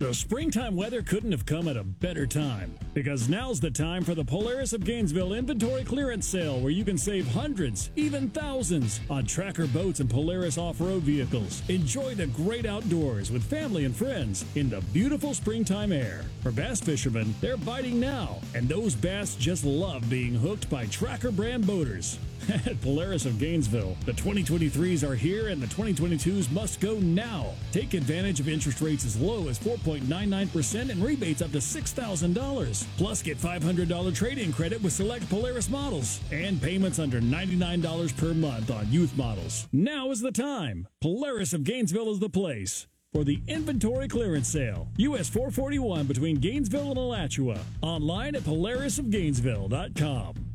[0.00, 2.74] The springtime weather couldn't have come at a better time.
[2.94, 6.96] Because now's the time for the Polaris of Gainesville inventory clearance sale where you can
[6.96, 11.62] save hundreds, even thousands, on tracker boats and Polaris off road vehicles.
[11.68, 16.24] Enjoy the great outdoors with family and friends in the beautiful springtime air.
[16.42, 21.30] For bass fishermen, they're biting now, and those bass just love being hooked by tracker
[21.30, 22.18] brand boaters.
[22.48, 27.52] At Polaris of Gainesville, the 2023s are here and the 2022s must go now.
[27.72, 32.86] Take advantage of interest rates as low as 4.99% and rebates up to $6,000.
[32.96, 38.34] Plus, get $500 trade in credit with select Polaris models and payments under $99 per
[38.34, 39.68] month on youth models.
[39.72, 40.88] Now is the time.
[41.00, 42.86] Polaris of Gainesville is the place.
[43.12, 47.58] For the inventory clearance sale, US 441 between Gainesville and Alachua.
[47.82, 50.49] Online at polarisofgainesville.com.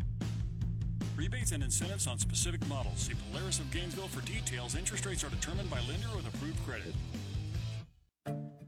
[1.46, 2.98] Rebates and incentives on specific models.
[2.98, 4.76] See Polaris of Gainesville for details.
[4.76, 6.94] Interest rates are determined by lender with approved credit.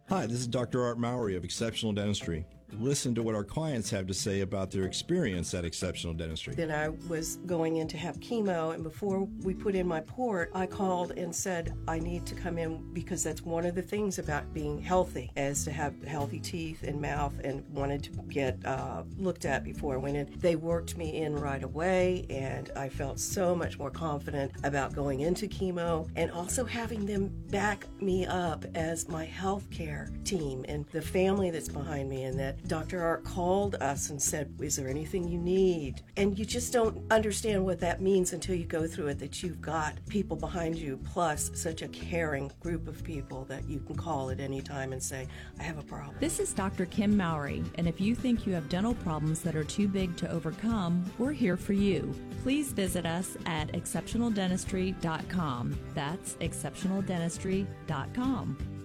[0.09, 0.83] Hi, this is Dr.
[0.83, 2.45] Art Mowry of Exceptional Dentistry.
[2.73, 6.53] Listen to what our clients have to say about their experience at Exceptional Dentistry.
[6.53, 10.51] Then I was going in to have chemo, and before we put in my port,
[10.53, 14.19] I called and said, I need to come in because that's one of the things
[14.19, 19.03] about being healthy, is to have healthy teeth and mouth, and wanted to get uh,
[19.17, 20.29] looked at before I went in.
[20.37, 25.21] They worked me in right away, and I felt so much more confident about going
[25.21, 30.85] into chemo and also having them back me up as my health care team and
[30.87, 33.01] the family that's behind me, and that Dr.
[33.01, 36.01] Art called us and said, Is there anything you need?
[36.17, 39.61] And you just don't understand what that means until you go through it that you've
[39.61, 44.29] got people behind you, plus such a caring group of people that you can call
[44.29, 45.27] at any time and say,
[45.59, 46.15] I have a problem.
[46.19, 46.85] This is Dr.
[46.85, 50.31] Kim Mowry, and if you think you have dental problems that are too big to
[50.31, 52.13] overcome, we're here for you.
[52.43, 55.77] Please visit us at exceptionaldentistry.com.
[55.93, 58.76] That's exceptionaldentistry.com.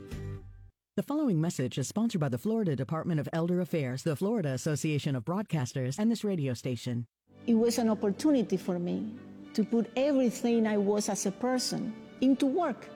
[0.94, 5.16] The following message is sponsored by the Florida Department of Elder Affairs, the Florida Association
[5.16, 7.06] of Broadcasters, and this radio station.
[7.46, 9.14] It was an opportunity for me
[9.54, 12.90] to put everything I was as a person into work.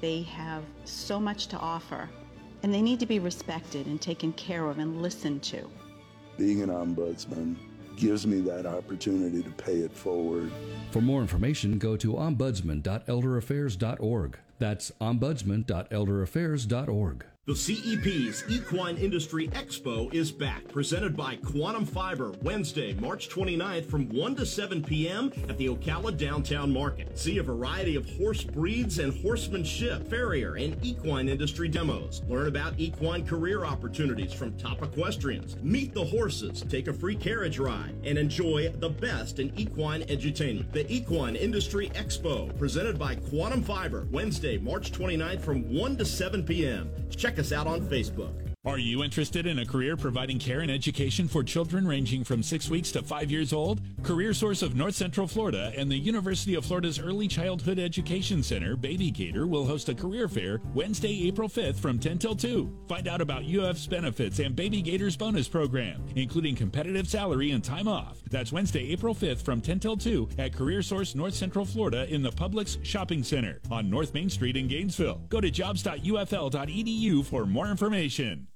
[0.00, 2.08] They have so much to offer,
[2.62, 5.68] and they need to be respected and taken care of and listened to.
[6.38, 7.56] Being an ombudsman
[7.96, 10.52] gives me that opportunity to pay it forward.
[10.92, 14.38] For more information, go to ombudsman.elderaffairs.org.
[14.60, 17.24] That's ombudsman.elderaffairs.org.
[17.50, 24.08] The CEP's Equine Industry Expo is back, presented by Quantum Fiber, Wednesday, March 29th from
[24.10, 25.32] 1 to 7 p.m.
[25.48, 27.18] at the Ocala Downtown Market.
[27.18, 32.22] See a variety of horse breeds and horsemanship, farrier, and equine industry demos.
[32.28, 35.56] Learn about equine career opportunities from top equestrians.
[35.60, 40.70] Meet the horses, take a free carriage ride, and enjoy the best in equine edutainment.
[40.70, 46.44] The Equine Industry Expo, presented by Quantum Fiber, Wednesday, March 29th from 1 to 7
[46.44, 46.88] p.m.
[47.10, 48.49] Check us out on Facebook.
[48.66, 52.68] Are you interested in a career providing care and education for children ranging from six
[52.68, 53.80] weeks to five years old?
[54.02, 58.76] Career Source of North Central Florida and the University of Florida's Early Childhood Education Center,
[58.76, 62.70] Baby Gator, will host a career fair Wednesday, April 5th from 10 till 2.
[62.86, 67.88] Find out about UF's benefits and Baby Gator's bonus program, including competitive salary and time
[67.88, 68.18] off.
[68.28, 72.20] That's Wednesday, April 5th from 10 till 2 at Career Source North Central Florida in
[72.20, 75.22] the Publix Shopping Center on North Main Street in Gainesville.
[75.30, 78.48] Go to jobs.ufl.edu for more information.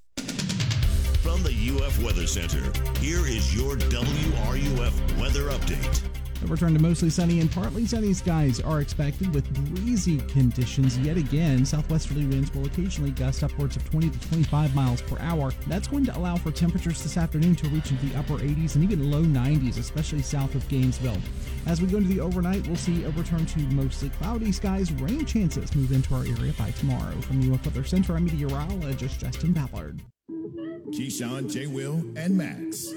[1.24, 2.70] From the UF Weather Center,
[3.00, 6.02] here is your WRUF weather update.
[6.42, 11.16] A return to mostly sunny and partly sunny skies are expected with breezy conditions yet
[11.16, 11.64] again.
[11.64, 15.50] Southwesterly winds will occasionally gust upwards of 20 to 25 miles per hour.
[15.66, 18.84] That's going to allow for temperatures this afternoon to reach into the upper 80s and
[18.84, 21.16] even low 90s, especially south of Gainesville.
[21.64, 24.92] As we go into the overnight, we'll see a return to mostly cloudy skies.
[24.92, 27.18] Rain chances move into our area by tomorrow.
[27.22, 30.02] From the UF Weather Center, I'm meteorologist Justin Ballard.
[30.30, 31.66] Keyshawn, J.
[31.66, 32.94] Will, and Max.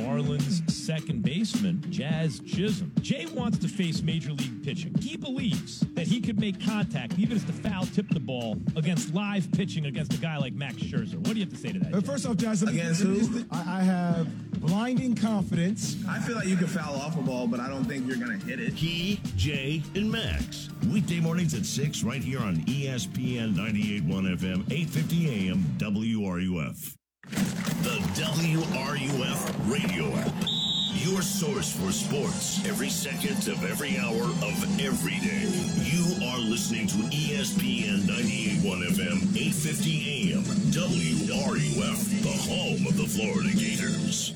[0.00, 2.92] Marlins second baseman, Jazz Chisholm.
[3.00, 4.94] Jay wants to face major league pitching.
[5.00, 9.14] He believes that he could make contact, even if the foul tipped the ball, against
[9.14, 11.16] live pitching against a guy like Max Scherzer.
[11.16, 11.94] What do you have to say to that?
[11.94, 13.44] Uh, First off, Jazz, Against who?
[13.50, 15.96] I, I have blinding confidence.
[16.08, 18.38] I feel like you can foul off a ball, but I don't think you're going
[18.38, 18.74] to hit it.
[18.76, 20.68] Key, Jay, and Max.
[20.90, 26.96] Weekday mornings at 6 right here on ESPN 98.1 FM, 850 AM, WRUF.
[27.30, 30.34] The WRUF radio app.
[30.92, 35.46] Your source for sports every second of every hour of every day.
[35.84, 43.50] You are listening to ESPN 98.1 FM, 850 AM, WRUF, the home of the Florida
[43.56, 44.34] Gators.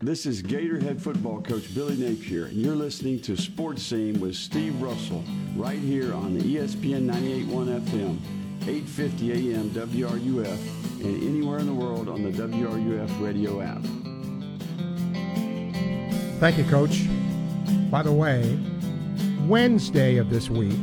[0.00, 4.34] This is Gator head football coach Billy Napier, and you're listening to Sports Scene with
[4.34, 5.22] Steve Russell
[5.56, 8.18] right here on ESPN 98.1 FM,
[8.68, 13.82] 850 AM WRUF, and anywhere in the world on the WRUF radio app.
[16.38, 17.06] Thank you, Coach.
[17.90, 18.58] By the way,
[19.46, 20.78] Wednesday of this week,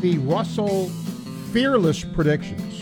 [0.00, 0.88] the Russell
[1.52, 2.80] Fearless predictions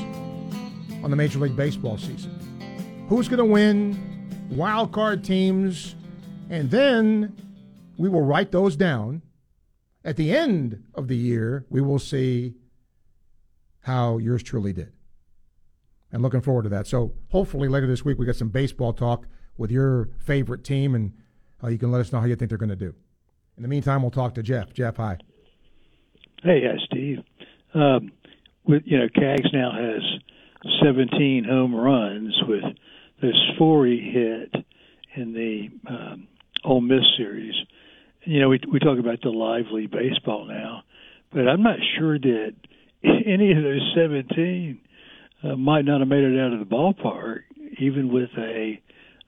[1.03, 3.07] on the Major League Baseball season.
[3.09, 3.99] Who's going to win?
[4.51, 5.97] Wild card teams.
[6.49, 7.37] And then
[7.99, 9.23] we will write those down.
[10.05, 12.55] At the end of the year, we will see
[13.83, 14.93] how yours truly did.
[16.13, 16.87] And looking forward to that.
[16.87, 19.27] So hopefully later this week we get some baseball talk
[19.57, 21.13] with your favorite team, and
[21.63, 22.95] uh, you can let us know how you think they're going to do.
[23.57, 24.73] In the meantime, we'll talk to Jeff.
[24.73, 25.19] Jeff, hi.
[26.43, 27.19] Hey, uh, Steve.
[27.75, 28.11] Um,
[28.67, 30.03] with you know, Cags now has
[30.83, 32.65] 17 home runs with
[33.21, 34.65] this four he hit
[35.15, 36.29] in the um,
[36.65, 37.55] Ole Miss series.
[38.25, 40.83] You know, we we talk about the lively baseball now,
[41.33, 42.55] but I'm not sure that
[43.27, 44.81] any of those 17
[45.43, 47.41] uh, might not have made it out of the ballpark,
[47.79, 48.81] even with a,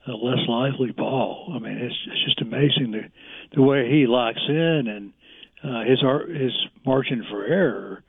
[0.06, 1.52] a less lively ball.
[1.54, 3.02] I mean, it's, it's just amazing the
[3.54, 5.12] the way he locks in and
[5.62, 6.00] uh, his
[6.34, 6.52] his
[6.84, 8.02] margin for error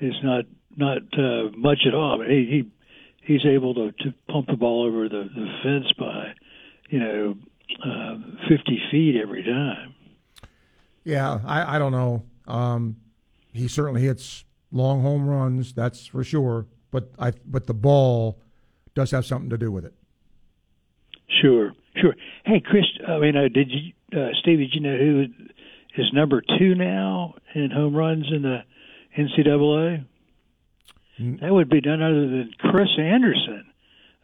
[0.00, 0.44] is not
[0.76, 2.20] not uh, much at all.
[2.20, 5.92] I mean, he, he he's able to, to pump the ball over the, the fence
[5.98, 6.34] by
[6.90, 7.34] you know
[7.84, 8.16] uh,
[8.48, 9.94] 50 feet every time.
[11.04, 12.22] Yeah, I, I don't know.
[12.46, 12.96] Um,
[13.52, 16.66] he certainly hits long home runs, that's for sure.
[16.90, 18.38] But I but the ball
[18.94, 19.94] does have something to do with it.
[21.42, 22.14] Sure, sure.
[22.44, 24.58] Hey, Chris, I mean, uh, did you, uh, Steve?
[24.58, 25.26] Did you know who
[25.96, 28.60] is number two now in home runs in the
[29.16, 30.04] NCAA?
[31.40, 33.66] That would be none other than Chris Anderson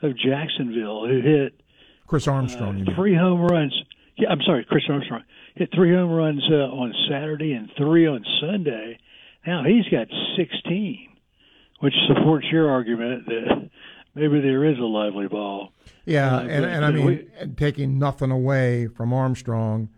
[0.01, 1.61] of Jacksonville, who hit
[2.07, 2.87] Chris Armstrong.
[2.89, 3.75] uh, three home runs.
[4.17, 5.25] Yeah, I'm sorry, Chris Armstrong
[5.57, 8.99] hit three home runs uh, on Saturday and three on Sunday.
[9.47, 11.09] Now he's got 16,
[11.81, 13.71] which supports your argument that
[14.15, 15.73] maybe there is a lively ball.
[16.07, 19.89] Yeah, Uh, and, and I mean, we- taking nothing away from Armstrong,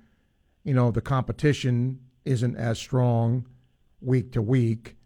[0.64, 3.47] you know, the competition isn't as strong
[4.01, 4.97] week to week.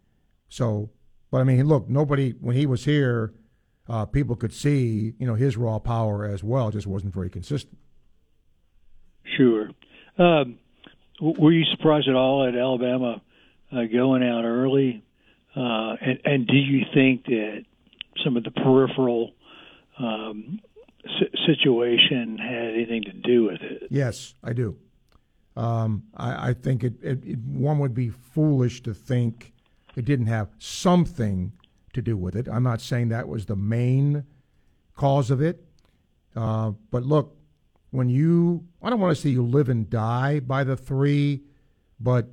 [0.49, 0.89] So,
[1.29, 3.33] but I mean, look, nobody, when he was here,
[3.87, 6.69] uh, people could see, you know, his raw power as well.
[6.69, 7.77] It just wasn't very consistent.
[9.37, 9.69] Sure.
[10.17, 10.57] Um,
[11.21, 13.21] were you surprised at all at Alabama
[13.71, 15.03] uh, going out early?
[15.55, 17.65] Uh, and, and do you think that
[18.23, 19.33] some of the peripheral
[19.99, 20.59] um,
[21.05, 23.83] si- situation had anything to do with it?
[23.89, 24.77] Yes, I do.
[25.55, 29.53] Um, I, I think it, it, it, one would be foolish to think
[29.95, 31.51] it didn't have something
[31.93, 32.47] to do with it.
[32.47, 34.23] I'm not saying that was the main
[34.95, 35.65] cause of it.
[36.35, 37.35] Uh, but look,
[37.89, 41.41] when you, I don't want to say you live and die by the three,
[41.99, 42.29] but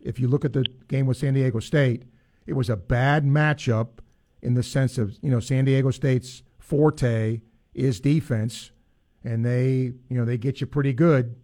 [0.00, 2.04] if you look at the game with San Diego State,
[2.46, 3.98] it was a bad matchup
[4.42, 7.40] in the sense of, you know, San Diego State's forte
[7.74, 8.70] is defense,
[9.24, 11.36] and they, you know, they get you pretty good.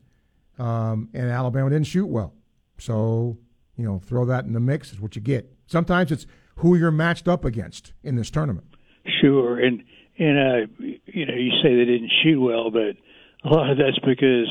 [0.58, 2.32] Um, and Alabama didn't shoot well.
[2.78, 3.38] So,
[3.76, 5.52] you know, throw that in the mix is what you get.
[5.66, 6.26] Sometimes it's
[6.56, 8.66] who you're matched up against in this tournament.
[9.20, 9.82] Sure, and
[10.18, 12.96] and uh, you know you say they didn't shoot well, but
[13.44, 14.48] a lot of that's because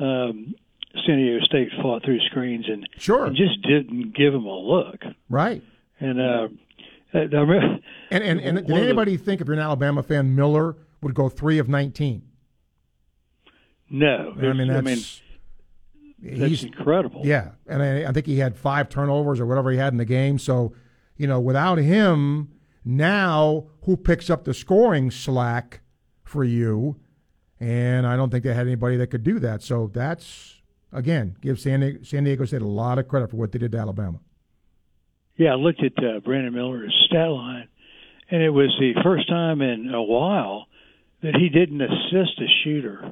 [0.00, 0.54] um,
[1.06, 3.26] San Diego State fought through screens and, sure.
[3.26, 5.00] and just didn't give them a look.
[5.28, 5.62] Right.
[6.00, 6.48] And uh,
[7.12, 7.78] I remember,
[8.10, 11.14] And and, and did of the- anybody think if you're an Alabama fan, Miller would
[11.14, 12.22] go three of nineteen?
[13.90, 15.20] no, I mean I that's
[16.22, 17.22] mean, that's incredible.
[17.24, 20.04] Yeah, and I, I think he had five turnovers or whatever he had in the
[20.04, 20.38] game.
[20.38, 20.74] So,
[21.16, 22.50] you know, without him,
[22.84, 25.80] now who picks up the scoring slack
[26.24, 26.96] for you?
[27.60, 29.62] And I don't think they had anybody that could do that.
[29.62, 30.60] So that's
[30.94, 33.72] again give San Diego, San Diego State a lot of credit for what they did
[33.72, 34.18] to Alabama.
[35.36, 37.68] Yeah, I looked at uh, Brandon Miller's stat line,
[38.30, 40.66] and it was the first time in a while
[41.22, 43.10] that he didn't assist a shooter.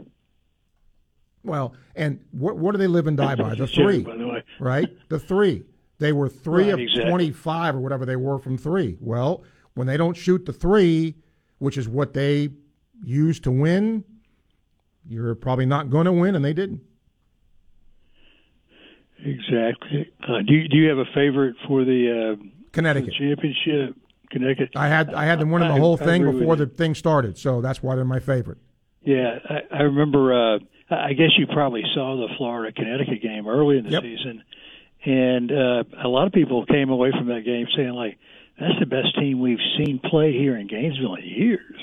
[1.45, 3.51] Well, and what what do they live and die by?
[3.51, 4.45] The That's a joke, three, by the way.
[4.61, 4.89] right?
[5.09, 5.65] The three.
[5.99, 7.11] They were three Right, of exactly.
[7.11, 8.97] twenty-five or whatever they were from three.
[9.01, 9.43] Well,
[9.75, 11.17] when they don't shoot the three,
[11.59, 12.51] which is what they
[13.05, 14.05] use to win,
[15.09, 16.81] you're probably not going to win, and they didn't.
[19.25, 20.11] Exactly.
[20.27, 23.97] Uh, do you, do you have a favorite for the uh, Connecticut the championship?
[24.31, 24.71] Connecticut.
[24.75, 27.61] I had I had them winning the whole I thing before the thing started, so
[27.61, 28.59] that's why they're my favorite.
[29.03, 30.33] Yeah, I, I remember.
[30.33, 30.59] Uh,
[30.91, 34.03] I I guess you probably saw the Florida Connecticut game early in the Yep.
[34.03, 34.43] season,
[35.05, 38.19] and uh, a lot of people came away from that game saying like,
[38.59, 41.77] "That's the best team we've seen play here in Gainesville in years."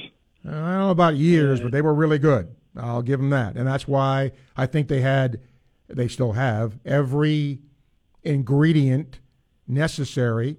[0.45, 2.55] I don't know about years, but they were really good.
[2.75, 5.39] I'll give them that, and that's why I think they had,
[5.89, 7.59] they still have every
[8.23, 9.19] ingredient
[9.67, 10.57] necessary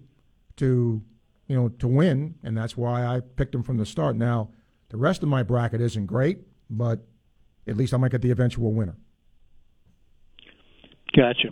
[0.56, 1.02] to,
[1.46, 4.16] you know, to win, and that's why I picked them from the start.
[4.16, 4.50] Now,
[4.88, 7.06] the rest of my bracket isn't great, but
[7.66, 8.96] at least I might get the eventual winner.
[11.16, 11.50] Gotcha.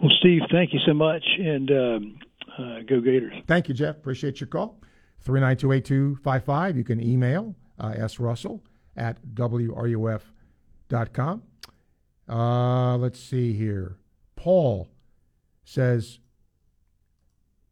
[0.00, 2.18] Well, Steve, thank you so much, and um,
[2.58, 3.34] uh, go Gators.
[3.46, 3.96] Thank you, Jeff.
[3.96, 4.80] Appreciate your call.
[5.26, 6.76] 3928255.
[6.76, 8.60] You can email uh, srussell
[8.96, 10.22] at wruf.com.
[12.30, 13.96] Uh, let's see here.
[14.36, 14.88] Paul
[15.64, 16.20] says,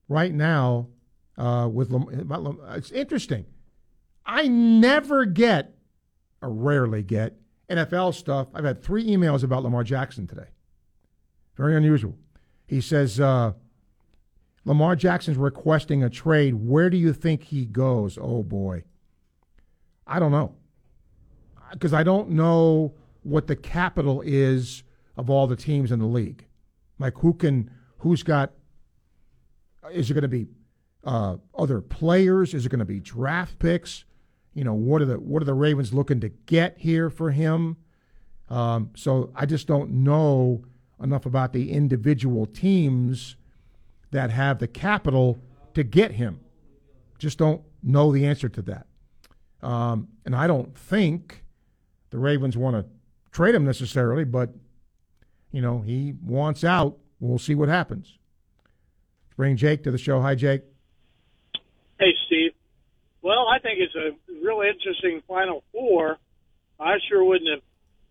[0.08, 0.88] right now,
[1.36, 3.46] uh, with Lam- it's interesting.
[4.26, 5.76] I never get,
[6.42, 7.36] or rarely get,
[7.70, 8.48] NFL stuff.
[8.52, 10.48] I've had three emails about Lamar Jackson today.
[11.56, 12.16] Very unusual.
[12.66, 13.52] He says, uh,
[14.64, 16.54] Lamar Jackson's requesting a trade.
[16.54, 18.18] Where do you think he goes?
[18.20, 18.84] Oh, boy.
[20.06, 20.54] I don't know.
[21.72, 22.94] Because I don't know
[23.28, 24.82] what the capital is
[25.16, 26.46] of all the teams in the league.
[26.98, 28.52] Like, who can, who's got,
[29.92, 30.46] is it going to be
[31.04, 32.54] uh, other players?
[32.54, 34.04] Is it going to be draft picks?
[34.54, 37.76] You know, what are the what are the Ravens looking to get here for him?
[38.48, 40.64] Um, so I just don't know
[41.00, 43.36] enough about the individual teams
[44.10, 45.38] that have the capital
[45.74, 46.40] to get him.
[47.18, 48.86] Just don't know the answer to that.
[49.62, 51.44] Um, and I don't think
[52.10, 52.86] the Ravens want to
[53.30, 54.50] trade him necessarily, but
[55.52, 56.98] you know he wants out.
[57.20, 58.18] We'll see what happens.
[59.36, 60.20] Bring Jake to the show.
[60.20, 60.62] Hi, Jake.
[61.98, 62.52] Hey, Steve.
[63.22, 64.10] Well, I think it's a
[64.44, 66.18] really interesting Final Four.
[66.80, 67.62] I sure wouldn't have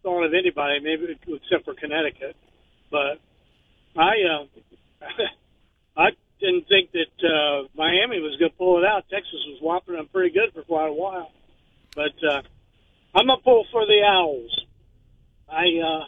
[0.03, 2.35] thought of anybody, maybe except for Connecticut.
[2.91, 3.19] But
[3.95, 4.45] I, uh,
[5.97, 9.05] I didn't think that uh, Miami was going to pull it out.
[9.09, 11.31] Texas was whopping them pretty good for quite a while.
[11.95, 12.41] But uh,
[13.15, 14.65] I'm a pull for the Owls.
[15.49, 16.05] I uh,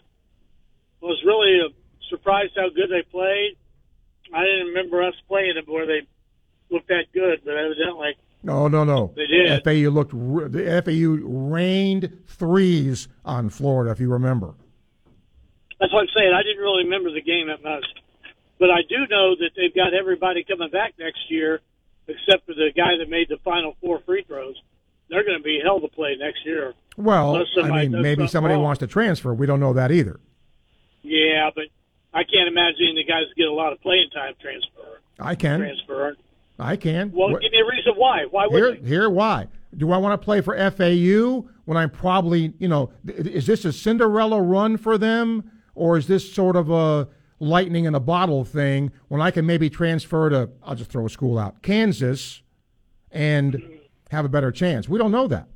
[1.02, 1.74] was really
[2.10, 3.58] surprised how good they played.
[4.34, 6.02] I didn't remember us playing them where they
[6.70, 8.16] looked that good, but evidently.
[8.44, 9.12] No, no, no.
[9.16, 9.64] They did.
[9.64, 10.12] FAU looked.
[10.12, 14.54] The FAU rained threes on Florida, if you remember.
[15.80, 16.34] That's what I'm saying.
[16.34, 17.86] I didn't really remember the game that much,
[18.60, 21.62] but I do know that they've got everybody coming back next year,
[22.08, 24.56] except for the guy that made the final four free throws.
[25.10, 26.74] They're going to be hell to play next year.
[26.98, 28.64] Well, I mean, maybe somebody wrong.
[28.64, 29.34] wants to transfer.
[29.34, 30.20] We don't know that either.
[31.02, 31.66] Yeah, but
[32.14, 35.00] I can't imagine the guys get a lot of playing time transfer.
[35.20, 35.60] I can.
[35.60, 36.18] Transfer.
[36.60, 37.12] I can.
[37.14, 38.26] Well, Wh- give me a reason why.
[38.30, 38.88] Why would Here, they?
[38.88, 39.48] here, why?
[39.78, 43.72] Do I want to play for FAU when I'm probably, you know, is this a
[43.72, 47.08] Cinderella run for them, or is this sort of a
[47.40, 51.10] lightning in a bottle thing when I can maybe transfer to, I'll just throw a
[51.10, 52.42] school out, Kansas,
[53.12, 53.62] and
[54.10, 54.90] have a better chance?
[54.90, 55.48] We don't know that.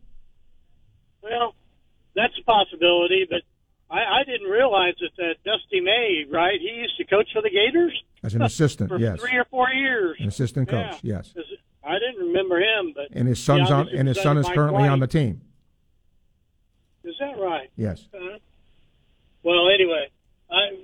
[1.22, 1.56] Well,
[2.16, 3.42] that's a possibility, but
[3.90, 6.60] I, I didn't realize that that Dusty May, right?
[6.60, 9.70] He used to coach for the Gators As an assistant, for yes, three or four
[9.70, 10.18] years.
[10.20, 11.22] an assistant coach, Yeah.
[11.26, 11.34] yes,
[11.84, 14.84] I didn't remember him, but and his son's on, and his son is Mike currently
[14.88, 15.42] on the team.
[17.04, 17.70] Is that right?
[17.76, 18.08] Yes.
[18.14, 18.38] Uh,
[19.44, 20.08] well, anyway,
[20.50, 20.78] I'm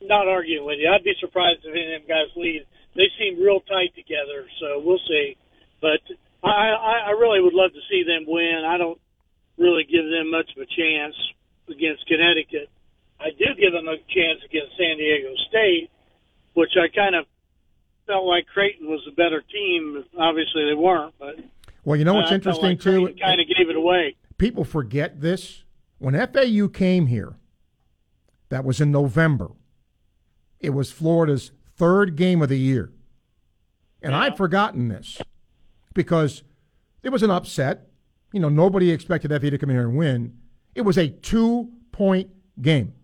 [0.00, 0.88] not arguing with you.
[0.88, 2.62] I'd be surprised if any of them guys leave.
[2.96, 5.36] They seem real tight together, so we'll see.
[5.82, 6.00] But
[6.42, 8.64] I, I, I really would love to see them win.
[8.66, 9.00] I don't
[9.58, 11.14] really give them much of a chance
[11.68, 12.68] against Connecticut.
[13.20, 15.90] I do give them a chance against San Diego State,
[16.54, 17.26] which I kind of
[18.06, 20.04] felt like Creighton was a better team.
[20.18, 21.36] Obviously, they weren't, but
[21.84, 23.04] Well, you know what's I interesting like too?
[23.04, 24.16] Creighton kind of gave it away.
[24.38, 25.64] people forget this.
[25.98, 27.34] When FAU came here,
[28.48, 29.52] that was in November.
[30.58, 32.90] It was Florida's third game of the year.
[34.02, 35.20] And I'd forgotten this
[35.94, 36.42] because
[37.02, 37.88] it was an upset.
[38.32, 40.38] You know, nobody expected FAU to come in here and win.
[40.74, 42.94] It was a two point game.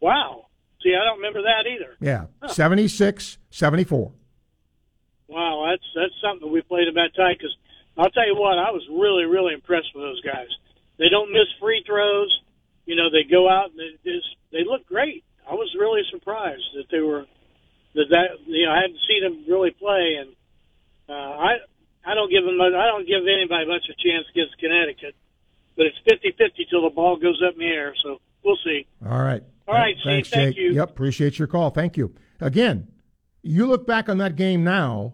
[0.00, 0.46] Wow.
[0.82, 1.96] See, I don't remember that either.
[2.00, 4.12] Yeah, 76 74.
[5.28, 7.36] Wow, that's that's something we played about tight.
[7.38, 7.54] Because
[7.96, 10.48] I'll tell you what, I was really really impressed with those guys.
[10.98, 12.30] They don't miss free throws.
[12.86, 15.24] You know, they go out and they just they look great.
[15.48, 17.26] I was really surprised that they were
[17.94, 20.30] that that you know I hadn't seen them really play, and
[21.08, 21.56] uh, I
[22.04, 25.14] I don't give them much, I don't give anybody much of a chance against Connecticut,
[25.76, 27.94] but it's fifty fifty till the ball goes up in the air.
[28.02, 28.86] So we'll see.
[29.04, 29.42] All right.
[29.66, 30.64] All right, Thanks, Steve, thank Jake.
[30.64, 30.72] you.
[30.72, 31.68] Yep, appreciate your call.
[31.68, 32.14] Thank you.
[32.40, 32.88] Again,
[33.42, 35.12] you look back on that game now,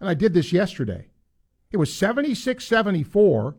[0.00, 1.08] and I did this yesterday.
[1.70, 3.54] It was 76 74,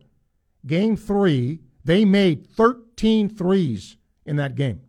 [0.66, 1.60] game three.
[1.84, 3.96] They made 13 threes
[4.26, 4.80] in that game.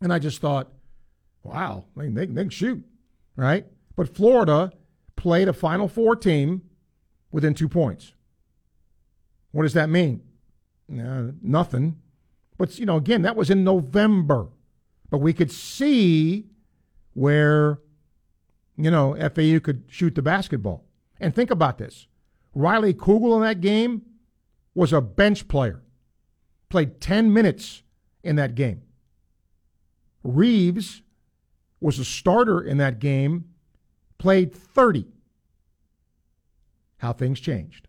[0.00, 0.72] And I just thought,
[1.44, 2.82] wow, they, they, they can shoot,
[3.36, 3.66] right?
[3.94, 4.72] But Florida
[5.24, 6.62] played a Final Four team
[7.32, 8.12] within two points.
[9.50, 10.22] What does that mean?
[10.88, 11.96] Uh, nothing.
[12.58, 14.48] But, you know, again, that was in November.
[15.10, 16.46] But we could see
[17.14, 17.80] where
[18.76, 20.84] you know, FAU could shoot the basketball.
[21.20, 22.06] And think about this
[22.54, 24.02] Riley Kugel in that game
[24.74, 25.82] was a bench player,
[26.68, 27.82] played 10 minutes
[28.22, 28.82] in that game.
[30.22, 31.02] Reeves
[31.80, 33.44] was a starter in that game,
[34.18, 35.06] played 30.
[37.04, 37.86] How things changed.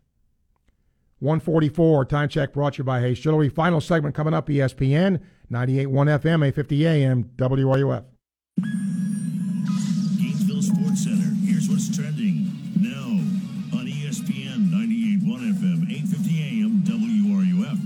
[1.20, 3.48] 144 time check brought to you by Hayes Jewelry.
[3.48, 8.04] Final segment coming up ESPN 98.1 FM, 850 AM, WRUF.
[10.18, 11.34] Gainesville Sports Center.
[11.46, 13.08] Here's what's trending now
[13.78, 17.78] on ESPN 98.1 FM, 850 AM, WRUF.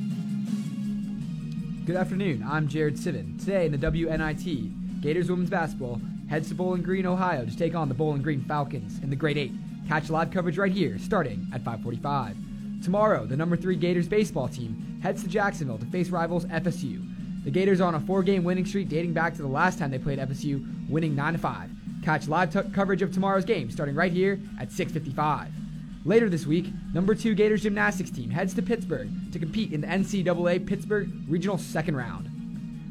[1.86, 2.44] Good afternoon.
[2.44, 3.38] I'm Jared Sivin.
[3.38, 7.86] Today in the WNIT, Gators women's basketball heads to Bowling Green, Ohio to take on
[7.88, 9.52] the Bowling Green Falcons in the Great 8.
[9.90, 12.36] Catch live coverage right here, starting at 545.
[12.84, 17.04] Tomorrow, the number 3 Gators baseball team heads to Jacksonville to face rivals FSU.
[17.42, 19.98] The Gators are on a four-game winning streak dating back to the last time they
[19.98, 22.04] played FSU, winning 9-5.
[22.04, 25.48] Catch live t- coverage of tomorrow's game starting right here at 6:55.
[26.04, 29.88] Later this week, number 2 Gators gymnastics team heads to Pittsburgh to compete in the
[29.88, 32.30] NCAA Pittsburgh Regional Second Round.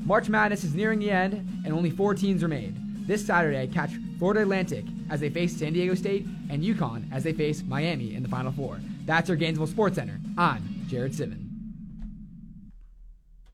[0.06, 2.76] March Madness is nearing the end and only 4 teams remain.
[3.08, 7.34] This Saturday, catch Florida Atlantic as they face San Diego State and UConn as they
[7.34, 8.80] face Miami in the Final Four.
[9.06, 10.20] That's our Gainesville Sports Center.
[10.38, 11.46] I'm Jared Sivan.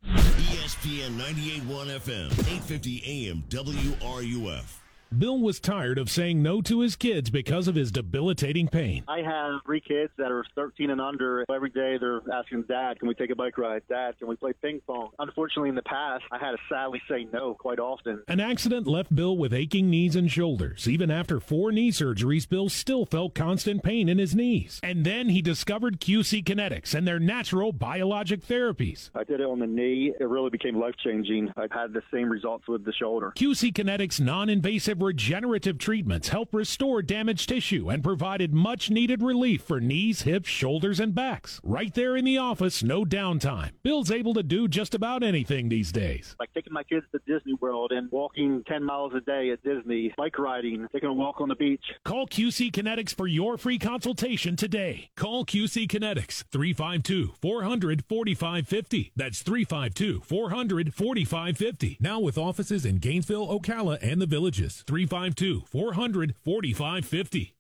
[0.06, 4.85] ESPN 98.1 FM, 850 AM, WRUF.
[5.18, 9.06] Bill was tired of saying no to his kids because of his debilitating pain.
[9.08, 11.46] I have three kids that are 13 and under.
[11.54, 13.84] Every day they're asking, Dad, can we take a bike ride?
[13.88, 15.12] Dad, can we play ping pong?
[15.20, 18.24] Unfortunately, in the past, I had to sadly say no quite often.
[18.28, 20.86] An accident left Bill with aching knees and shoulders.
[20.86, 24.82] Even after four knee surgeries, Bill still felt constant pain in his knees.
[24.84, 29.12] And then he discovered QC Kinetics and their natural biologic therapies.
[29.16, 30.14] I did it on the knee.
[30.20, 31.54] It really became life changing.
[31.56, 33.32] I've had the same results with the shoulder.
[33.38, 39.62] QC Kinetics non invasive regenerative treatments help restore damaged tissue and provided much needed relief
[39.62, 41.62] for knees, hips, shoulders, and backs.
[41.64, 43.72] Right there in the office, no downtime.
[43.84, 46.36] Bill's able to do just about anything these days.
[46.40, 50.14] Like taking my kids to Disney World and walking 10 miles a day at Disney,
[50.18, 51.84] bike riding, taking a walk on the beach.
[52.04, 55.10] Call QC Kinetics for your free consultation today.
[55.16, 59.12] Call QC Kinetics 352 400 4550.
[59.16, 61.98] That's 352 400 4550.
[62.00, 64.84] Now with offices in Gainesville, Ocala, and the villages.
[64.96, 67.52] 352 400 4550.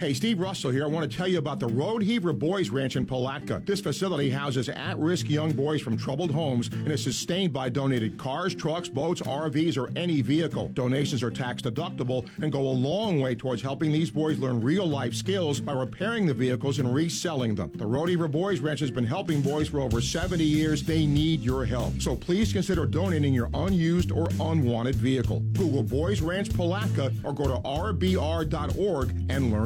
[0.00, 0.84] Hey, Steve Russell here.
[0.84, 3.62] I want to tell you about the Rodeheaver Boys Ranch in Palatka.
[3.64, 8.16] This facility houses at risk young boys from troubled homes and is sustained by donated
[8.16, 10.68] cars, trucks, boats, RVs, or any vehicle.
[10.68, 14.86] Donations are tax deductible and go a long way towards helping these boys learn real
[14.86, 17.70] life skills by repairing the vehicles and reselling them.
[17.74, 20.82] The Rodeheaver Boys Ranch has been helping boys for over 70 years.
[20.82, 22.00] They need your help.
[22.00, 25.40] So please consider donating your unused or unwanted vehicle.
[25.52, 29.65] Google Boys Ranch Palatka or go to rbr.org and learn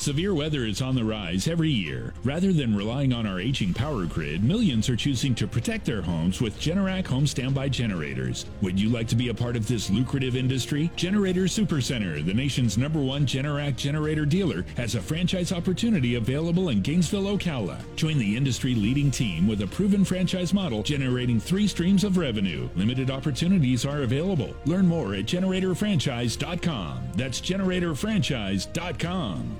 [0.00, 2.14] Severe weather is on the rise every year.
[2.22, 6.40] Rather than relying on our aging power grid, millions are choosing to protect their homes
[6.40, 8.46] with Generac home standby generators.
[8.62, 10.88] Would you like to be a part of this lucrative industry?
[10.94, 16.80] Generator Supercenter, the nation's number one Generac generator dealer, has a franchise opportunity available in
[16.80, 17.80] Gainesville, Ocala.
[17.96, 22.68] Join the industry leading team with a proven franchise model generating three streams of revenue.
[22.76, 24.54] Limited opportunities are available.
[24.64, 27.00] Learn more at generatorfranchise.com.
[27.16, 29.58] That's generatorfranchise.com.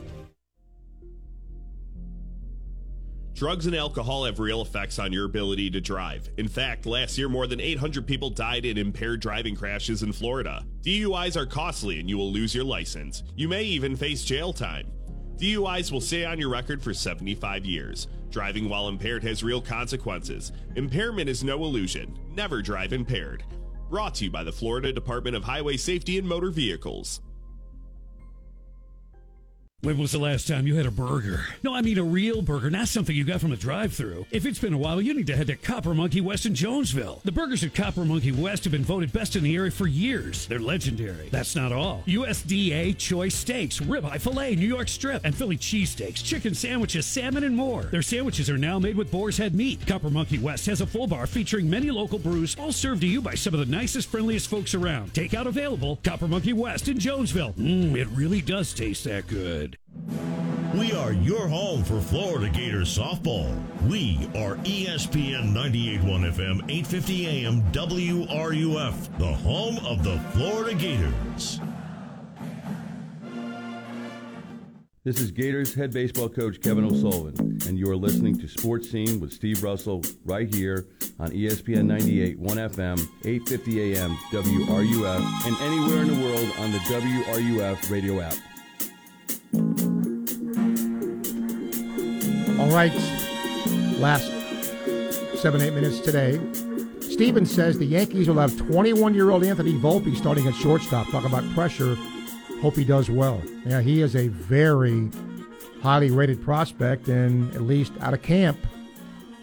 [3.38, 6.28] Drugs and alcohol have real effects on your ability to drive.
[6.38, 10.66] In fact, last year more than 800 people died in impaired driving crashes in Florida.
[10.82, 13.22] DUIs are costly and you will lose your license.
[13.36, 14.90] You may even face jail time.
[15.36, 18.08] DUIs will stay on your record for 75 years.
[18.28, 20.50] Driving while impaired has real consequences.
[20.74, 22.18] Impairment is no illusion.
[22.34, 23.44] Never drive impaired.
[23.88, 27.20] Brought to you by the Florida Department of Highway Safety and Motor Vehicles.
[29.80, 31.44] When was the last time you had a burger?
[31.62, 34.26] No, I mean a real burger, not something you got from a drive-through.
[34.32, 37.20] If it's been a while, you need to head to Copper Monkey West in Jonesville.
[37.24, 40.48] The burgers at Copper Monkey West have been voted best in the area for years.
[40.48, 41.28] They're legendary.
[41.28, 42.02] That's not all.
[42.08, 47.54] USDA choice steaks, ribeye filet, New York strip, and Philly cheesesteaks, chicken sandwiches, salmon, and
[47.54, 47.84] more.
[47.84, 49.86] Their sandwiches are now made with boar's head meat.
[49.86, 53.22] Copper Monkey West has a full bar featuring many local brews, all served to you
[53.22, 55.12] by some of the nicest, friendliest folks around.
[55.12, 56.00] Takeout available.
[56.02, 57.52] Copper Monkey West in Jonesville.
[57.52, 59.67] Mmm, it really does taste that good.
[60.74, 63.52] We are your home for Florida Gators softball.
[63.88, 71.60] We are ESPN 98.1 FM, 850 AM, WRUF, the home of the Florida Gators.
[75.04, 79.20] This is Gators head baseball coach Kevin O'Sullivan, and you are listening to Sports Scene
[79.20, 80.86] with Steve Russell right here
[81.18, 86.78] on ESPN 98, 1 FM, 850 AM, WRUF, and anywhere in the world on the
[86.78, 88.34] WRUF radio app.
[89.54, 89.60] All
[92.70, 92.92] right,
[93.98, 94.30] last
[95.40, 96.38] seven, eight minutes today.
[97.00, 101.08] Steven says the Yankees will have 21 year old Anthony Volpe starting at shortstop.
[101.08, 101.96] Talk about pressure.
[102.60, 103.40] Hope he does well.
[103.64, 105.08] Yeah, he is a very
[105.80, 108.58] highly rated prospect, and at least out of camp,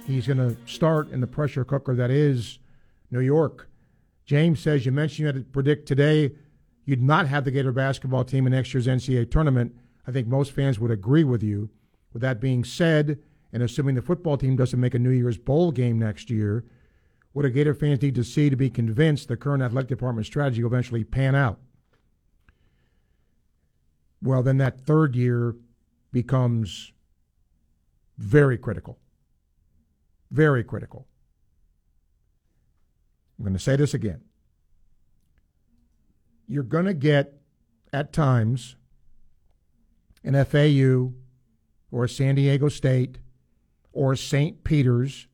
[0.06, 2.60] he's going to start in the pressure cooker that is
[3.10, 3.68] New York.
[4.26, 6.32] James says you mentioned you had to predict today
[6.86, 9.76] you'd not have the Gator basketball team in next year's NCAA tournament.
[10.08, 11.70] I think most fans would agree with you.
[12.14, 13.20] With that being said,
[13.52, 16.66] and assuming the football team doesn't make a New Year's bowl game next year,
[17.34, 20.64] what do Gator fans need to see to be convinced the current athletic department strategy
[20.64, 21.60] will eventually pan out?
[24.22, 25.56] Well, then that third year
[26.12, 26.94] becomes
[28.18, 28.98] very critical.
[30.32, 31.08] Very critical.
[33.38, 34.22] I'm going to say this again.
[36.48, 37.34] You're going to get,
[37.92, 38.78] at times,
[40.26, 41.14] an FAU
[41.92, 43.20] or San Diego State
[43.94, 44.64] or St.
[44.64, 45.28] Peter's,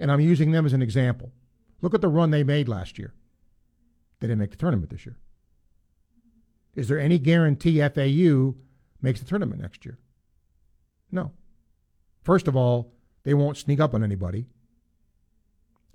[0.00, 1.30] and I'm using them as an example.
[1.82, 3.14] Look at the run they made last year.
[4.18, 5.18] They didn't make the tournament this year.
[6.74, 8.54] Is there any guarantee FAU
[9.02, 9.98] makes the tournament next year?
[11.12, 11.32] No.
[12.22, 12.92] First of all,
[13.24, 14.46] they won't sneak up on anybody.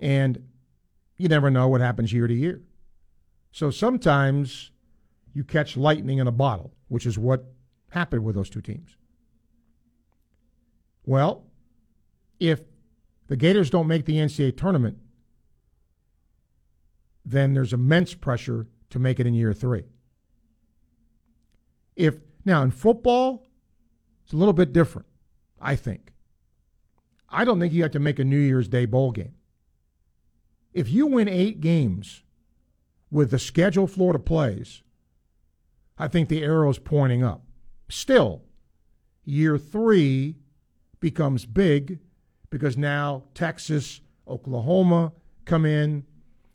[0.00, 0.48] And
[1.16, 2.62] you never know what happens year to year.
[3.50, 4.70] So sometimes
[5.32, 7.44] you catch lightning in a bottle, which is what
[7.90, 8.96] happened with those two teams.
[11.04, 11.44] Well,
[12.40, 12.60] if
[13.28, 14.98] the Gators don't make the NCAA tournament,
[17.24, 19.84] then there's immense pressure to make it in year three.
[21.96, 23.46] If now in football,
[24.24, 25.06] it's a little bit different,
[25.60, 26.12] I think.
[27.28, 29.34] I don't think you have to make a New Year's Day bowl game.
[30.72, 32.22] If you win eight games
[33.10, 34.82] with the schedule Florida plays,
[35.98, 37.45] I think the arrow's pointing up.
[37.88, 38.42] Still,
[39.24, 40.36] year three
[41.00, 42.00] becomes big
[42.50, 45.12] because now Texas, Oklahoma
[45.44, 46.04] come in.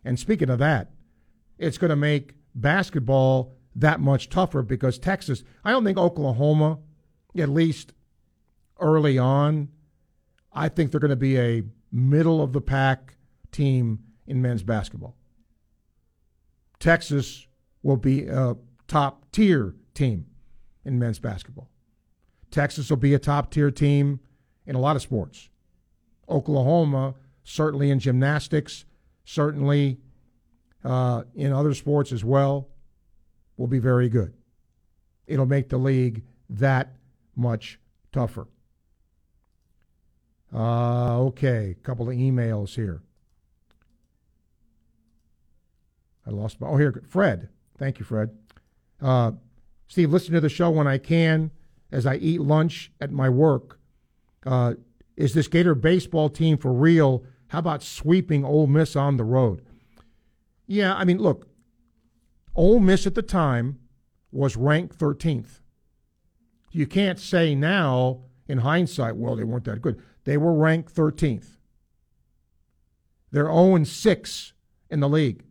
[0.04, 0.92] And speaking of that,
[1.58, 6.80] it's going to make basketball that much tougher because Texas, I don't think Oklahoma,
[7.38, 7.94] at least
[8.80, 9.70] early on,
[10.52, 13.16] I think they're going to be a middle of the pack
[13.52, 15.16] team in men's basketball.
[16.80, 17.48] Texas
[17.84, 20.26] will be a top tier team
[20.86, 21.70] in men's basketball.
[22.50, 24.20] Texas will be a top tier team
[24.66, 25.50] in a lot of sports.
[26.28, 28.86] Oklahoma, certainly in gymnastics,
[29.24, 30.00] certainly
[30.84, 32.68] uh, in other sports as well,
[33.58, 34.34] will be very good.
[35.28, 36.94] It'll make the league that
[37.36, 37.80] much
[38.12, 38.48] tougher.
[40.54, 43.02] Uh, okay, a couple of emails here.
[46.26, 46.68] I lost my.
[46.68, 47.50] Oh, here, Fred.
[47.78, 48.32] Thank you, Fred.
[49.02, 49.32] Uh,
[49.92, 51.52] Steve, listen to the show when I can
[51.92, 53.78] as I eat lunch at my work.
[54.46, 54.76] Uh,
[55.18, 57.26] is this Gator baseball team for real?
[57.50, 59.66] How about sweeping Ole Miss on the road?
[60.66, 61.50] Yeah, I mean, look,
[62.56, 63.80] Ole Miss at the time
[64.32, 65.60] was ranked 13th.
[66.72, 70.02] You can't say now, in hindsight, well, they weren't that good.
[70.24, 71.58] They were ranked 13th.
[73.30, 74.54] They're 0 6
[74.90, 75.44] in the league.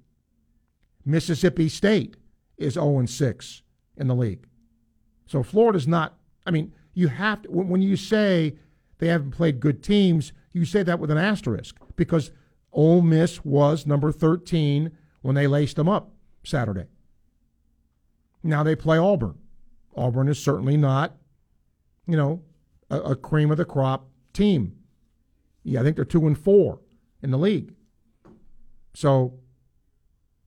[1.05, 2.17] Mississippi State
[2.57, 3.63] is 0 6
[4.01, 4.47] in the league.
[5.27, 8.57] So Florida's not, I mean, you have to, when you say
[8.99, 12.33] they haven't played good teams, you say that with an asterisk because
[12.73, 14.91] Ole Miss was number 13
[15.23, 16.13] when they laced them up
[16.43, 16.87] Saturday.
[18.43, 19.39] Now they play Auburn.
[19.97, 21.17] Auburn is certainly not,
[22.07, 22.43] you know,
[22.89, 24.77] a, a cream of the crop team.
[25.63, 26.81] Yeah, I think they're two and four
[27.23, 27.75] in the league.
[28.95, 29.35] So,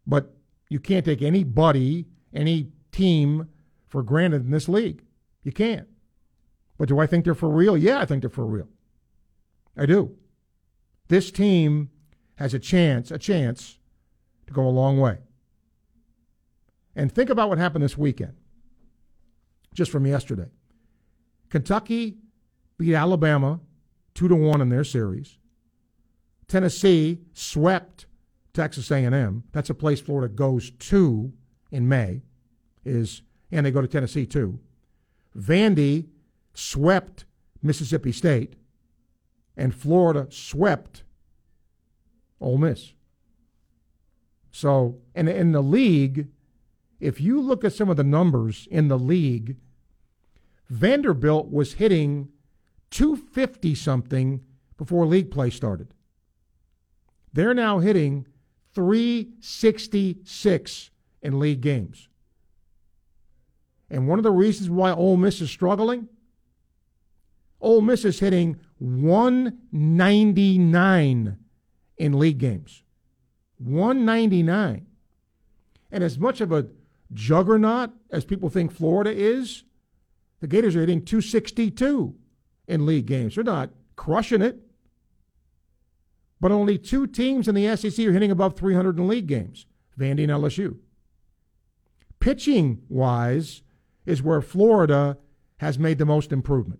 [0.08, 0.36] but
[0.70, 3.50] you can't take anybody, any team
[3.88, 5.04] for granted in this league.
[5.44, 5.88] You can't.
[6.78, 7.78] But do I think they're for real?
[7.78, 8.70] Yeah, I think they're for real.
[9.78, 10.16] I do.
[11.10, 11.90] This team
[12.36, 13.78] has a chance, a chance
[14.48, 15.18] to go a long way.
[16.96, 18.34] And think about what happened this weekend,
[19.74, 20.50] just from yesterday.
[21.50, 22.18] Kentucky
[22.78, 23.60] beat Alabama
[24.14, 25.38] two to one in their series.
[26.48, 28.06] Tennessee swept
[28.54, 29.44] Texas A&M.
[29.52, 31.34] That's a place Florida goes to
[31.72, 32.22] in May.
[32.86, 34.60] Is and they go to Tennessee too.
[35.38, 36.08] Vandy
[36.54, 37.26] swept
[37.62, 38.56] Mississippi State,
[39.56, 41.04] and Florida swept
[42.42, 42.94] Ole Miss.
[44.52, 46.28] So, and in the league,
[47.00, 49.58] if you look at some of the numbers in the league,
[50.70, 52.30] Vanderbilt was hitting
[52.92, 54.42] 250 something
[54.78, 55.94] before league play started.
[57.32, 58.28] They're now hitting
[58.74, 60.90] 366
[61.22, 62.10] in league games.
[63.94, 66.10] And one of the reasons why Ole Miss is struggling,
[67.62, 71.38] Ole Miss is hitting 199
[71.98, 72.82] in league games.
[73.60, 74.88] 199.
[75.92, 76.70] And as much of a
[77.14, 79.64] juggernaut as people think Florida is,
[80.40, 82.16] the Gators are hitting 262
[82.68, 83.36] in league games.
[83.36, 84.58] They're not crushing it.
[86.42, 89.68] But only two teams in the SEC are hitting above 300 in league games
[90.00, 90.78] Vandy and LSU.
[92.20, 93.62] Pitching wise
[94.06, 95.18] is where Florida
[95.58, 96.80] has made the most improvement.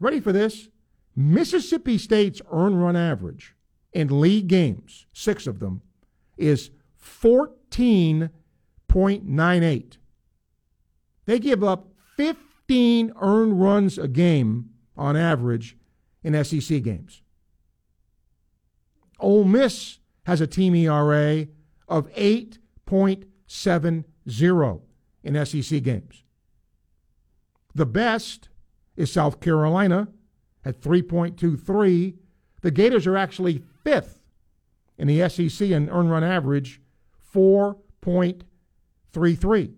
[0.00, 0.68] Ready for this?
[1.14, 3.54] Mississippi State's earn run average
[3.92, 5.80] in league games, six of them,
[6.36, 6.70] is
[7.02, 9.96] 14.98.
[11.24, 15.76] They give up 15 earned runs a game on average
[16.22, 17.22] in SEC games.
[19.18, 21.46] Ole Miss has a team ERA
[21.88, 24.04] of 8.70
[25.26, 26.22] in SEC games.
[27.74, 28.48] The best
[28.96, 30.08] is South Carolina
[30.64, 32.14] at 3.23.
[32.62, 34.20] The Gators are actually fifth
[34.96, 36.80] in the SEC in earn run average,
[37.34, 39.74] 4.33.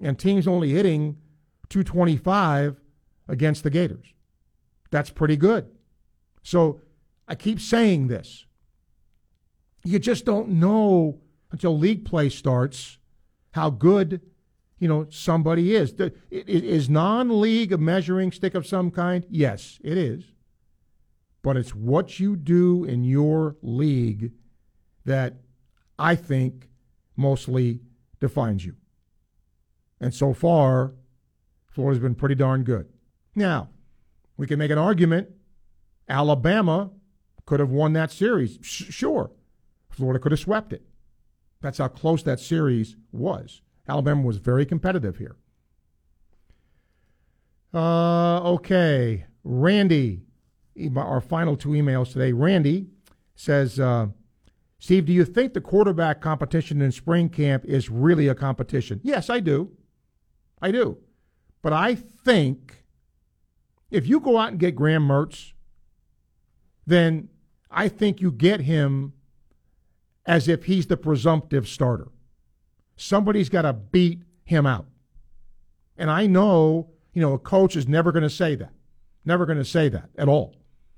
[0.00, 1.18] And teams only hitting
[1.68, 2.80] 225
[3.28, 4.14] against the Gators.
[4.90, 5.70] That's pretty good.
[6.42, 6.80] So
[7.28, 8.46] I keep saying this.
[9.84, 11.20] You just don't know
[11.52, 12.98] until league play starts
[13.52, 14.20] how good
[14.80, 15.94] you know somebody is.
[16.30, 19.24] Is non-league a measuring stick of some kind?
[19.30, 20.24] Yes, it is.
[21.42, 24.32] But it's what you do in your league
[25.04, 25.34] that
[25.98, 26.68] I think
[27.16, 27.80] mostly
[28.18, 28.74] defines you.
[30.00, 30.94] And so far,
[31.70, 32.88] Florida's been pretty darn good.
[33.34, 33.68] Now,
[34.36, 35.28] we can make an argument.
[36.08, 36.90] Alabama
[37.46, 38.58] could have won that series.
[38.62, 39.30] Sh- sure.
[39.90, 40.82] Florida could have swept it.
[41.60, 43.60] That's how close that series was.
[43.88, 45.36] Alabama was very competitive here.
[47.72, 49.26] Uh, okay.
[49.44, 50.22] Randy,
[50.96, 52.32] our final two emails today.
[52.32, 52.86] Randy
[53.34, 54.08] says, uh,
[54.78, 59.00] Steve, do you think the quarterback competition in spring camp is really a competition?
[59.02, 59.70] Yes, I do.
[60.60, 60.98] I do.
[61.62, 62.84] But I think
[63.90, 65.52] if you go out and get Graham Mertz,
[66.86, 67.28] then
[67.70, 69.12] I think you get him
[70.26, 72.08] as if he's the presumptive starter.
[73.00, 74.84] Somebody's got to beat him out.
[75.96, 78.72] And I know, you know, a coach is never going to say that.
[79.24, 80.54] Never going to say that at all.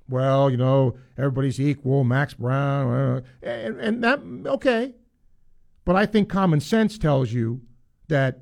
[0.08, 4.94] Well, you know, everybody's equal, Max Brown, uh, and, and that, okay.
[5.84, 7.60] But I think common sense tells you
[8.08, 8.40] that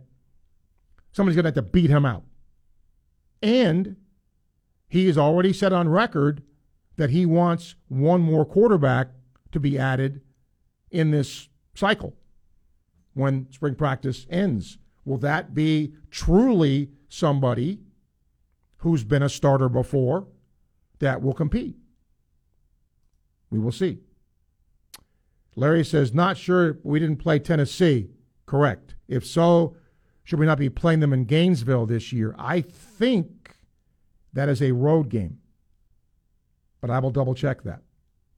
[1.13, 2.25] somebody's going to have to beat him out.
[3.43, 3.97] And
[4.89, 6.43] he has already said on record
[6.97, 9.09] that he wants one more quarterback
[9.53, 10.23] to be added
[10.91, 12.17] in this cycle
[13.15, 14.79] when spring practice ends.
[15.05, 17.81] Will that be truly somebody
[18.79, 20.27] who's been a starter before
[20.99, 21.77] that will compete?
[23.51, 23.99] We will see.
[25.57, 28.11] Larry says, not sure we didn't play Tennessee.
[28.47, 28.95] Correct.
[29.09, 29.77] If so,
[30.23, 32.35] should we not be playing them in Gainesville this year?
[32.39, 33.57] I think
[34.33, 35.39] that is a road game,
[36.81, 37.83] but I will double check that.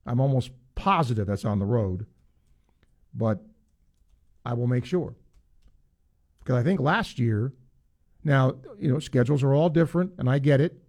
[0.06, 2.06] I'm almost positive that's on the road,
[3.14, 3.42] but
[4.44, 5.14] I will make sure.
[6.40, 7.52] Because I think last year,
[8.24, 10.82] now, you know, schedules are all different, and I get it,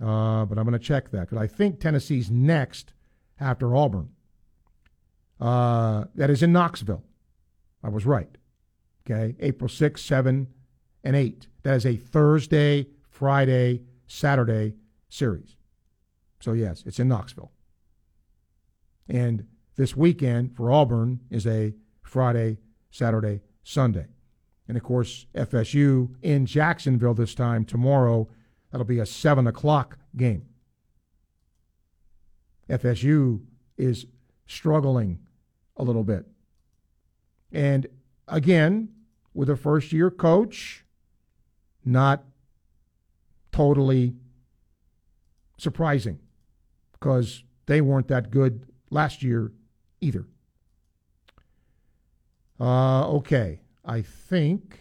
[0.00, 2.92] uh, but I'm going to check that because I think Tennessee's next
[3.40, 4.10] after Auburn.
[5.40, 7.04] Uh, that is in Knoxville.
[7.82, 8.30] I was right.
[9.04, 10.46] Okay, April 6, 7,
[11.02, 11.48] and 8.
[11.62, 14.74] That is a Thursday, Friday, Saturday
[15.08, 15.56] series.
[16.40, 17.52] So, yes, it's in Knoxville.
[19.08, 19.46] And
[19.76, 22.58] this weekend for Auburn is a Friday,
[22.94, 24.06] Saturday, Sunday.
[24.68, 28.28] And of course, FSU in Jacksonville this time tomorrow
[28.74, 30.46] That'll be a 7 o'clock game.
[32.68, 33.40] FSU
[33.78, 34.06] is
[34.48, 35.20] struggling
[35.76, 36.26] a little bit.
[37.52, 37.86] And
[38.26, 38.88] again,
[39.32, 40.84] with a first year coach,
[41.84, 42.24] not
[43.52, 44.16] totally
[45.56, 46.18] surprising
[46.94, 49.52] because they weren't that good last year
[50.00, 50.26] either.
[52.60, 54.80] Uh, okay, I think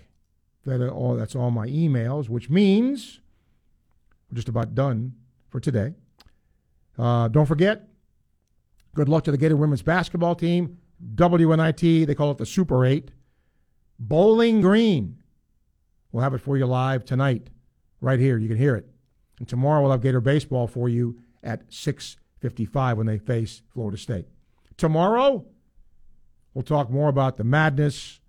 [0.65, 3.19] that all that's all my emails, which means
[4.29, 5.13] we're just about done
[5.49, 5.93] for today.
[6.97, 7.87] Uh, don't forget,
[8.95, 10.77] good luck to the Gator women's basketball team.
[11.15, 13.11] WNIT, they call it the Super 8.
[13.99, 15.17] Bowling Green.
[16.11, 17.49] We'll have it for you live tonight,
[17.99, 18.37] right here.
[18.37, 18.87] You can hear it.
[19.39, 24.27] And tomorrow we'll have Gator baseball for you at 6:55 when they face Florida State.
[24.77, 25.45] Tomorrow
[26.53, 28.19] we'll talk more about the madness,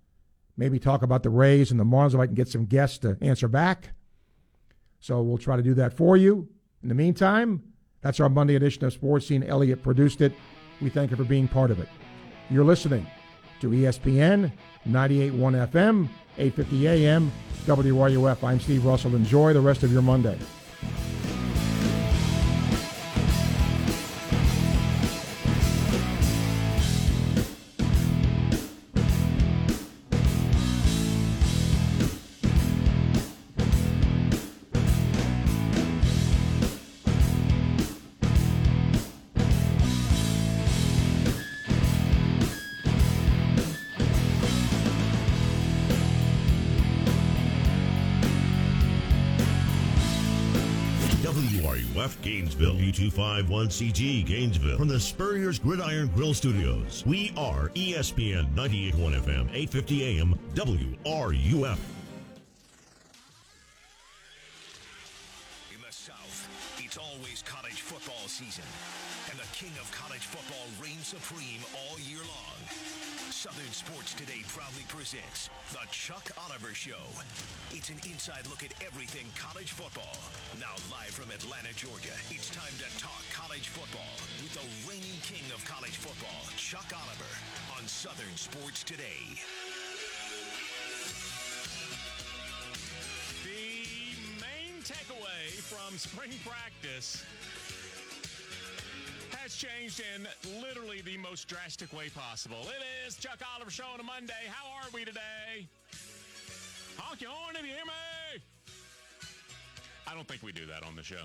[0.57, 3.17] maybe talk about the Rays and the Marlins if I can get some guests to
[3.21, 3.91] answer back.
[4.99, 6.47] So we'll try to do that for you.
[6.81, 7.63] In the meantime,
[8.01, 9.43] that's our Monday edition of Sports Scene.
[9.43, 10.33] Elliott produced it.
[10.81, 11.89] We thank you for being part of it.
[12.49, 13.07] You're listening
[13.61, 14.51] to ESPN
[14.87, 17.31] 98.1 FM, 8:50 AM,
[17.65, 18.43] WRUF.
[18.43, 19.15] I'm Steve Russell.
[19.15, 20.37] Enjoy the rest of your Monday.
[52.95, 57.03] Two five one CG Gainesville from the Spurrier's Gridiron Grill Studios.
[57.05, 61.77] We are ESPN 981 FM, 850 AM, WRUF.
[65.73, 66.47] In the South,
[66.79, 68.63] it's always college football season,
[69.29, 72.44] and the king of college football reigns supreme all year long
[73.45, 77.05] Southern Sports Today proudly presents The Chuck Oliver Show.
[77.69, 80.17] It's an inside look at everything college football.
[80.57, 85.45] Now, live from Atlanta, Georgia, it's time to talk college football with the reigning king
[85.53, 87.33] of college football, Chuck Oliver,
[87.77, 89.37] on Southern Sports Today.
[93.45, 97.21] The main takeaway from spring practice
[99.65, 100.27] changed in
[100.61, 102.57] literally the most drastic way possible.
[102.63, 104.33] It is Chuck Oliver Show on a Monday.
[104.49, 105.67] How are we today?
[106.97, 108.41] Honk your horn if you hear me.
[110.07, 111.23] I don't think we do that on the show.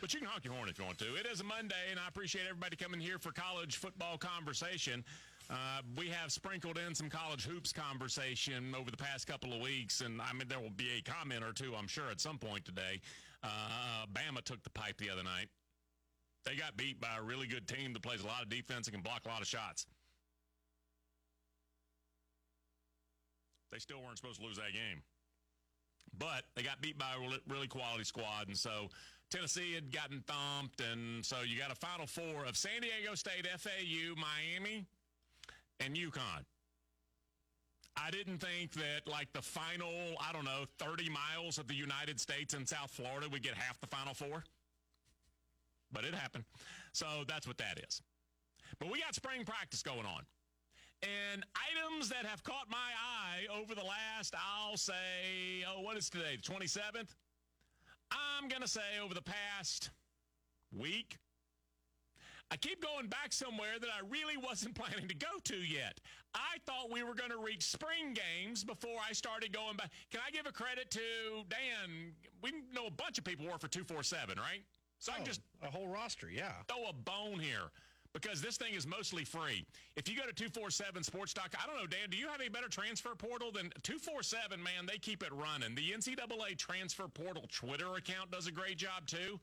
[0.00, 1.16] But you can honk your horn if you want to.
[1.16, 5.04] It is a Monday, and I appreciate everybody coming here for college football conversation.
[5.50, 10.00] Uh, we have sprinkled in some college hoops conversation over the past couple of weeks,
[10.00, 12.64] and I mean, there will be a comment or two, I'm sure, at some point
[12.64, 13.00] today.
[13.42, 15.48] Uh, Bama took the pipe the other night.
[16.44, 18.94] They got beat by a really good team that plays a lot of defense and
[18.94, 19.86] can block a lot of shots.
[23.70, 25.02] They still weren't supposed to lose that game.
[26.18, 28.90] But they got beat by a really- quality squad, and so
[29.30, 33.46] Tennessee had gotten thumped, and so you got a Final Four of San Diego State,
[33.46, 34.86] FAU, Miami,
[35.78, 36.44] and UConn.
[37.96, 42.18] I didn't think that like the final, I don't know, 30 miles of the United
[42.18, 44.44] States and South Florida would get half the Final Four.
[45.92, 46.44] But it happened.
[46.92, 48.02] So that's what that is.
[48.78, 50.22] But we got spring practice going on.
[51.02, 56.10] And items that have caught my eye over the last, I'll say, oh, what is
[56.10, 56.36] today?
[56.36, 57.14] The 27th?
[58.12, 59.90] I'm going to say over the past
[60.76, 61.16] week.
[62.52, 66.00] I keep going back somewhere that I really wasn't planning to go to yet.
[66.34, 69.90] I thought we were going to reach spring games before I started going back.
[70.10, 71.00] Can I give a credit to
[71.48, 72.12] Dan?
[72.42, 74.62] We know a bunch of people work for 247, right?
[75.00, 76.52] So I can just a whole roster, yeah.
[76.68, 77.72] throw a bone here
[78.12, 79.64] because this thing is mostly free.
[79.96, 83.14] If you go to 247sports.com, I don't know, Dan, do you have a better transfer
[83.14, 84.62] portal than 247?
[84.62, 85.74] Man, they keep it running.
[85.74, 89.40] The NCAA transfer portal Twitter account does a great job too,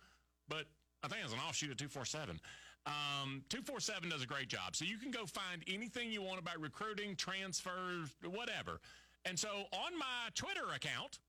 [0.48, 0.66] but
[1.04, 2.40] I think it's an offshoot of 247.
[2.86, 4.76] Um, 247 does a great job.
[4.76, 8.80] So you can go find anything you want about recruiting, transfers, whatever.
[9.26, 11.20] And so on my Twitter account,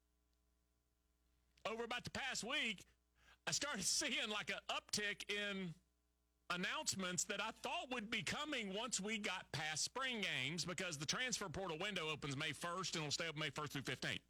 [1.70, 2.84] over about the past week,
[3.48, 5.74] I started seeing like an uptick in
[6.50, 11.06] announcements that I thought would be coming once we got past spring games because the
[11.06, 14.20] transfer portal window opens May 1st and will stay open May 1st through 15th.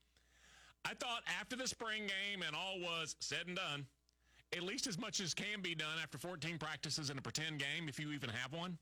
[0.84, 3.86] I thought after the spring game and all was said and done,
[4.56, 7.88] at least as much as can be done after 14 practices in a pretend game,
[7.88, 8.78] if you even have one.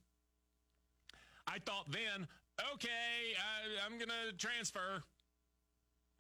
[1.47, 2.27] I thought then,
[2.75, 5.03] okay, I, I'm going to transfer.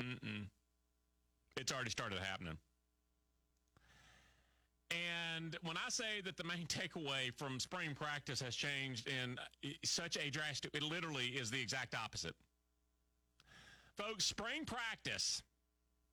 [0.02, 0.46] Mm-mm.
[1.56, 2.58] It's already started happening.
[4.90, 9.68] And when I say that the main takeaway from spring practice has changed in uh,
[9.84, 12.34] such a drastic, it literally is the exact opposite.
[13.96, 15.42] Folks, spring practice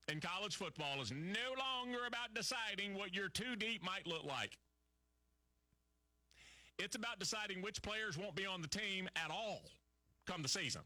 [0.07, 4.57] in college football is no longer about deciding what your two deep might look like.
[6.79, 9.61] It's about deciding which players won't be on the team at all
[10.25, 10.81] come the season.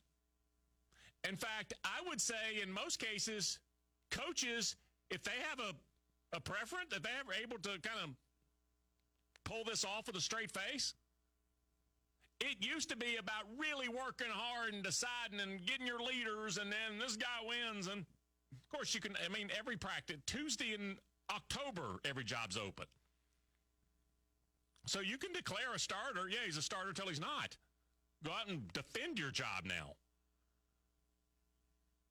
[1.27, 3.59] In fact, I would say in most cases,
[4.11, 4.75] coaches,
[5.09, 5.73] if they have a,
[6.33, 8.09] a preference, that they're able to kind of
[9.45, 10.93] pull this off with a straight face,
[12.39, 16.71] it used to be about really working hard and deciding and getting your leaders, and
[16.71, 17.87] then this guy wins.
[17.87, 20.97] And of course, you can, I mean, every practice, Tuesday in
[21.31, 22.85] October, every job's open.
[24.85, 26.29] So you can declare a starter.
[26.29, 27.57] Yeah, he's a starter till he's not.
[28.23, 29.93] Go out and defend your job now.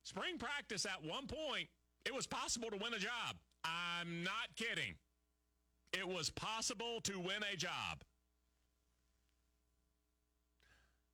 [0.04, 1.68] Spring practice at one point,
[2.04, 3.36] it was possible to win a job.
[3.66, 4.94] I'm not kidding.
[5.92, 8.02] It was possible to win a job.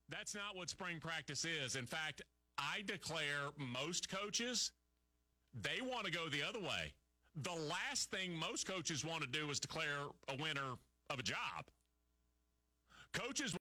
[0.08, 1.74] That's not what spring practice is.
[1.74, 2.22] In fact,
[2.58, 4.72] I declare most coaches,
[5.54, 6.92] they want to go the other way.
[7.42, 10.74] The last thing most coaches want to do is declare a winner
[11.08, 11.66] of a job.
[13.14, 13.50] Coaches